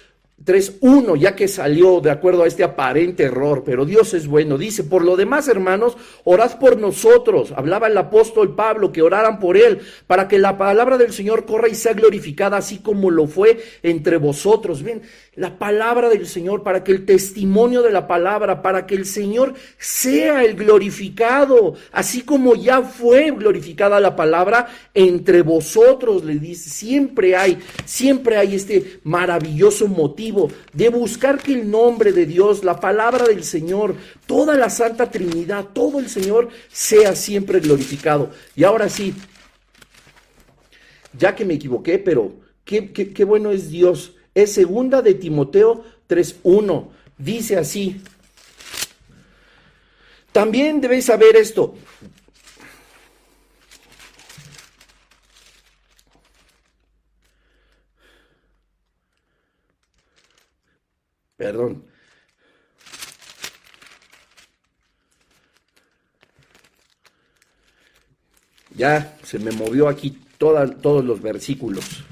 3.1, 0.45 1.17
ya 1.17 1.35
que 1.35 1.47
salió 1.47 1.99
de 1.99 2.11
acuerdo 2.11 2.43
a 2.43 2.47
este 2.47 2.63
aparente 2.63 3.23
error, 3.23 3.63
pero 3.65 3.85
Dios 3.85 4.13
es 4.13 4.27
bueno. 4.27 4.57
Dice, 4.57 4.83
por 4.83 5.03
lo 5.03 5.17
demás, 5.17 5.47
hermanos, 5.47 5.97
orad 6.23 6.57
por 6.59 6.77
nosotros. 6.77 7.53
Hablaba 7.55 7.87
el 7.87 7.97
apóstol 7.97 8.55
Pablo 8.55 8.91
que 8.91 9.01
oraran 9.01 9.39
por 9.39 9.57
él, 9.57 9.79
para 10.07 10.27
que 10.27 10.39
la 10.39 10.57
palabra 10.57 10.97
del 10.97 11.11
Señor 11.11 11.45
corra 11.45 11.67
y 11.67 11.75
sea 11.75 11.93
glorificada, 11.93 12.57
así 12.57 12.79
como 12.79 13.11
lo 13.11 13.27
fue 13.27 13.61
entre 13.83 14.17
vosotros. 14.17 14.81
Ven, 14.81 15.01
la 15.39 15.57
palabra 15.57 16.09
del 16.09 16.27
Señor, 16.27 16.63
para 16.63 16.83
que 16.83 16.91
el 16.91 17.05
testimonio 17.05 17.81
de 17.81 17.91
la 17.91 18.07
palabra, 18.07 18.61
para 18.61 18.85
que 18.85 18.95
el 18.95 19.05
Señor 19.05 19.53
sea 19.77 20.43
el 20.43 20.55
glorificado, 20.55 21.75
así 21.93 22.23
como 22.23 22.55
ya 22.55 22.81
fue 22.81 23.31
glorificada 23.31 24.01
la 24.01 24.17
palabra 24.17 24.67
entre 24.93 25.41
vosotros, 25.41 26.25
le 26.25 26.35
dice, 26.35 26.69
siempre 26.69 27.37
hay, 27.37 27.57
siempre 27.85 28.35
hay 28.35 28.55
este 28.55 28.99
maravilloso 29.03 29.87
motivo 29.87 30.51
de 30.73 30.89
buscar 30.89 31.37
que 31.37 31.53
el 31.53 31.71
nombre 31.71 32.11
de 32.11 32.25
Dios, 32.25 32.65
la 32.65 32.77
palabra 32.81 33.25
del 33.25 33.45
Señor, 33.45 33.95
toda 34.25 34.55
la 34.55 34.69
Santa 34.69 35.09
Trinidad, 35.09 35.67
todo 35.71 35.99
el 35.99 36.09
Señor 36.09 36.49
sea 36.69 37.15
siempre 37.15 37.61
glorificado. 37.61 38.31
Y 38.57 38.65
ahora 38.65 38.89
sí, 38.89 39.13
ya 41.17 41.33
que 41.33 41.45
me 41.45 41.53
equivoqué, 41.53 41.97
pero 41.97 42.33
qué, 42.65 42.91
qué, 42.91 43.13
qué 43.13 43.23
bueno 43.23 43.51
es 43.51 43.69
Dios 43.69 44.15
es 44.43 44.53
segunda 44.53 45.01
de 45.01 45.13
Timoteo 45.13 45.83
3.1. 46.07 46.89
Dice 47.17 47.57
así. 47.57 48.01
También 50.31 50.79
debéis 50.79 51.05
saber 51.05 51.35
esto. 51.35 51.75
Perdón. 61.35 61.85
Ya 68.75 69.17
se 69.23 69.39
me 69.39 69.51
movió 69.51 69.87
aquí 69.87 70.21
todos 70.37 71.03
los 71.03 71.21
versículos. 71.21 72.03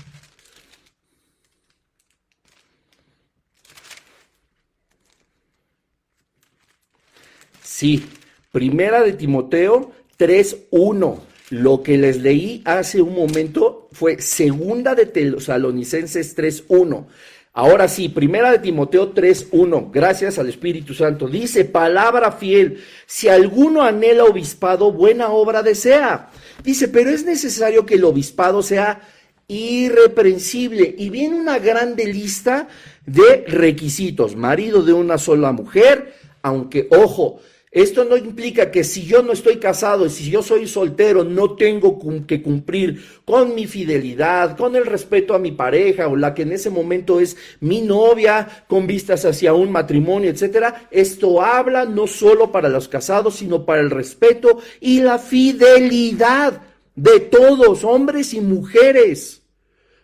Sí, 7.77 8.03
primera 8.51 9.03
de 9.03 9.13
Timoteo 9.13 9.91
3.1. 10.17 11.19
Lo 11.51 11.83
que 11.83 11.99
les 11.99 12.19
leí 12.23 12.63
hace 12.65 13.03
un 13.03 13.13
momento 13.13 13.87
fue 13.91 14.19
segunda 14.19 14.95
de 14.95 15.05
Tesalonicenses 15.05 16.35
3.1. 16.35 17.05
Ahora 17.53 17.87
sí, 17.87 18.09
primera 18.09 18.51
de 18.51 18.57
Timoteo 18.57 19.13
3.1, 19.13 19.91
gracias 19.91 20.39
al 20.39 20.49
Espíritu 20.49 20.95
Santo. 20.95 21.27
Dice, 21.27 21.65
palabra 21.65 22.31
fiel, 22.31 22.79
si 23.05 23.29
alguno 23.29 23.83
anhela 23.83 24.23
obispado, 24.23 24.91
buena 24.91 25.29
obra 25.29 25.61
desea. 25.61 26.31
Dice, 26.63 26.87
pero 26.87 27.11
es 27.11 27.25
necesario 27.25 27.85
que 27.85 27.93
el 27.93 28.05
obispado 28.05 28.63
sea 28.63 29.01
irreprensible. 29.47 30.95
Y 30.97 31.11
viene 31.11 31.39
una 31.39 31.59
grande 31.59 32.07
lista 32.07 32.69
de 33.05 33.45
requisitos. 33.47 34.35
Marido 34.35 34.81
de 34.81 34.93
una 34.93 35.19
sola 35.19 35.51
mujer, 35.51 36.15
aunque, 36.41 36.87
ojo, 36.89 37.39
esto 37.77 38.05
no 38.05 38.17
implica 38.17 38.71
que 38.71 38.83
si 38.83 39.05
yo 39.05 39.21
no 39.21 39.33
estoy 39.33 39.57
casado 39.57 40.07
y 40.07 40.09
si 40.09 40.31
yo 40.31 40.41
soy 40.41 40.65
soltero, 40.65 41.23
no 41.23 41.55
tengo 41.55 41.99
que 42.25 42.41
cumplir 42.41 43.05
con 43.23 43.53
mi 43.53 43.67
fidelidad, 43.67 44.57
con 44.57 44.75
el 44.75 44.83
respeto 44.83 45.35
a 45.35 45.39
mi 45.39 45.51
pareja 45.51 46.07
o 46.07 46.15
la 46.15 46.33
que 46.33 46.41
en 46.41 46.53
ese 46.53 46.71
momento 46.71 47.19
es 47.19 47.37
mi 47.59 47.81
novia, 47.81 48.65
con 48.67 48.87
vistas 48.87 49.25
hacia 49.25 49.53
un 49.53 49.71
matrimonio, 49.71 50.31
etcétera. 50.31 50.87
Esto 50.89 51.43
habla 51.43 51.85
no 51.85 52.07
solo 52.07 52.51
para 52.51 52.67
los 52.67 52.87
casados, 52.87 53.35
sino 53.35 53.63
para 53.63 53.81
el 53.81 53.91
respeto 53.91 54.59
y 54.81 55.01
la 55.01 55.19
fidelidad 55.19 56.61
de 56.95 57.19
todos, 57.19 57.83
hombres 57.83 58.33
y 58.33 58.41
mujeres. 58.41 59.43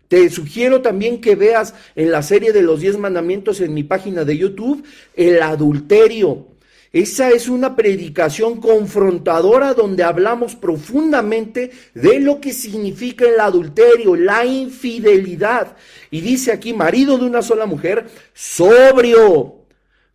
Te 0.07 0.29
sugiero 0.29 0.83
también 0.83 1.21
que 1.21 1.35
veas 1.35 1.73
en 1.95 2.11
la 2.11 2.21
serie 2.21 2.53
de 2.53 2.61
los 2.61 2.81
diez 2.81 2.99
mandamientos 2.99 3.61
en 3.61 3.73
mi 3.73 3.83
página 3.83 4.23
de 4.25 4.37
YouTube 4.37 4.83
el 5.15 5.41
adulterio. 5.41 6.52
Esa 6.93 7.31
es 7.31 7.49
una 7.49 7.75
predicación 7.75 8.61
confrontadora 8.61 9.73
donde 9.73 10.03
hablamos 10.03 10.55
profundamente 10.55 11.71
de 11.95 12.19
lo 12.19 12.39
que 12.39 12.53
significa 12.53 13.25
el 13.25 13.39
adulterio, 13.39 14.15
la 14.15 14.45
infidelidad. 14.45 15.75
Y 16.11 16.21
dice 16.21 16.51
aquí, 16.51 16.71
marido 16.71 17.17
de 17.17 17.25
una 17.25 17.41
sola 17.41 17.65
mujer, 17.65 18.05
sobrio, 18.35 19.65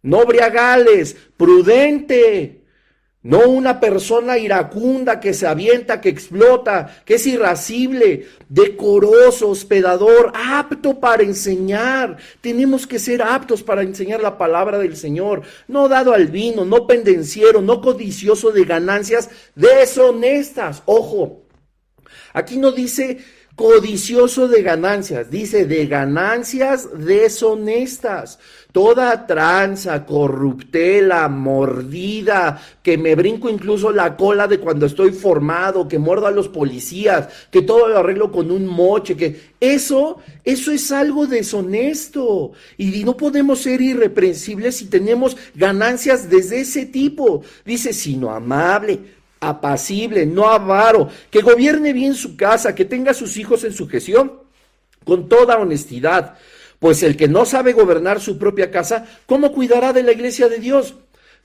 no 0.03 0.25
briagales, 0.25 1.17
prudente, 1.37 2.58
no 3.29 3.47
una 3.47 3.79
persona 3.79 4.39
iracunda 4.39 5.21
que 5.21 5.35
se 5.35 5.47
avienta, 5.47 6.01
que 6.01 6.09
explota, 6.09 7.03
que 7.05 7.17
es 7.17 7.27
irascible, 7.27 8.27
decoroso, 8.49 9.51
hospedador, 9.51 10.33
apto 10.35 10.99
para 10.99 11.23
enseñar. 11.23 12.17
Tenemos 12.41 12.87
que 12.87 12.99
ser 12.99 13.21
aptos 13.21 13.63
para 13.63 13.83
enseñar 13.83 14.23
la 14.23 14.39
palabra 14.39 14.79
del 14.79 14.97
Señor. 14.97 15.43
No 15.67 15.91
dado 15.91 16.15
al 16.15 16.29
vino, 16.29 16.65
no 16.65 16.87
pendenciero, 16.87 17.61
no 17.61 17.83
codicioso 17.83 18.51
de 18.51 18.65
ganancias 18.65 19.29
deshonestas. 19.55 20.83
Ojo, 20.87 21.43
aquí 22.33 22.57
no 22.57 22.73
dice 22.73 23.19
codicioso 23.59 24.47
de 24.47 24.63
ganancias, 24.63 25.33
dice 25.33 25.67
de 25.67 25.87
ganancias 25.87 26.89
deshonestas. 26.97 28.39
Toda 28.71 29.27
tranza, 29.27 30.07
corruptela, 30.07 31.29
mordida, 31.29 32.63
que 32.85 32.97
me 32.97 33.17
brinco 33.17 33.51
incluso 33.51 33.91
la 33.91 34.17
cola 34.17 34.47
de 34.47 34.61
cuando 34.61 34.87
estoy 34.87 35.11
formado, 35.11 35.89
que 35.89 35.99
mordo 35.99 36.29
a 36.29 36.31
los 36.31 36.49
policías, 36.49 37.29
que 37.51 37.63
todo 37.63 37.89
lo 37.89 37.99
arreglo 37.99 38.31
con 38.31 38.53
un 38.53 38.65
moche, 38.65 39.17
que 39.17 39.55
eso, 39.59 40.19
eso 40.45 40.71
es 40.71 40.93
algo 40.93 41.27
deshonesto. 41.27 42.53
Y 42.77 43.03
no 43.03 43.17
podemos 43.17 43.59
ser 43.59 43.81
irreprensibles 43.81 44.77
si 44.77 44.85
tenemos 44.85 45.37
ganancias 45.57 46.31
desde 46.31 46.61
ese 46.61 46.87
tipo. 46.87 47.43
Dice, 47.65 47.93
sino 47.93 48.31
amable 48.31 49.18
apacible, 49.41 50.27
no 50.27 50.49
avaro, 50.49 51.09
que 51.31 51.41
gobierne 51.41 51.93
bien 51.93 52.15
su 52.15 52.37
casa, 52.37 52.75
que 52.75 52.85
tenga 52.85 53.13
a 53.13 53.15
sus 53.15 53.37
hijos 53.37 53.65
en 53.65 53.73
sujeción 53.73 54.33
con 55.05 55.29
toda 55.29 55.59
honestidad. 55.59 56.37
Pues 56.79 57.03
el 57.03 57.17
que 57.17 57.29
no 57.29 57.45
sabe 57.45 57.73
gobernar 57.73 58.21
su 58.21 58.39
propia 58.39 58.71
casa, 58.71 59.07
¿cómo 59.27 59.53
cuidará 59.53 59.93
de 59.93 60.03
la 60.03 60.13
iglesia 60.13 60.49
de 60.49 60.59
Dios? 60.59 60.95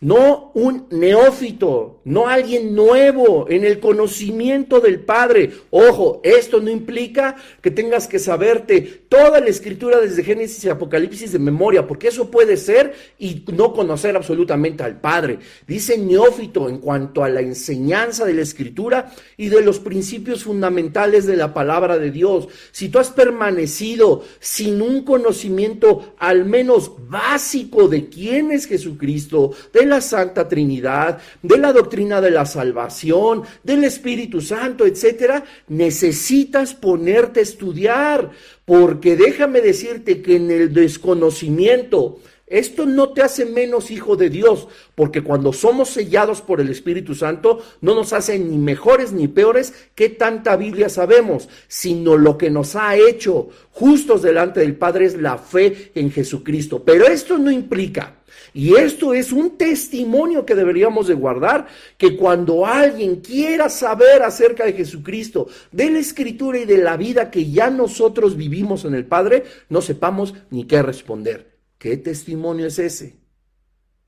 No 0.04 0.52
un 0.54 0.88
neófito, 0.92 2.02
no 2.04 2.28
alguien 2.28 2.76
nuevo 2.76 3.50
en 3.50 3.64
el 3.64 3.80
conocimiento 3.80 4.82
del 4.82 5.00
Padre. 5.00 5.52
Ojo, 5.70 6.20
esto 6.24 6.60
no 6.60 6.70
implica 6.70 7.38
que 7.62 7.72
tengas 7.72 8.10
que 8.10 8.20
saberte 8.20 8.82
toda 9.08 9.40
la 9.40 9.48
escritura 9.48 10.02
desde 10.02 10.24
Génesis 10.24 10.66
y 10.66 10.70
Apocalipsis 10.70 11.32
de 11.32 11.40
memoria, 11.40 11.88
porque 11.88 12.10
eso 12.10 12.30
puede 12.30 12.58
ser 12.58 12.94
y 13.18 13.46
no 13.54 13.72
conocer 13.72 14.18
absolutamente 14.18 14.84
al 14.84 15.00
Padre. 15.00 15.40
Dice 15.66 15.98
neófito 15.98 16.68
en 16.68 16.80
cuanto 16.80 17.24
a 17.24 17.30
la 17.30 17.40
enseñanza 17.40 18.26
de 18.26 18.34
la 18.34 18.42
escritura 18.42 19.14
y 19.38 19.48
de 19.48 19.62
los 19.62 19.80
principios 19.80 20.44
fundamentales 20.44 21.26
de 21.26 21.38
la 21.38 21.54
palabra 21.54 21.98
de 21.98 22.12
Dios. 22.12 22.50
Si 22.74 22.90
tú 22.90 23.00
has 23.00 23.10
permanecido 23.10 24.24
sin 24.42 24.82
un 24.82 25.06
conocimiento 25.06 26.14
al 26.18 26.44
menos 26.44 26.92
básico 27.08 27.88
de 27.88 28.10
quién 28.10 28.52
es 28.52 28.66
Jesucristo, 28.66 29.52
de 29.72 29.86
la 29.86 29.93
Santa 30.02 30.48
Trinidad, 30.48 31.20
de 31.42 31.58
la 31.58 31.74
doctrina 31.74 32.22
de 32.22 32.32
la 32.32 32.46
salvación, 32.46 33.44
del 33.64 33.84
Espíritu 33.84 34.42
Santo, 34.42 34.86
etcétera, 34.86 35.44
necesitas 35.68 36.74
ponerte 36.74 37.40
a 37.40 37.44
estudiar, 37.44 38.32
porque 38.66 39.16
déjame 39.16 39.62
decirte 39.62 40.22
que 40.22 40.36
en 40.38 40.52
el 40.52 40.74
desconocimiento, 40.74 42.20
esto 42.54 42.86
no 42.86 43.14
te 43.14 43.24
hace 43.24 43.46
menos 43.46 43.90
hijo 43.90 44.16
de 44.16 44.30
Dios, 44.30 44.68
porque 44.94 45.24
cuando 45.24 45.54
somos 45.54 45.90
sellados 45.90 46.42
por 46.42 46.62
el 46.62 46.70
Espíritu 46.70 47.16
Santo, 47.16 47.64
no 47.82 47.96
nos 47.96 48.14
hace 48.14 48.38
ni 48.38 48.60
mejores 48.60 49.12
ni 49.12 49.28
peores 49.28 49.74
que 49.96 50.10
tanta 50.10 50.56
Biblia 50.56 50.88
sabemos, 50.88 51.50
sino 51.68 52.16
lo 52.16 52.38
que 52.38 52.52
nos 52.52 52.76
ha 52.76 52.96
hecho 52.96 53.50
justos 53.72 54.22
delante 54.22 54.60
del 54.60 54.76
Padre 54.76 55.06
es 55.06 55.16
la 55.16 55.40
fe 55.40 55.92
en 55.96 56.12
Jesucristo. 56.12 56.84
Pero 56.84 57.08
esto 57.08 57.40
no 57.40 57.50
implica, 57.50 58.18
y 58.54 58.76
esto 58.76 59.16
es 59.16 59.32
un 59.32 59.58
testimonio 59.58 60.46
que 60.46 60.54
deberíamos 60.54 61.08
de 61.08 61.16
guardar, 61.16 61.66
que 61.98 62.16
cuando 62.16 62.68
alguien 62.68 63.16
quiera 63.22 63.68
saber 63.68 64.22
acerca 64.22 64.66
de 64.66 64.74
Jesucristo, 64.74 65.48
de 65.72 65.90
la 65.90 65.98
Escritura 65.98 66.60
y 66.60 66.66
de 66.66 66.78
la 66.78 66.98
vida 66.98 67.32
que 67.32 67.50
ya 67.50 67.72
nosotros 67.72 68.38
vivimos 68.38 68.86
en 68.86 68.94
el 68.94 69.06
Padre, 69.06 69.44
no 69.70 69.82
sepamos 69.82 70.36
ni 70.52 70.66
qué 70.66 70.84
responder. 70.84 71.53
¿Qué 71.84 71.98
testimonio 71.98 72.68
es 72.68 72.80
ese? 72.80 73.20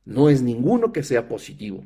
No 0.05 0.29
es 0.29 0.41
ninguno 0.41 0.93
que 0.93 1.03
sea 1.03 1.27
positivo. 1.27 1.83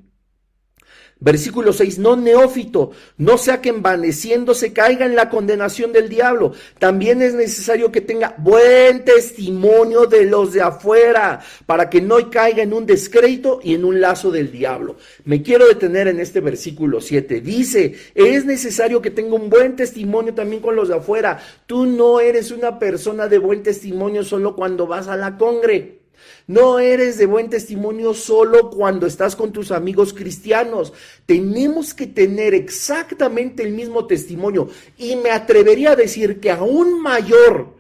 Versículo 1.22 1.74
6, 1.74 2.00
no 2.00 2.16
neófito, 2.16 2.92
no 3.18 3.38
sea 3.38 3.60
que 3.60 3.68
envaneciéndose 3.68 4.72
caiga 4.72 5.06
en 5.06 5.16
la 5.16 5.30
condenación 5.30 5.92
del 5.92 6.08
diablo. 6.08 6.54
También 6.80 7.22
es 7.22 7.34
necesario 7.34 7.92
que 7.92 8.00
tenga 8.00 8.36
buen 8.38 9.04
testimonio 9.04 10.06
de 10.06 10.24
los 10.24 10.54
de 10.54 10.62
afuera, 10.62 11.42
para 11.66 11.90
que 11.90 12.00
no 12.00 12.30
caiga 12.30 12.64
en 12.64 12.72
un 12.72 12.86
descrédito 12.86 13.60
y 13.62 13.74
en 13.74 13.84
un 13.84 14.00
lazo 14.00 14.32
del 14.32 14.50
diablo. 14.50 14.96
Me 15.26 15.42
quiero 15.42 15.68
detener 15.68 16.08
en 16.08 16.22
este 16.22 16.40
versículo 16.40 17.02
7. 17.02 17.42
Dice, 17.42 17.96
es 18.16 18.46
necesario 18.46 19.02
que 19.02 19.12
tenga 19.12 19.36
un 19.36 19.50
buen 19.50 19.76
testimonio 19.76 20.34
también 20.34 20.62
con 20.62 20.78
los 20.78 20.88
de 20.88 20.96
afuera. 20.96 21.38
Tú 21.66 21.86
no 21.86 22.22
eres 22.22 22.50
una 22.52 22.80
persona 22.80 23.28
de 23.28 23.40
buen 23.40 23.62
testimonio 23.62 24.24
solo 24.24 24.56
cuando 24.56 24.88
vas 24.88 25.10
a 25.10 25.18
la 25.18 25.38
congre. 25.38 25.99
No 26.48 26.80
eres 26.80 27.18
de 27.18 27.26
buen 27.26 27.50
testimonio 27.50 28.14
solo 28.14 28.70
cuando 28.70 29.06
estás 29.06 29.36
con 29.36 29.52
tus 29.52 29.72
amigos 29.72 30.14
cristianos. 30.14 30.94
Tenemos 31.26 31.94
que 31.94 32.08
tener 32.08 32.54
exactamente 32.54 33.64
el 33.64 33.74
mismo 33.74 34.08
testimonio. 34.08 34.70
Y 34.98 35.16
me 35.16 35.32
atrevería 35.32 35.92
a 35.92 35.96
decir 35.96 36.40
que 36.40 36.52
aún 36.52 37.02
mayor 37.02 37.78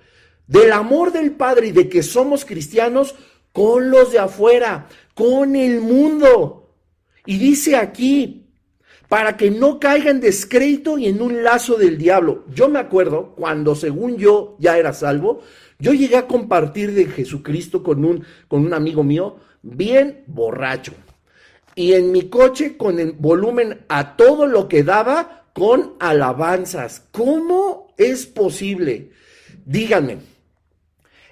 del 0.48 0.72
amor 0.72 1.12
del 1.12 1.32
Padre 1.32 1.68
y 1.68 1.72
de 1.72 1.90
que 1.90 2.04
somos 2.04 2.46
cristianos 2.46 3.16
con 3.54 3.90
los 3.90 4.12
de 4.12 4.20
afuera, 4.20 4.88
con 5.14 5.56
el 5.56 5.82
mundo. 5.82 6.70
Y 7.26 7.38
dice 7.38 7.76
aquí, 7.76 8.40
para 9.10 9.36
que 9.36 9.50
no 9.50 9.80
caiga 9.80 10.12
en 10.12 10.22
descrédito 10.22 10.98
y 10.98 11.08
en 11.08 11.22
un 11.22 11.44
lazo 11.44 11.76
del 11.76 11.98
diablo. 11.98 12.46
Yo 12.54 12.70
me 12.70 12.80
acuerdo 12.80 13.34
cuando 13.36 13.76
según 13.76 14.18
yo 14.18 14.56
ya 14.60 14.78
era 14.78 14.94
salvo, 14.94 15.42
yo 15.80 15.94
llegué 15.94 16.18
a 16.18 16.28
compartir 16.28 16.94
de 16.94 17.06
Jesucristo 17.06 17.82
con 17.84 18.04
un, 18.04 18.26
con 18.50 18.66
un 18.66 18.74
amigo 18.74 19.04
mío 19.04 19.38
bien 19.62 20.24
borracho. 20.28 20.92
Y 21.74 21.94
en 21.94 22.12
mi 22.12 22.30
coche 22.30 22.76
con 22.76 23.00
el 23.00 23.14
volumen 23.14 23.86
a 23.88 24.18
todo 24.18 24.46
lo 24.46 24.68
que 24.68 24.84
daba 24.84 25.46
con 25.54 25.94
alabanzas. 26.00 27.04
¿Cómo 27.12 27.94
es 27.98 28.26
posible? 28.26 29.12
Díganme, 29.66 30.18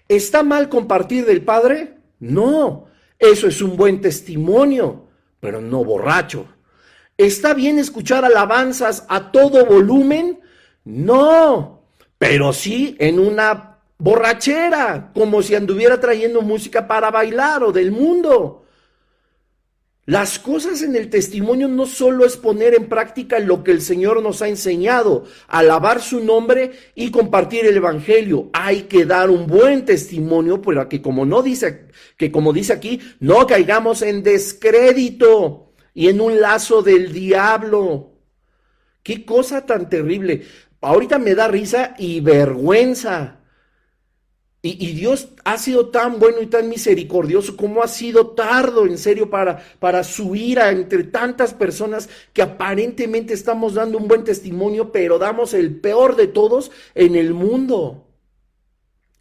¿está 0.08 0.44
mal 0.44 0.70
compartir 0.70 1.26
del 1.26 1.42
Padre? 1.42 1.98
No, 2.20 2.86
eso 3.20 3.48
es 3.48 3.62
un 3.62 3.76
buen 3.76 4.00
testimonio, 4.00 5.08
pero 5.42 5.60
no 5.60 5.84
borracho. 5.84 6.48
¿Está 7.18 7.54
bien 7.54 7.80
escuchar 7.80 8.24
alabanzas 8.24 9.06
a 9.10 9.32
todo 9.32 9.66
volumen? 9.66 10.40
No, 10.86 11.84
pero 12.18 12.54
sí 12.54 12.96
en 13.00 13.20
una 13.20 13.67
borrachera, 13.98 15.12
como 15.14 15.42
si 15.42 15.56
anduviera 15.56 16.00
trayendo 16.00 16.42
música 16.42 16.88
para 16.88 17.12
bailar 17.12 17.64
o 17.64 17.72
del 17.72 17.92
mundo. 17.92 18.64
Las 20.08 20.40
cosas 20.40 20.84
en 20.84 20.96
el 20.96 21.10
testimonio 21.10 21.68
no 21.68 21.86
solo 21.86 22.24
es 22.24 22.38
poner 22.38 22.74
en 22.74 22.88
práctica 22.88 23.40
lo 23.40 23.62
que 23.62 23.72
el 23.72 23.82
Señor 23.82 24.24
nos 24.24 24.42
ha 24.42 24.48
enseñado, 24.48 25.26
alabar 25.50 26.02
su 26.02 26.22
nombre 26.22 26.72
y 26.96 27.12
compartir 27.12 27.66
el 27.66 27.76
evangelio. 27.76 28.50
Hay 28.54 28.84
que 28.84 29.04
dar 29.04 29.30
un 29.30 29.48
buen 29.48 29.84
testimonio 29.84 30.62
para 30.62 30.88
que 30.88 31.02
como 31.02 31.26
no 31.26 31.42
dice 31.42 31.88
que 32.16 32.32
como 32.32 32.54
dice 32.54 32.72
aquí, 32.72 33.02
no 33.20 33.46
caigamos 33.48 34.02
en 34.02 34.24
descrédito 34.24 35.74
y 35.94 36.08
en 36.08 36.22
un 36.22 36.40
lazo 36.40 36.82
del 36.82 37.12
diablo. 37.12 38.14
Qué 39.04 39.26
cosa 39.26 39.66
tan 39.66 39.90
terrible. 39.90 40.44
Ahorita 40.80 41.20
me 41.20 41.36
da 41.36 41.50
risa 41.50 41.96
y 41.98 42.22
vergüenza. 42.22 43.37
Y, 44.68 44.94
Dios 44.94 45.30
ha 45.46 45.58
sido 45.58 45.90
tan 45.90 46.20
bueno 46.20 46.42
y 46.42 46.48
tan 46.48 46.68
misericordioso 46.68 47.56
como 47.56 47.84
ha 47.84 47.88
sido 47.88 48.28
tardo, 48.28 48.86
en 48.86 48.98
serio, 48.98 49.30
para, 49.30 49.64
para 49.80 50.04
su 50.04 50.36
entre 50.36 51.04
tantas 51.04 51.54
personas 51.54 52.10
que 52.34 52.42
aparentemente 52.42 53.34
estamos 53.34 53.76
dando 53.76 53.98
un 53.98 54.08
buen 54.08 54.24
testimonio, 54.24 54.92
pero 54.92 55.20
damos 55.20 55.54
el 55.54 55.80
peor 55.80 56.16
de 56.16 56.28
todos 56.28 56.72
en 56.96 57.16
el 57.16 57.34
mundo. 57.34 58.07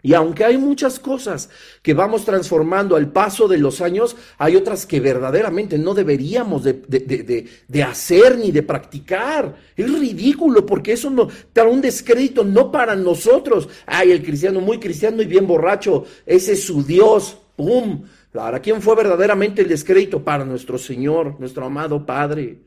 Y 0.06 0.14
aunque 0.14 0.44
hay 0.44 0.56
muchas 0.56 1.00
cosas 1.00 1.50
que 1.82 1.92
vamos 1.92 2.24
transformando 2.24 2.94
al 2.94 3.10
paso 3.10 3.48
de 3.48 3.58
los 3.58 3.80
años, 3.80 4.14
hay 4.38 4.54
otras 4.54 4.86
que 4.86 5.00
verdaderamente 5.00 5.78
no 5.78 5.94
deberíamos 5.94 6.62
de, 6.62 7.82
hacer 7.84 8.38
ni 8.38 8.52
de 8.52 8.62
practicar. 8.62 9.56
Es 9.76 9.92
ridículo 9.92 10.64
porque 10.64 10.92
eso 10.92 11.10
no 11.10 11.26
da 11.52 11.64
un 11.64 11.80
descrédito 11.80 12.44
no 12.44 12.70
para 12.70 12.94
nosotros. 12.94 13.68
Ay, 13.84 14.12
el 14.12 14.22
cristiano 14.22 14.60
muy 14.60 14.78
cristiano 14.78 15.22
y 15.22 15.26
bien 15.26 15.44
borracho, 15.44 16.04
ese 16.24 16.52
es 16.52 16.62
su 16.62 16.84
Dios. 16.84 17.38
¡Pum! 17.56 18.04
¿Para 18.30 18.60
quién 18.60 18.80
fue 18.80 18.94
verdaderamente 18.94 19.62
el 19.62 19.68
descrédito? 19.68 20.22
Para 20.22 20.44
nuestro 20.44 20.78
Señor, 20.78 21.34
nuestro 21.40 21.66
amado 21.66 22.06
Padre. 22.06 22.60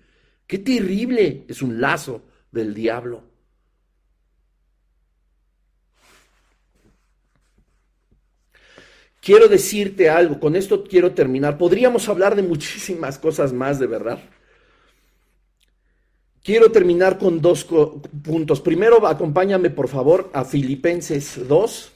Qué 0.46 0.58
terrible 0.58 1.46
es 1.48 1.62
un 1.62 1.80
lazo 1.80 2.22
del 2.52 2.74
diablo. 2.74 3.29
Quiero 9.30 9.48
decirte 9.48 10.10
algo, 10.10 10.40
con 10.40 10.56
esto 10.56 10.84
quiero 10.84 11.12
terminar. 11.12 11.60
Podríamos 11.60 12.10
hablar 12.10 12.36
de 12.36 12.42
muchísimas 12.42 13.20
cosas 13.20 13.54
más, 13.54 13.78
de 13.78 13.86
verdad. 13.86 14.24
Quiero 16.42 16.72
terminar 16.72 17.20
con 17.20 17.40
dos 17.40 17.64
puntos. 18.24 18.60
Primero, 18.60 19.06
acompáñame 19.06 19.70
por 19.70 19.88
favor 19.88 20.32
a 20.34 20.44
Filipenses 20.46 21.48
2. 21.48 21.92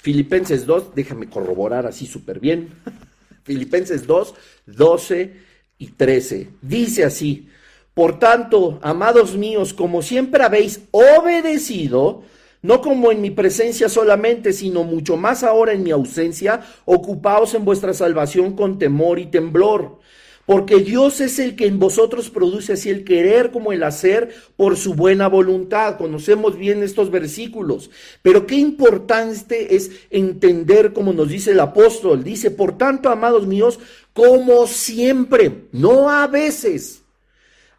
Filipenses 0.00 0.66
2, 0.66 0.96
déjame 0.96 1.30
corroborar 1.30 1.86
así 1.86 2.06
súper 2.06 2.40
bien. 2.40 2.70
Filipenses 3.44 4.04
2, 4.04 4.34
12 4.66 5.36
y 5.78 5.86
13. 5.90 6.48
Dice 6.60 7.04
así, 7.04 7.48
por 7.94 8.18
tanto, 8.18 8.80
amados 8.82 9.36
míos, 9.36 9.72
como 9.72 10.02
siempre 10.02 10.42
habéis 10.42 10.80
obedecido, 10.90 12.22
no 12.60 12.80
como 12.80 13.12
en 13.12 13.20
mi 13.20 13.30
presencia 13.30 13.88
solamente, 13.88 14.52
sino 14.52 14.82
mucho 14.82 15.16
más 15.16 15.44
ahora 15.44 15.72
en 15.74 15.84
mi 15.84 15.92
ausencia, 15.92 16.62
ocupaos 16.86 17.54
en 17.54 17.64
vuestra 17.64 17.94
salvación 17.94 18.56
con 18.56 18.78
temor 18.78 19.20
y 19.20 19.26
temblor. 19.26 20.00
Porque 20.44 20.76
Dios 20.76 21.20
es 21.20 21.38
el 21.38 21.56
que 21.56 21.66
en 21.66 21.78
vosotros 21.78 22.30
produce 22.30 22.74
así 22.74 22.90
el 22.90 23.04
querer 23.04 23.50
como 23.50 23.72
el 23.72 23.82
hacer 23.82 24.34
por 24.56 24.76
su 24.76 24.94
buena 24.94 25.28
voluntad. 25.28 25.96
Conocemos 25.96 26.58
bien 26.58 26.82
estos 26.82 27.10
versículos. 27.10 27.90
Pero 28.22 28.46
qué 28.46 28.56
importante 28.56 29.74
es 29.74 29.90
entender 30.10 30.92
como 30.92 31.14
nos 31.14 31.28
dice 31.28 31.52
el 31.52 31.60
apóstol. 31.60 32.24
Dice, 32.24 32.50
por 32.50 32.76
tanto, 32.76 33.08
amados 33.08 33.46
míos, 33.46 33.78
como 34.12 34.66
siempre, 34.66 35.68
no 35.72 36.10
a 36.10 36.26
veces 36.26 37.03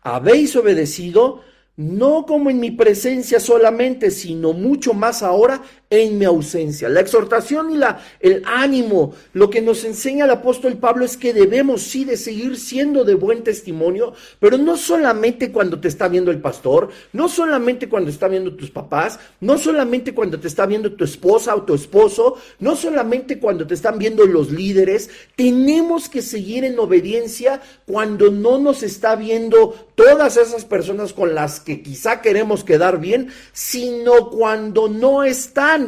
habéis 0.06 0.56
obedecido, 0.56 1.42
no 1.76 2.28
como 2.28 2.52
en 2.52 2.60
mi 2.60 2.70
presencia 2.70 3.40
solamente, 3.40 4.12
sino 4.12 4.54
mucho 4.54 4.94
más 4.94 5.24
ahora 5.24 5.64
en 5.90 6.18
mi 6.18 6.26
ausencia. 6.26 6.90
La 6.90 7.00
exhortación 7.00 7.72
y 7.72 7.78
la, 7.78 8.02
el 8.20 8.42
ánimo, 8.46 9.14
lo 9.34 9.50
que 9.50 9.62
nos 9.62 9.84
enseña 9.84 10.26
el 10.26 10.32
apóstol 10.32 10.78
Pablo 10.78 11.06
es 11.06 11.16
que 11.16 11.34
debemos 11.34 11.84
sí 11.84 12.06
de 12.06 12.18
seguir 12.18 12.58
siendo 12.58 13.04
de 13.04 13.16
buen 13.16 13.44
testimonio, 13.44 14.14
pero 14.40 14.58
no 14.58 14.78
solamente 14.78 15.52
cuando 15.52 15.80
te 15.80 15.88
está 15.88 16.08
viendo 16.08 16.32
el 16.32 16.42
pastor, 16.42 16.90
no 17.14 17.30
solamente 17.30 17.88
cuando 17.88 18.10
está 18.10 18.28
viendo 18.28 18.56
tus 18.56 18.72
papás, 18.72 19.20
no 19.40 19.58
solamente 19.58 20.14
cuando 20.14 20.40
te 20.40 20.48
está 20.48 20.66
viendo 20.66 20.94
tu 20.94 21.04
esposa 21.04 21.56
o 21.56 21.64
tu 21.64 21.76
esposo, 21.76 22.38
no 22.60 22.76
solamente 22.76 23.40
cuando 23.40 23.68
te 23.68 23.76
están 23.76 24.00
viendo 24.00 24.26
los 24.26 24.52
líderes, 24.52 25.10
tenemos 25.36 26.10
que 26.10 26.22
seguir 26.22 26.64
en 26.64 26.80
obediencia 26.80 27.62
cuando 27.86 28.32
no 28.32 28.58
nos 28.58 28.84
está 28.84 29.16
viendo 29.16 29.76
todas 29.96 30.38
esas 30.38 30.66
personas 30.66 31.14
con 31.14 31.36
las 31.36 31.60
que 31.60 31.82
quizá 31.82 32.22
queremos 32.22 32.64
quedar 32.64 33.00
bien, 33.00 33.30
sino 33.54 34.30
cuando 34.30 34.90
no 34.90 35.24
están 35.24 35.85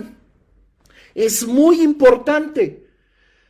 es 1.18 1.48
muy 1.48 1.82
importante. 1.82 2.86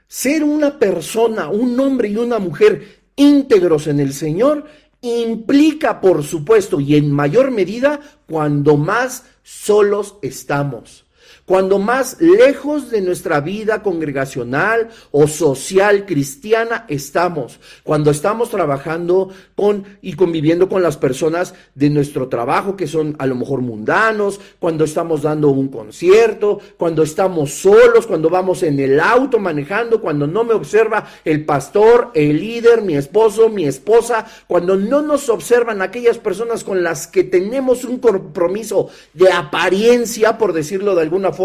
Ser 0.08 0.44
una 0.44 0.80
persona, 0.80 1.50
un 1.50 1.78
hombre 1.80 2.08
y 2.08 2.16
una 2.16 2.40
mujer 2.40 3.02
íntegros 3.18 3.88
en 3.88 4.00
el 4.00 4.14
Señor 4.14 4.66
implica, 5.02 6.00
por 6.00 6.24
supuesto, 6.24 6.80
y 6.80 6.96
en 6.96 7.12
mayor 7.12 7.52
medida, 7.52 8.00
cuando 8.26 8.78
más 8.78 9.26
solos 9.44 10.16
estamos 10.22 11.07
cuando 11.48 11.80
más 11.80 12.20
lejos 12.20 12.92
de 12.92 13.00
nuestra 13.00 13.40
vida 13.40 13.82
congregacional 13.82 14.90
o 15.12 15.28
social 15.28 16.06
cristiana 16.06 16.86
estamos, 16.90 17.62
cuando 17.84 18.12
estamos 18.12 18.50
trabajando 18.50 19.30
con 19.56 19.86
y 20.02 20.16
conviviendo 20.16 20.68
con 20.68 20.84
las 20.84 20.98
personas 20.98 21.54
de 21.74 21.90
nuestro 21.90 22.28
trabajo 22.28 22.76
que 22.76 22.86
son 22.86 23.16
a 23.18 23.26
lo 23.26 23.36
mejor 23.36 23.62
mundanos, 23.62 24.42
cuando 24.60 24.84
estamos 24.84 25.22
dando 25.22 25.48
un 25.48 25.70
concierto, 25.70 26.60
cuando 26.76 27.02
estamos 27.02 27.54
solos, 27.54 28.06
cuando 28.08 28.30
vamos 28.30 28.62
en 28.64 28.78
el 28.82 29.00
auto 29.00 29.40
manejando, 29.40 30.02
cuando 30.02 30.28
no 30.28 30.44
me 30.44 30.54
observa 30.54 31.08
el 31.24 31.46
pastor, 31.46 32.12
el 32.14 32.42
líder, 32.42 32.82
mi 32.82 32.98
esposo, 32.98 33.48
mi 33.48 33.64
esposa, 33.64 34.26
cuando 34.48 34.76
no 34.76 35.02
nos 35.02 35.30
observan 35.30 35.82
aquellas 35.82 36.18
personas 36.18 36.66
con 36.66 36.84
las 36.84 37.08
que 37.08 37.24
tenemos 37.24 37.86
un 37.86 38.00
compromiso 38.00 38.90
de 39.14 39.32
apariencia, 39.32 40.38
por 40.38 40.52
decirlo 40.52 40.94
de 40.94 41.04
alguna 41.04 41.32
forma, 41.32 41.37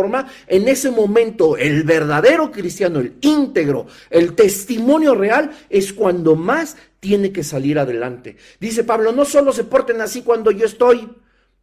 en 0.47 0.68
ese 0.68 0.90
momento 0.90 1.57
el 1.57 1.84
verdadero 1.84 2.51
cristiano, 2.51 3.01
el 3.01 3.14
íntegro, 3.20 3.86
el 4.11 4.34
testimonio 4.34 5.14
real 5.14 5.51
es 5.70 5.93
cuando 5.93 6.36
más 6.36 6.76
tiene 7.01 7.32
que 7.32 7.43
salir 7.43 7.78
adelante. 7.78 8.36
Dice 8.61 8.84
Pablo, 8.84 9.12
no 9.12 9.24
solo 9.24 9.53
se 9.53 9.64
porten 9.64 10.01
así 10.01 10.22
cuando 10.22 10.51
yo 10.51 10.66
estoy, 10.66 11.09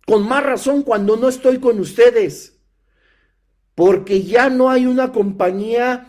con 0.05 0.27
más 0.27 0.43
razón 0.43 0.83
cuando 0.83 1.17
no 1.17 1.29
estoy 1.29 1.59
con 1.59 1.79
ustedes, 1.79 2.57
porque 3.75 4.23
ya 4.23 4.49
no 4.49 4.69
hay 4.69 4.85
una 4.85 5.11
compañía 5.11 6.08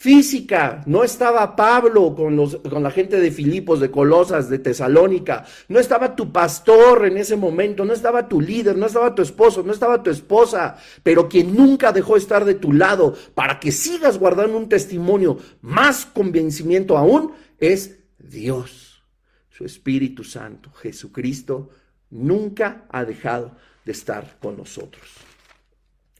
física. 0.00 0.82
No 0.86 1.04
estaba 1.04 1.54
Pablo 1.54 2.14
con, 2.14 2.34
los, 2.34 2.56
con 2.56 2.82
la 2.82 2.90
gente 2.90 3.20
de 3.20 3.30
Filipos, 3.30 3.80
de 3.80 3.90
Colosas, 3.90 4.48
de 4.48 4.58
Tesalónica. 4.58 5.44
No 5.68 5.78
estaba 5.78 6.16
tu 6.16 6.32
pastor 6.32 7.04
en 7.04 7.18
ese 7.18 7.36
momento. 7.36 7.84
No 7.84 7.92
estaba 7.92 8.26
tu 8.26 8.40
líder. 8.40 8.78
No 8.78 8.86
estaba 8.86 9.14
tu 9.14 9.20
esposo. 9.20 9.62
No 9.62 9.74
estaba 9.74 10.02
tu 10.02 10.08
esposa. 10.08 10.78
Pero 11.02 11.28
quien 11.28 11.54
nunca 11.54 11.92
dejó 11.92 12.16
estar 12.16 12.46
de 12.46 12.54
tu 12.54 12.72
lado 12.72 13.14
para 13.34 13.60
que 13.60 13.70
sigas 13.70 14.18
guardando 14.18 14.56
un 14.56 14.70
testimonio 14.70 15.36
más 15.60 16.06
convencimiento 16.06 16.96
aún 16.96 17.32
es 17.58 17.98
Dios. 18.18 19.04
Su 19.50 19.66
Espíritu 19.66 20.24
Santo, 20.24 20.72
Jesucristo, 20.72 21.68
nunca 22.08 22.86
ha 22.88 23.04
dejado 23.04 23.54
de 23.84 23.92
estar 23.92 24.38
con 24.40 24.56
nosotros. 24.56 25.29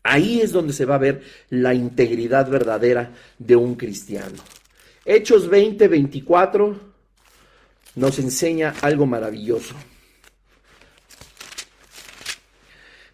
Ahí 0.03 0.41
es 0.41 0.53
donde 0.53 0.73
se 0.73 0.85
va 0.85 0.95
a 0.95 0.99
ver 0.99 1.23
la 1.51 1.75
integridad 1.75 2.49
verdadera 2.49 3.13
de 3.39 3.57
un 3.57 3.75
cristiano. 3.75 4.43
Hechos 5.05 5.49
20, 5.49 5.89
24 5.89 6.81
nos 7.97 8.19
enseña 8.19 8.75
algo 8.81 9.07
maravilloso. 9.07 9.75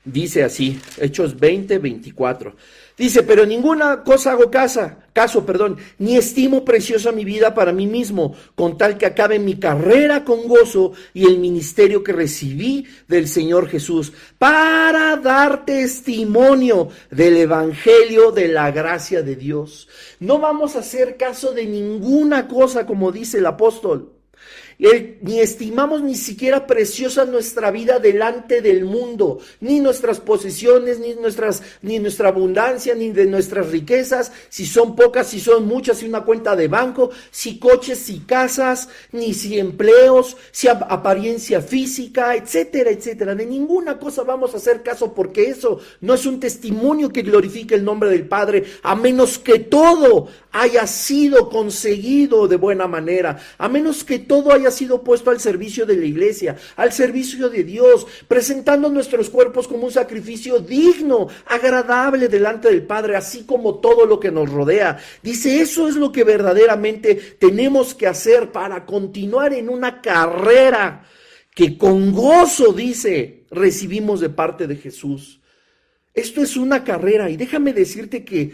Dice 0.04 0.44
así, 0.44 0.80
Hechos 0.98 1.38
20, 1.38 1.78
24. 1.78 2.54
Dice, 2.96 3.22
pero 3.22 3.44
ninguna 3.44 4.02
cosa 4.04 4.32
hago 4.32 4.50
casa, 4.50 5.04
caso, 5.12 5.44
perdón, 5.44 5.76
ni 5.98 6.16
estimo 6.16 6.64
preciosa 6.64 7.12
mi 7.12 7.26
vida 7.26 7.52
para 7.52 7.70
mí 7.70 7.86
mismo, 7.86 8.34
con 8.54 8.78
tal 8.78 8.96
que 8.96 9.04
acabe 9.04 9.38
mi 9.38 9.56
carrera 9.56 10.24
con 10.24 10.48
gozo 10.48 10.92
y 11.12 11.26
el 11.26 11.38
ministerio 11.38 12.02
que 12.02 12.14
recibí 12.14 12.86
del 13.06 13.28
Señor 13.28 13.68
Jesús, 13.68 14.14
para 14.38 15.16
dar 15.16 15.66
testimonio 15.66 16.88
del 17.10 17.36
Evangelio 17.36 18.32
de 18.32 18.48
la 18.48 18.70
gracia 18.70 19.20
de 19.22 19.36
Dios. 19.36 19.88
No 20.18 20.38
vamos 20.38 20.74
a 20.74 20.78
hacer 20.78 21.18
caso 21.18 21.52
de 21.52 21.66
ninguna 21.66 22.48
cosa, 22.48 22.86
como 22.86 23.12
dice 23.12 23.38
el 23.38 23.46
apóstol 23.46 24.15
ni 24.78 25.40
estimamos 25.40 26.02
ni 26.02 26.14
siquiera 26.14 26.66
preciosa 26.66 27.24
nuestra 27.24 27.70
vida 27.70 27.98
delante 27.98 28.60
del 28.60 28.84
mundo, 28.84 29.38
ni 29.60 29.80
nuestras 29.80 30.20
posesiones, 30.20 31.00
ni, 31.00 31.14
nuestras, 31.14 31.62
ni 31.82 31.98
nuestra 31.98 32.28
abundancia, 32.28 32.94
ni 32.94 33.10
de 33.10 33.26
nuestras 33.26 33.70
riquezas, 33.70 34.32
si 34.48 34.66
son 34.66 34.94
pocas, 34.94 35.28
si 35.28 35.40
son 35.40 35.66
muchas, 35.66 35.98
si 35.98 36.06
una 36.06 36.24
cuenta 36.24 36.54
de 36.54 36.68
banco, 36.68 37.10
si 37.30 37.58
coches, 37.58 37.98
si 37.98 38.20
casas, 38.20 38.88
ni 39.12 39.32
si 39.32 39.58
empleos, 39.58 40.36
si 40.50 40.68
apariencia 40.68 41.60
física, 41.62 42.36
etcétera, 42.36 42.90
etcétera. 42.90 43.34
De 43.34 43.46
ninguna 43.46 43.98
cosa 43.98 44.22
vamos 44.24 44.52
a 44.52 44.58
hacer 44.58 44.82
caso 44.82 45.14
porque 45.14 45.48
eso 45.48 45.80
no 46.00 46.14
es 46.14 46.26
un 46.26 46.38
testimonio 46.38 47.10
que 47.10 47.22
glorifique 47.22 47.74
el 47.74 47.84
nombre 47.84 48.10
del 48.10 48.28
Padre, 48.28 48.64
a 48.82 48.94
menos 48.94 49.38
que 49.38 49.58
todo 49.58 50.28
haya 50.52 50.86
sido 50.86 51.48
conseguido 51.48 52.48
de 52.48 52.56
buena 52.56 52.86
manera, 52.86 53.38
a 53.58 53.68
menos 53.68 54.04
que 54.04 54.18
todo 54.18 54.52
haya 54.52 54.65
sido 54.70 55.02
puesto 55.02 55.30
al 55.30 55.40
servicio 55.40 55.86
de 55.86 55.96
la 55.96 56.04
iglesia, 56.04 56.56
al 56.76 56.92
servicio 56.92 57.48
de 57.48 57.64
Dios, 57.64 58.06
presentando 58.28 58.88
nuestros 58.88 59.30
cuerpos 59.30 59.68
como 59.68 59.86
un 59.86 59.92
sacrificio 59.92 60.58
digno, 60.58 61.28
agradable 61.46 62.28
delante 62.28 62.68
del 62.68 62.86
Padre, 62.86 63.16
así 63.16 63.44
como 63.44 63.76
todo 63.80 64.06
lo 64.06 64.20
que 64.20 64.30
nos 64.30 64.50
rodea. 64.50 64.98
Dice, 65.22 65.60
eso 65.60 65.88
es 65.88 65.96
lo 65.96 66.12
que 66.12 66.24
verdaderamente 66.24 67.14
tenemos 67.38 67.94
que 67.94 68.06
hacer 68.06 68.52
para 68.52 68.84
continuar 68.84 69.52
en 69.52 69.68
una 69.68 70.00
carrera 70.00 71.06
que 71.54 71.78
con 71.78 72.12
gozo, 72.12 72.72
dice, 72.72 73.44
recibimos 73.50 74.20
de 74.20 74.28
parte 74.28 74.66
de 74.66 74.76
Jesús. 74.76 75.40
Esto 76.12 76.42
es 76.42 76.56
una 76.56 76.84
carrera 76.84 77.30
y 77.30 77.36
déjame 77.36 77.72
decirte 77.72 78.24
que 78.24 78.52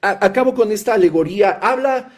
acabo 0.00 0.54
con 0.54 0.72
esta 0.72 0.94
alegoría, 0.94 1.52
habla 1.62 2.12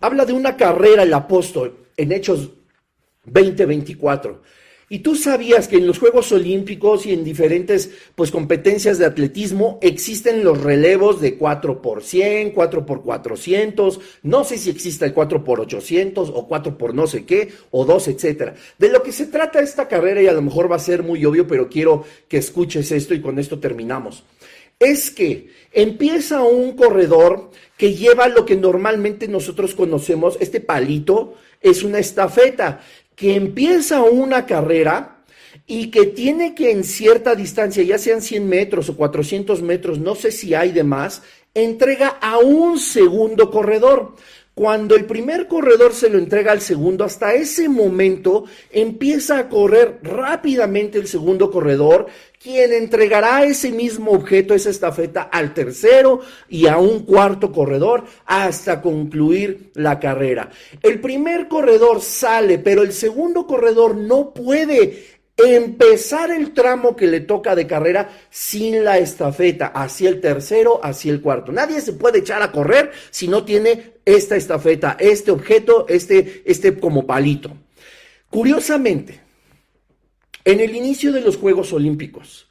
habla 0.00 0.24
de 0.24 0.32
una 0.32 0.56
carrera 0.56 1.02
el 1.02 1.14
apóstol 1.14 1.76
en 1.96 2.12
Hechos 2.12 2.50
20:24. 3.26 4.40
Y 4.88 5.00
tú 5.00 5.16
sabías 5.16 5.66
que 5.66 5.78
en 5.78 5.86
los 5.88 5.98
Juegos 5.98 6.30
Olímpicos 6.30 7.06
y 7.06 7.12
en 7.12 7.24
diferentes 7.24 7.90
pues, 8.14 8.30
competencias 8.30 8.98
de 8.98 9.04
atletismo 9.04 9.80
existen 9.82 10.44
los 10.44 10.60
relevos 10.62 11.20
de 11.20 11.36
4 11.36 11.82
por 11.82 12.04
100, 12.04 12.52
4 12.52 12.86
por 12.86 13.02
400, 13.02 13.98
no 14.22 14.44
sé 14.44 14.58
si 14.58 14.70
existe 14.70 15.04
el 15.04 15.12
4 15.12 15.42
por 15.42 15.58
800 15.58 16.30
o 16.32 16.46
4 16.46 16.78
por 16.78 16.94
no 16.94 17.08
sé 17.08 17.24
qué, 17.24 17.52
o 17.72 17.84
2, 17.84 18.08
etcétera. 18.08 18.54
De 18.78 18.88
lo 18.88 19.02
que 19.02 19.10
se 19.10 19.26
trata 19.26 19.58
esta 19.58 19.88
carrera, 19.88 20.22
y 20.22 20.28
a 20.28 20.32
lo 20.32 20.42
mejor 20.42 20.70
va 20.70 20.76
a 20.76 20.78
ser 20.78 21.02
muy 21.02 21.24
obvio, 21.24 21.48
pero 21.48 21.68
quiero 21.68 22.04
que 22.28 22.36
escuches 22.36 22.92
esto 22.92 23.12
y 23.12 23.20
con 23.20 23.40
esto 23.40 23.58
terminamos 23.58 24.22
es 24.78 25.10
que 25.10 25.48
empieza 25.72 26.42
un 26.42 26.76
corredor 26.76 27.50
que 27.76 27.94
lleva 27.94 28.28
lo 28.28 28.44
que 28.44 28.56
normalmente 28.56 29.28
nosotros 29.28 29.74
conocemos, 29.74 30.36
este 30.40 30.60
palito 30.60 31.34
es 31.60 31.82
una 31.82 31.98
estafeta, 31.98 32.80
que 33.14 33.34
empieza 33.34 34.02
una 34.02 34.46
carrera 34.46 35.24
y 35.66 35.90
que 35.90 36.06
tiene 36.06 36.54
que 36.54 36.70
en 36.70 36.84
cierta 36.84 37.34
distancia, 37.34 37.82
ya 37.82 37.98
sean 37.98 38.20
100 38.20 38.46
metros 38.46 38.88
o 38.88 38.96
400 38.96 39.62
metros, 39.62 39.98
no 39.98 40.14
sé 40.14 40.30
si 40.30 40.54
hay 40.54 40.72
de 40.72 40.84
más, 40.84 41.22
entrega 41.54 42.08
a 42.20 42.38
un 42.38 42.78
segundo 42.78 43.50
corredor. 43.50 44.14
Cuando 44.54 44.96
el 44.96 45.04
primer 45.04 45.48
corredor 45.48 45.92
se 45.92 46.08
lo 46.08 46.16
entrega 46.16 46.52
al 46.52 46.62
segundo, 46.62 47.04
hasta 47.04 47.34
ese 47.34 47.68
momento 47.68 48.44
empieza 48.70 49.38
a 49.38 49.48
correr 49.50 49.98
rápidamente 50.02 50.98
el 50.98 51.08
segundo 51.08 51.50
corredor, 51.50 52.06
quien 52.46 52.72
entregará 52.72 53.44
ese 53.44 53.72
mismo 53.72 54.12
objeto, 54.12 54.54
esa 54.54 54.70
estafeta, 54.70 55.22
al 55.22 55.52
tercero 55.52 56.20
y 56.48 56.68
a 56.68 56.78
un 56.78 57.00
cuarto 57.00 57.50
corredor 57.50 58.04
hasta 58.24 58.80
concluir 58.80 59.72
la 59.74 59.98
carrera. 59.98 60.50
El 60.80 61.00
primer 61.00 61.48
corredor 61.48 62.00
sale, 62.00 62.60
pero 62.60 62.84
el 62.84 62.92
segundo 62.92 63.48
corredor 63.48 63.96
no 63.96 64.32
puede 64.32 65.16
empezar 65.36 66.30
el 66.30 66.54
tramo 66.54 66.94
que 66.94 67.08
le 67.08 67.18
toca 67.18 67.56
de 67.56 67.66
carrera 67.66 68.10
sin 68.30 68.84
la 68.84 68.98
estafeta, 68.98 69.66
hacia 69.66 70.08
el 70.08 70.20
tercero, 70.20 70.78
hacia 70.84 71.10
el 71.10 71.20
cuarto. 71.20 71.50
Nadie 71.50 71.80
se 71.80 71.94
puede 71.94 72.20
echar 72.20 72.42
a 72.42 72.52
correr 72.52 72.92
si 73.10 73.26
no 73.26 73.44
tiene 73.44 73.94
esta 74.04 74.36
estafeta, 74.36 74.96
este 75.00 75.32
objeto, 75.32 75.86
este, 75.88 76.44
este 76.46 76.78
como 76.78 77.08
palito. 77.08 77.50
Curiosamente, 78.30 79.25
en 80.46 80.60
el 80.60 80.76
inicio 80.76 81.12
de 81.12 81.20
los 81.20 81.36
Juegos 81.36 81.72
Olímpicos, 81.72 82.46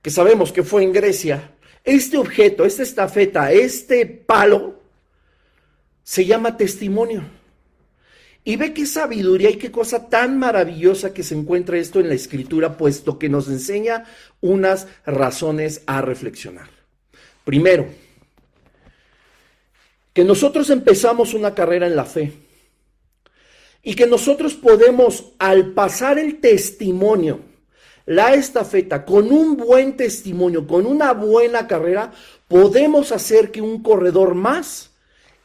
que 0.00 0.10
sabemos 0.10 0.52
que 0.52 0.62
fue 0.62 0.82
en 0.82 0.92
Grecia, 0.92 1.52
este 1.84 2.16
objeto, 2.16 2.64
esta 2.64 2.82
estafeta, 2.82 3.52
este 3.52 4.06
palo, 4.06 4.80
se 6.02 6.24
llama 6.24 6.56
testimonio. 6.56 7.24
Y 8.42 8.56
ve 8.56 8.72
qué 8.72 8.86
sabiduría 8.86 9.50
y 9.50 9.56
qué 9.56 9.70
cosa 9.70 10.08
tan 10.08 10.38
maravillosa 10.38 11.12
que 11.12 11.22
se 11.22 11.34
encuentra 11.34 11.76
esto 11.76 12.00
en 12.00 12.08
la 12.08 12.14
escritura, 12.14 12.78
puesto 12.78 13.18
que 13.18 13.28
nos 13.28 13.48
enseña 13.48 14.04
unas 14.40 14.86
razones 15.04 15.82
a 15.84 16.00
reflexionar. 16.00 16.70
Primero, 17.44 17.86
que 20.14 20.24
nosotros 20.24 20.70
empezamos 20.70 21.34
una 21.34 21.54
carrera 21.54 21.86
en 21.86 21.96
la 21.96 22.06
fe 22.06 22.32
y 23.86 23.94
que 23.94 24.08
nosotros 24.08 24.54
podemos, 24.54 25.32
al 25.38 25.72
pasar 25.72 26.18
el 26.18 26.40
testimonio, 26.40 27.38
la 28.04 28.34
estafeta 28.34 29.04
con 29.04 29.30
un 29.30 29.56
buen 29.56 29.96
testimonio, 29.96 30.66
con 30.66 30.86
una 30.86 31.12
buena 31.12 31.68
carrera, 31.68 32.10
podemos 32.48 33.12
hacer 33.12 33.52
que 33.52 33.62
un 33.62 33.84
corredor 33.84 34.34
más 34.34 34.90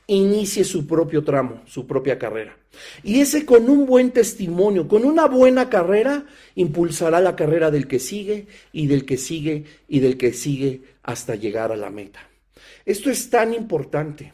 inicie 0.07 0.63
su 0.63 0.87
propio 0.87 1.23
tramo, 1.23 1.61
su 1.67 1.85
propia 1.85 2.17
carrera. 2.17 2.57
Y 3.03 3.21
ese 3.21 3.45
con 3.45 3.69
un 3.69 3.85
buen 3.85 4.09
testimonio, 4.09 4.87
con 4.87 5.05
una 5.05 5.27
buena 5.27 5.69
carrera, 5.69 6.25
impulsará 6.55 7.21
la 7.21 7.35
carrera 7.35 7.69
del 7.69 7.87
que 7.87 7.99
sigue 7.99 8.47
y 8.73 8.87
del 8.87 9.05
que 9.05 9.17
sigue 9.17 9.65
y 9.87 9.99
del 9.99 10.17
que 10.17 10.33
sigue 10.33 10.81
hasta 11.03 11.35
llegar 11.35 11.71
a 11.71 11.77
la 11.77 11.91
meta. 11.91 12.27
Esto 12.87 13.11
es 13.11 13.29
tan 13.29 13.53
importante, 13.53 14.33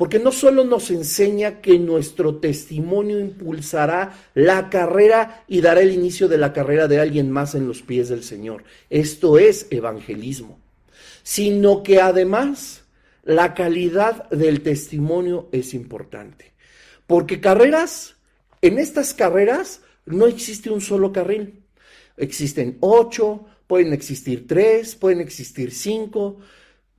porque 0.00 0.18
no 0.18 0.32
solo 0.32 0.64
nos 0.64 0.90
enseña 0.90 1.60
que 1.60 1.78
nuestro 1.78 2.36
testimonio 2.36 3.20
impulsará 3.20 4.18
la 4.32 4.70
carrera 4.70 5.44
y 5.46 5.60
dará 5.60 5.82
el 5.82 5.92
inicio 5.92 6.26
de 6.26 6.38
la 6.38 6.54
carrera 6.54 6.88
de 6.88 6.98
alguien 6.98 7.30
más 7.30 7.54
en 7.54 7.68
los 7.68 7.82
pies 7.82 8.08
del 8.08 8.24
Señor. 8.24 8.64
Esto 8.88 9.38
es 9.38 9.66
evangelismo, 9.68 10.58
sino 11.22 11.82
que 11.82 12.00
además 12.00 12.84
la 13.24 13.52
calidad 13.52 14.26
del 14.30 14.62
testimonio 14.62 15.50
es 15.52 15.74
importante. 15.74 16.54
Porque 17.06 17.42
carreras, 17.42 18.16
en 18.62 18.78
estas 18.78 19.12
carreras 19.12 19.82
no 20.06 20.26
existe 20.26 20.70
un 20.70 20.80
solo 20.80 21.12
carril. 21.12 21.62
Existen 22.16 22.78
ocho, 22.80 23.44
pueden 23.66 23.92
existir 23.92 24.48
tres, 24.48 24.94
pueden 24.94 25.20
existir 25.20 25.72
cinco. 25.72 26.38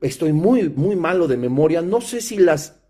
Estoy 0.02 0.34
muy, 0.34 0.70
muy 0.70 0.96
malo 0.96 1.28
de 1.28 1.38
memoria. 1.38 1.82
No 1.82 2.00
sé 2.00 2.22
si 2.22 2.38
las 2.38 2.81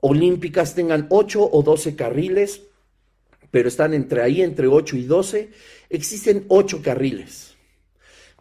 olímpicas 0.00 0.74
tengan 0.74 1.06
ocho 1.10 1.48
o 1.50 1.62
doce 1.62 1.96
carriles, 1.96 2.62
pero 3.50 3.68
están 3.68 3.94
entre 3.94 4.22
ahí, 4.22 4.42
entre 4.42 4.66
ocho 4.66 4.96
y 4.96 5.04
doce. 5.04 5.50
Existen 5.88 6.44
ocho 6.48 6.82
carriles. 6.82 7.54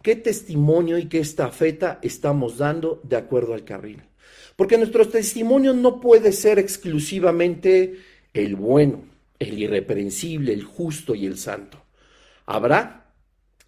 ¿Qué 0.02 0.18
testimonio 0.18 0.98
y 0.98 1.06
qué 1.06 1.20
estafeta 1.20 2.00
estamos 2.02 2.58
dando 2.58 3.00
de 3.04 3.16
acuerdo 3.16 3.54
al 3.54 3.64
carril? 3.64 4.02
Porque 4.56 4.78
nuestro 4.78 5.08
testimonio 5.08 5.74
no 5.74 6.02
puede 6.02 6.32
ser 6.34 6.60
exclusivamente 6.60 8.00
el 8.34 8.56
bueno, 8.56 9.06
el 9.40 9.58
irreprensible, 9.58 10.52
el 10.54 10.64
justo 10.64 11.16
y 11.16 11.26
el 11.26 11.38
santo. 11.38 11.82
Habrá, 12.46 13.14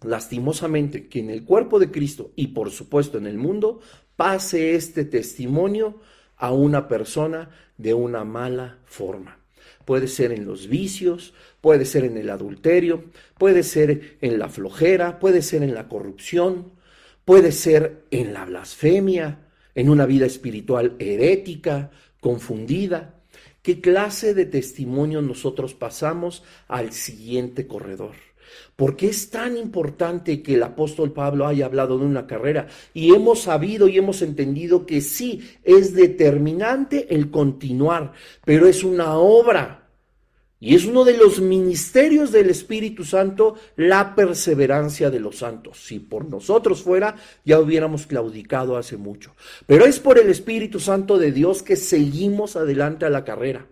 lastimosamente, 0.02 1.08
que 1.08 1.20
en 1.20 1.30
el 1.30 1.44
cuerpo 1.44 1.78
de 1.78 1.90
Cristo 1.90 2.32
y 2.36 2.48
por 2.48 2.70
supuesto 2.70 3.18
en 3.18 3.26
el 3.26 3.38
mundo 3.38 3.80
pase 4.16 4.74
este 4.74 5.04
testimonio 5.04 6.00
a 6.36 6.52
una 6.52 6.88
persona 6.88 7.50
de 7.76 7.94
una 7.94 8.24
mala 8.24 8.78
forma. 8.84 9.38
Puede 9.84 10.08
ser 10.08 10.32
en 10.32 10.44
los 10.44 10.68
vicios, 10.68 11.32
puede 11.60 11.84
ser 11.84 12.04
en 12.04 12.16
el 12.16 12.30
adulterio, 12.30 13.04
puede 13.38 13.62
ser 13.62 14.18
en 14.20 14.38
la 14.38 14.48
flojera, 14.48 15.18
puede 15.18 15.42
ser 15.42 15.62
en 15.62 15.74
la 15.74 15.88
corrupción, 15.88 16.72
puede 17.24 17.52
ser 17.52 18.04
en 18.10 18.32
la 18.32 18.44
blasfemia, 18.44 19.46
en 19.74 19.88
una 19.88 20.06
vida 20.06 20.26
espiritual 20.26 20.96
herética, 20.98 21.90
confundida. 22.20 23.14
¿Qué 23.62 23.80
clase 23.80 24.34
de 24.34 24.46
testimonio 24.46 25.22
nosotros 25.22 25.74
pasamos 25.74 26.42
al 26.66 26.92
siguiente 26.92 27.66
corredor? 27.66 28.14
¿Por 28.76 28.96
qué 28.96 29.08
es 29.08 29.30
tan 29.30 29.56
importante 29.56 30.42
que 30.42 30.54
el 30.54 30.62
apóstol 30.62 31.12
Pablo 31.12 31.46
haya 31.46 31.66
hablado 31.66 31.98
de 31.98 32.04
una 32.06 32.26
carrera? 32.26 32.66
Y 32.94 33.14
hemos 33.14 33.42
sabido 33.42 33.88
y 33.88 33.98
hemos 33.98 34.22
entendido 34.22 34.86
que 34.86 35.00
sí, 35.00 35.48
es 35.64 35.94
determinante 35.94 37.14
el 37.14 37.30
continuar, 37.30 38.12
pero 38.44 38.66
es 38.66 38.84
una 38.84 39.16
obra 39.16 39.86
y 40.58 40.74
es 40.74 40.86
uno 40.86 41.04
de 41.04 41.16
los 41.18 41.40
ministerios 41.40 42.32
del 42.32 42.48
Espíritu 42.48 43.04
Santo 43.04 43.56
la 43.76 44.14
perseverancia 44.14 45.10
de 45.10 45.20
los 45.20 45.36
santos. 45.38 45.84
Si 45.84 45.98
por 45.98 46.28
nosotros 46.28 46.82
fuera, 46.82 47.16
ya 47.44 47.60
hubiéramos 47.60 48.06
claudicado 48.06 48.78
hace 48.78 48.96
mucho. 48.96 49.34
Pero 49.66 49.84
es 49.84 50.00
por 50.00 50.18
el 50.18 50.30
Espíritu 50.30 50.80
Santo 50.80 51.18
de 51.18 51.30
Dios 51.30 51.62
que 51.62 51.76
seguimos 51.76 52.56
adelante 52.56 53.04
a 53.04 53.10
la 53.10 53.24
carrera. 53.24 53.66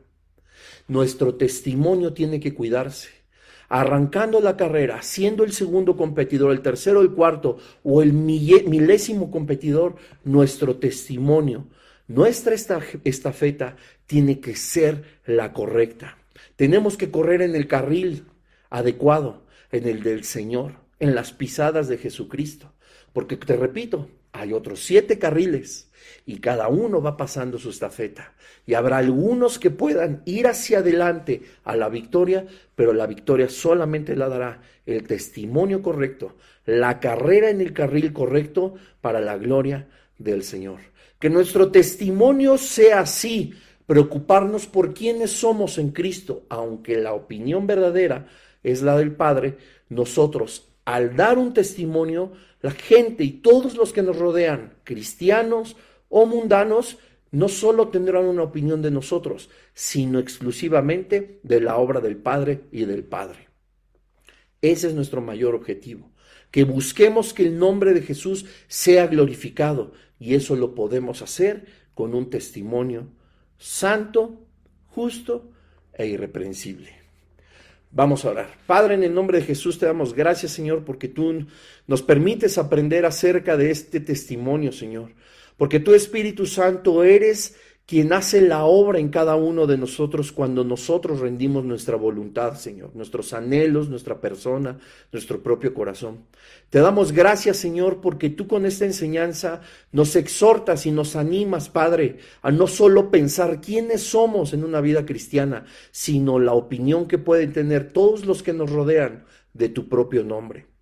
Nuestro 0.87 1.37
testimonio 1.37 2.13
tiene 2.13 2.39
que 2.39 2.53
cuidarse. 2.53 3.24
Arrancando 3.69 4.41
la 4.41 4.57
carrera, 4.57 5.03
siendo 5.03 5.45
el 5.45 5.53
segundo 5.53 5.97
competidor, 5.97 6.53
el 6.53 6.61
tercero, 6.61 7.01
el 7.01 7.13
cuarto 7.13 7.59
o 7.83 8.03
el 8.03 8.13
milésimo 8.13 9.31
competidor, 9.31 9.97
nuestro 10.25 10.77
testimonio, 10.77 11.67
nuestra 12.07 12.55
estafeta 12.55 13.77
tiene 14.07 14.41
que 14.41 14.57
ser 14.57 15.21
la 15.25 15.53
correcta. 15.53 16.19
Tenemos 16.57 16.97
que 16.97 17.11
correr 17.11 17.43
en 17.43 17.57
el 17.57 17.67
carril 17.67 18.27
adecuado, 18.71 19.45
en 19.73 19.89
el 19.89 20.03
del 20.03 20.25
Señor, 20.25 20.75
en 21.01 21.15
las 21.15 21.33
pisadas 21.33 21.89
de 21.89 21.99
Jesucristo. 21.99 22.73
Porque 23.13 23.37
te 23.37 23.57
repito, 23.57 24.09
hay 24.35 24.53
otros 24.53 24.81
siete 24.81 25.17
carriles 25.17 25.89
y 26.27 26.39
cada 26.39 26.67
uno 26.69 27.01
va 27.01 27.17
pasando 27.17 27.57
su 27.57 27.71
estafeta. 27.71 28.35
Y 28.67 28.75
habrá 28.75 28.99
algunos 28.99 29.61
que 29.61 29.71
puedan 29.71 30.23
ir 30.25 30.49
hacia 30.49 30.79
adelante 30.79 31.43
a 31.63 31.77
la 31.77 31.89
victoria, 31.89 32.45
pero 32.75 32.93
la 32.93 33.07
victoria 33.07 33.49
solamente 33.49 34.17
la 34.17 34.29
dará 34.29 34.61
el 34.87 35.07
testimonio 35.07 35.83
correcto, 35.83 36.35
la 36.67 36.99
carrera 36.99 37.49
en 37.49 37.61
el 37.61 37.73
carril 37.73 38.13
correcto 38.13 38.75
para 39.01 39.21
la 39.21 39.37
gloria 39.37 39.87
del 40.19 40.43
Señor. 40.43 40.81
Que 41.21 41.31
nuestro 41.31 41.71
testimonio 41.71 42.59
sea 42.59 43.01
así, 43.01 43.55
preocuparnos 43.87 44.67
por 44.67 44.95
quiénes 44.95 45.31
somos 45.31 45.79
en 45.79 45.91
Cristo, 45.91 46.45
aunque 46.49 46.97
la 46.97 47.13
opinión 47.13 47.69
verdadera 47.69 48.27
es 48.65 48.83
la 48.83 48.99
del 48.99 49.13
Padre, 49.13 49.59
nosotros 49.89 50.75
al 50.85 51.17
dar 51.17 51.39
un 51.39 51.55
testimonio, 51.55 52.33
la 52.65 52.71
gente 52.71 53.25
y 53.25 53.31
todos 53.31 53.77
los 53.77 53.93
que 53.93 54.03
nos 54.03 54.17
rodean, 54.17 54.73
cristianos 54.85 55.77
o 56.09 56.25
mundanos, 56.25 56.97
no 57.31 57.51
solo 57.51 57.89
tendrán 57.89 58.25
una 58.25 58.43
opinión 58.43 58.81
de 58.81 58.91
nosotros, 58.91 59.51
sino 59.75 60.19
exclusivamente 60.19 61.41
de 61.43 61.61
la 61.61 61.77
obra 61.77 62.01
del 62.01 62.17
Padre 62.17 62.63
y 62.73 62.87
del 62.87 63.05
Padre. 63.05 63.49
Ese 64.63 64.87
es 64.87 64.95
nuestro 64.95 65.21
mayor 65.21 65.55
objetivo, 65.55 66.11
que 66.51 66.65
busquemos 66.65 67.35
que 67.35 67.43
el 67.43 67.59
nombre 67.59 67.93
de 67.93 68.01
Jesús 68.01 68.47
sea 68.67 69.09
glorificado 69.09 69.93
y 70.19 70.35
eso 70.35 70.57
lo 70.57 70.75
podemos 70.75 71.21
hacer 71.21 71.67
con 71.93 72.15
un 72.15 72.31
testimonio 72.31 73.09
santo, 73.59 74.47
justo 74.87 75.51
e 75.93 76.07
irreprensible. 76.07 77.04
Vamos 77.95 78.25
a 78.25 78.31
orar. 78.31 78.49
Padre, 78.67 78.95
en 78.95 79.05
el 79.05 79.15
nombre 79.15 79.39
de 79.39 79.45
Jesús 79.45 79.79
te 79.79 79.87
damos 79.87 80.15
gracias, 80.15 80.51
Señor, 80.51 80.85
porque 80.85 81.07
tú 81.07 81.47
nos 81.87 82.03
permites 82.03 82.59
aprender 82.59 83.07
acerca 83.07 83.57
de 83.57 83.71
este 83.71 84.01
testimonio, 84.01 84.73
Señor. 84.73 85.13
Porque 85.57 85.79
tú, 85.79 85.95
Espíritu 85.95 86.45
Santo, 86.45 87.05
eres 87.05 87.55
quien 87.87 88.15
hace 88.15 88.41
la 88.41 88.65
obra 88.65 88.99
en 88.99 89.11
cada 89.11 89.37
uno 89.37 89.67
de 89.67 89.77
nosotros 89.77 90.33
cuando 90.33 90.65
nosotros 90.65 91.21
rendimos 91.21 91.65
nuestra 91.65 91.97
voluntad, 91.97 92.55
Señor, 92.55 92.91
nuestros 92.95 93.35
anhelos, 93.35 93.91
nuestra 93.91 94.21
persona, 94.21 94.79
nuestro 95.13 95.43
propio 95.43 95.75
corazón. 95.75 96.25
Te 96.71 96.79
damos 96.79 97.13
gracias, 97.13 97.59
Señor, 97.59 98.01
porque 98.01 98.31
tú 98.31 98.47
con 98.47 98.65
esta 98.65 98.87
enseñanza 98.87 99.61
nos 99.93 100.17
exhortas 100.17 100.87
y 100.87 100.93
nos 100.93 101.15
animas, 101.15 101.69
Padre, 101.69 102.19
a 102.41 102.51
no 102.51 102.67
solo 102.67 103.11
pensar 103.11 103.61
quiénes 103.61 104.03
somos 104.03 104.55
en 104.55 104.65
una 104.65 104.81
vida 104.81 105.05
cristiana, 105.05 105.67
sino 105.91 106.39
la 106.39 106.55
opinión 106.55 107.07
que 107.07 107.19
pueden 107.19 107.53
tener 107.53 107.93
todos 107.93 108.25
los 108.25 108.43
que 108.43 108.55
nos 108.55 108.71
rodean 108.71 109.25
de 109.53 109.69
tu 109.69 109.89
propio 109.91 110.25
nombre. 110.25 110.74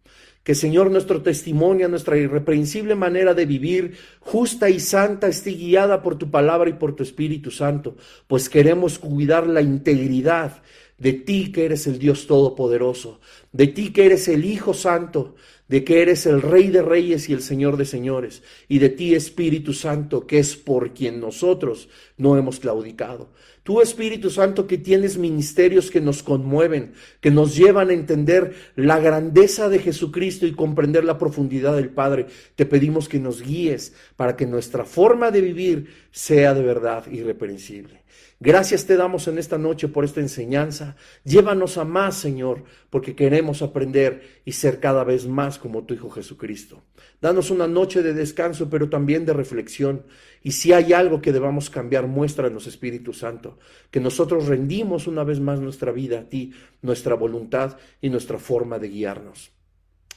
Que 0.42 0.54
Señor 0.54 0.90
nuestro 0.90 1.22
testimonio, 1.22 1.88
nuestra 1.88 2.16
irreprensible 2.16 2.94
manera 2.94 3.32
de 3.34 3.46
vivir, 3.46 3.96
justa 4.20 4.68
y 4.68 4.80
santa, 4.80 5.28
esté 5.28 5.52
guiada 5.52 6.02
por 6.02 6.16
tu 6.16 6.30
palabra 6.30 6.68
y 6.68 6.72
por 6.72 6.96
tu 6.96 7.02
Espíritu 7.02 7.50
Santo, 7.50 7.96
pues 8.26 8.48
queremos 8.48 8.98
cuidar 8.98 9.46
la 9.46 9.62
integridad 9.62 10.62
de 10.98 11.12
ti 11.12 11.50
que 11.52 11.64
eres 11.64 11.86
el 11.86 11.98
Dios 11.98 12.26
Todopoderoso, 12.26 13.20
de 13.52 13.66
ti 13.66 13.92
que 13.92 14.06
eres 14.06 14.28
el 14.28 14.44
Hijo 14.44 14.74
Santo, 14.74 15.34
de 15.72 15.84
que 15.84 16.02
eres 16.02 16.26
el 16.26 16.42
Rey 16.42 16.68
de 16.68 16.82
Reyes 16.82 17.30
y 17.30 17.32
el 17.32 17.40
Señor 17.40 17.78
de 17.78 17.86
Señores, 17.86 18.42
y 18.68 18.78
de 18.78 18.90
ti 18.90 19.14
Espíritu 19.14 19.72
Santo, 19.72 20.26
que 20.26 20.38
es 20.38 20.54
por 20.54 20.92
quien 20.92 21.18
nosotros 21.18 21.88
no 22.18 22.36
hemos 22.36 22.60
claudicado. 22.60 23.30
Tú 23.62 23.80
Espíritu 23.80 24.28
Santo 24.28 24.66
que 24.66 24.76
tienes 24.76 25.16
ministerios 25.16 25.90
que 25.90 26.02
nos 26.02 26.22
conmueven, 26.22 26.92
que 27.22 27.30
nos 27.30 27.56
llevan 27.56 27.88
a 27.88 27.94
entender 27.94 28.54
la 28.76 29.00
grandeza 29.00 29.70
de 29.70 29.78
Jesucristo 29.78 30.46
y 30.46 30.52
comprender 30.52 31.04
la 31.04 31.16
profundidad 31.16 31.74
del 31.74 31.88
Padre, 31.88 32.26
te 32.54 32.66
pedimos 32.66 33.08
que 33.08 33.18
nos 33.18 33.40
guíes 33.40 33.94
para 34.16 34.36
que 34.36 34.44
nuestra 34.44 34.84
forma 34.84 35.30
de 35.30 35.40
vivir 35.40 35.86
sea 36.10 36.52
de 36.52 36.62
verdad 36.62 37.10
irreprensible. 37.10 38.01
Gracias 38.44 38.86
te 38.86 38.96
damos 38.96 39.28
en 39.28 39.38
esta 39.38 39.56
noche 39.56 39.86
por 39.86 40.04
esta 40.04 40.18
enseñanza. 40.18 40.96
Llévanos 41.22 41.78
a 41.78 41.84
más, 41.84 42.16
Señor, 42.16 42.64
porque 42.90 43.14
queremos 43.14 43.62
aprender 43.62 44.42
y 44.44 44.50
ser 44.50 44.80
cada 44.80 45.04
vez 45.04 45.28
más 45.28 45.60
como 45.60 45.84
tu 45.84 45.94
Hijo 45.94 46.10
Jesucristo. 46.10 46.82
Danos 47.20 47.52
una 47.52 47.68
noche 47.68 48.02
de 48.02 48.14
descanso, 48.14 48.68
pero 48.68 48.88
también 48.88 49.24
de 49.24 49.32
reflexión. 49.32 50.06
Y 50.42 50.50
si 50.50 50.72
hay 50.72 50.92
algo 50.92 51.22
que 51.22 51.32
debamos 51.32 51.70
cambiar, 51.70 52.08
muéstranos, 52.08 52.66
Espíritu 52.66 53.12
Santo, 53.12 53.60
que 53.92 54.00
nosotros 54.00 54.48
rendimos 54.48 55.06
una 55.06 55.22
vez 55.22 55.38
más 55.38 55.60
nuestra 55.60 55.92
vida 55.92 56.18
a 56.18 56.28
ti, 56.28 56.52
nuestra 56.80 57.14
voluntad 57.14 57.76
y 58.00 58.10
nuestra 58.10 58.40
forma 58.40 58.80
de 58.80 58.88
guiarnos. 58.88 59.52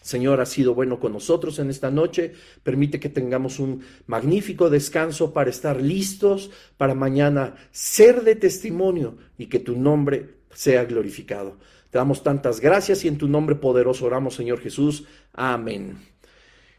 Señor, 0.06 0.40
ha 0.40 0.46
sido 0.46 0.76
bueno 0.76 1.00
con 1.00 1.14
nosotros 1.14 1.58
en 1.58 1.72
esta 1.72 1.90
noche. 1.90 2.32
Permite 2.62 3.00
que 3.00 3.10
tengamos 3.10 3.58
un 3.58 3.82
magnífico 4.06 4.70
descanso 4.70 5.34
para 5.34 5.50
estar 5.50 5.82
listos 5.82 6.52
para 6.78 6.94
mañana 6.94 7.56
ser 7.72 8.22
de 8.24 8.36
testimonio 8.36 9.18
y 9.36 9.48
que 9.48 9.58
tu 9.58 9.76
nombre 9.76 10.36
sea 10.54 10.86
glorificado. 10.86 11.58
Te 11.90 11.98
damos 11.98 12.22
tantas 12.22 12.60
gracias 12.60 13.04
y 13.04 13.08
en 13.08 13.18
tu 13.18 13.28
nombre 13.28 13.56
poderoso 13.56 14.06
oramos, 14.06 14.36
Señor 14.36 14.60
Jesús. 14.60 15.06
Amén. 15.34 15.98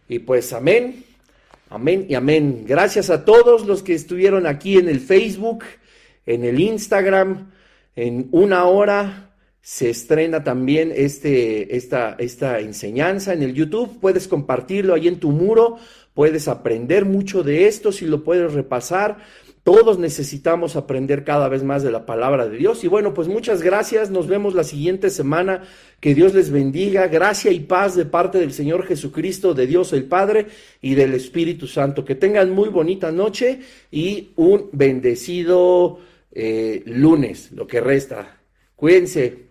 Y 0.06 0.20
pues 0.20 0.52
amén, 0.52 1.04
amén 1.68 2.06
y 2.08 2.14
amén. 2.14 2.64
Gracias 2.64 3.10
a 3.10 3.24
todos 3.24 3.66
los 3.66 3.82
que 3.82 3.94
estuvieron 3.94 4.46
aquí 4.46 4.78
en 4.78 4.88
el 4.88 5.00
Facebook, 5.00 5.64
en 6.26 6.44
el 6.44 6.60
Instagram, 6.60 7.50
en 7.96 8.28
una 8.30 8.66
hora 8.66 9.32
se 9.66 9.90
estrena 9.90 10.44
también 10.44 10.92
este, 10.94 11.76
esta, 11.76 12.14
esta 12.20 12.60
enseñanza 12.60 13.32
en 13.32 13.42
el 13.42 13.52
YouTube. 13.52 13.98
Puedes 14.00 14.28
compartirlo 14.28 14.94
ahí 14.94 15.08
en 15.08 15.18
tu 15.18 15.32
muro, 15.32 15.78
puedes 16.14 16.46
aprender 16.46 17.04
mucho 17.04 17.42
de 17.42 17.66
esto 17.66 17.90
si 17.90 18.06
lo 18.06 18.22
puedes 18.22 18.52
repasar. 18.52 19.18
Todos 19.64 19.98
necesitamos 19.98 20.76
aprender 20.76 21.24
cada 21.24 21.48
vez 21.48 21.64
más 21.64 21.82
de 21.82 21.90
la 21.90 22.06
palabra 22.06 22.46
de 22.46 22.56
Dios. 22.56 22.84
Y 22.84 22.86
bueno, 22.86 23.12
pues 23.12 23.26
muchas 23.26 23.60
gracias. 23.60 24.08
Nos 24.08 24.28
vemos 24.28 24.54
la 24.54 24.62
siguiente 24.62 25.10
semana. 25.10 25.64
Que 25.98 26.14
Dios 26.14 26.32
les 26.32 26.52
bendiga. 26.52 27.08
Gracia 27.08 27.50
y 27.50 27.58
paz 27.58 27.96
de 27.96 28.04
parte 28.04 28.38
del 28.38 28.52
Señor 28.52 28.86
Jesucristo, 28.86 29.52
de 29.52 29.66
Dios 29.66 29.92
el 29.92 30.04
Padre 30.04 30.46
y 30.80 30.94
del 30.94 31.12
Espíritu 31.12 31.66
Santo. 31.66 32.04
Que 32.04 32.14
tengan 32.14 32.52
muy 32.52 32.68
bonita 32.68 33.10
noche 33.10 33.58
y 33.90 34.30
un 34.36 34.68
bendecido 34.70 35.98
eh, 36.30 36.84
lunes, 36.86 37.50
lo 37.50 37.66
que 37.66 37.80
resta. 37.80 38.38
Cuídense. 38.76 39.45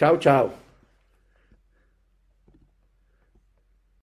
Tchau, 0.00 0.16
tchau. 0.16 0.69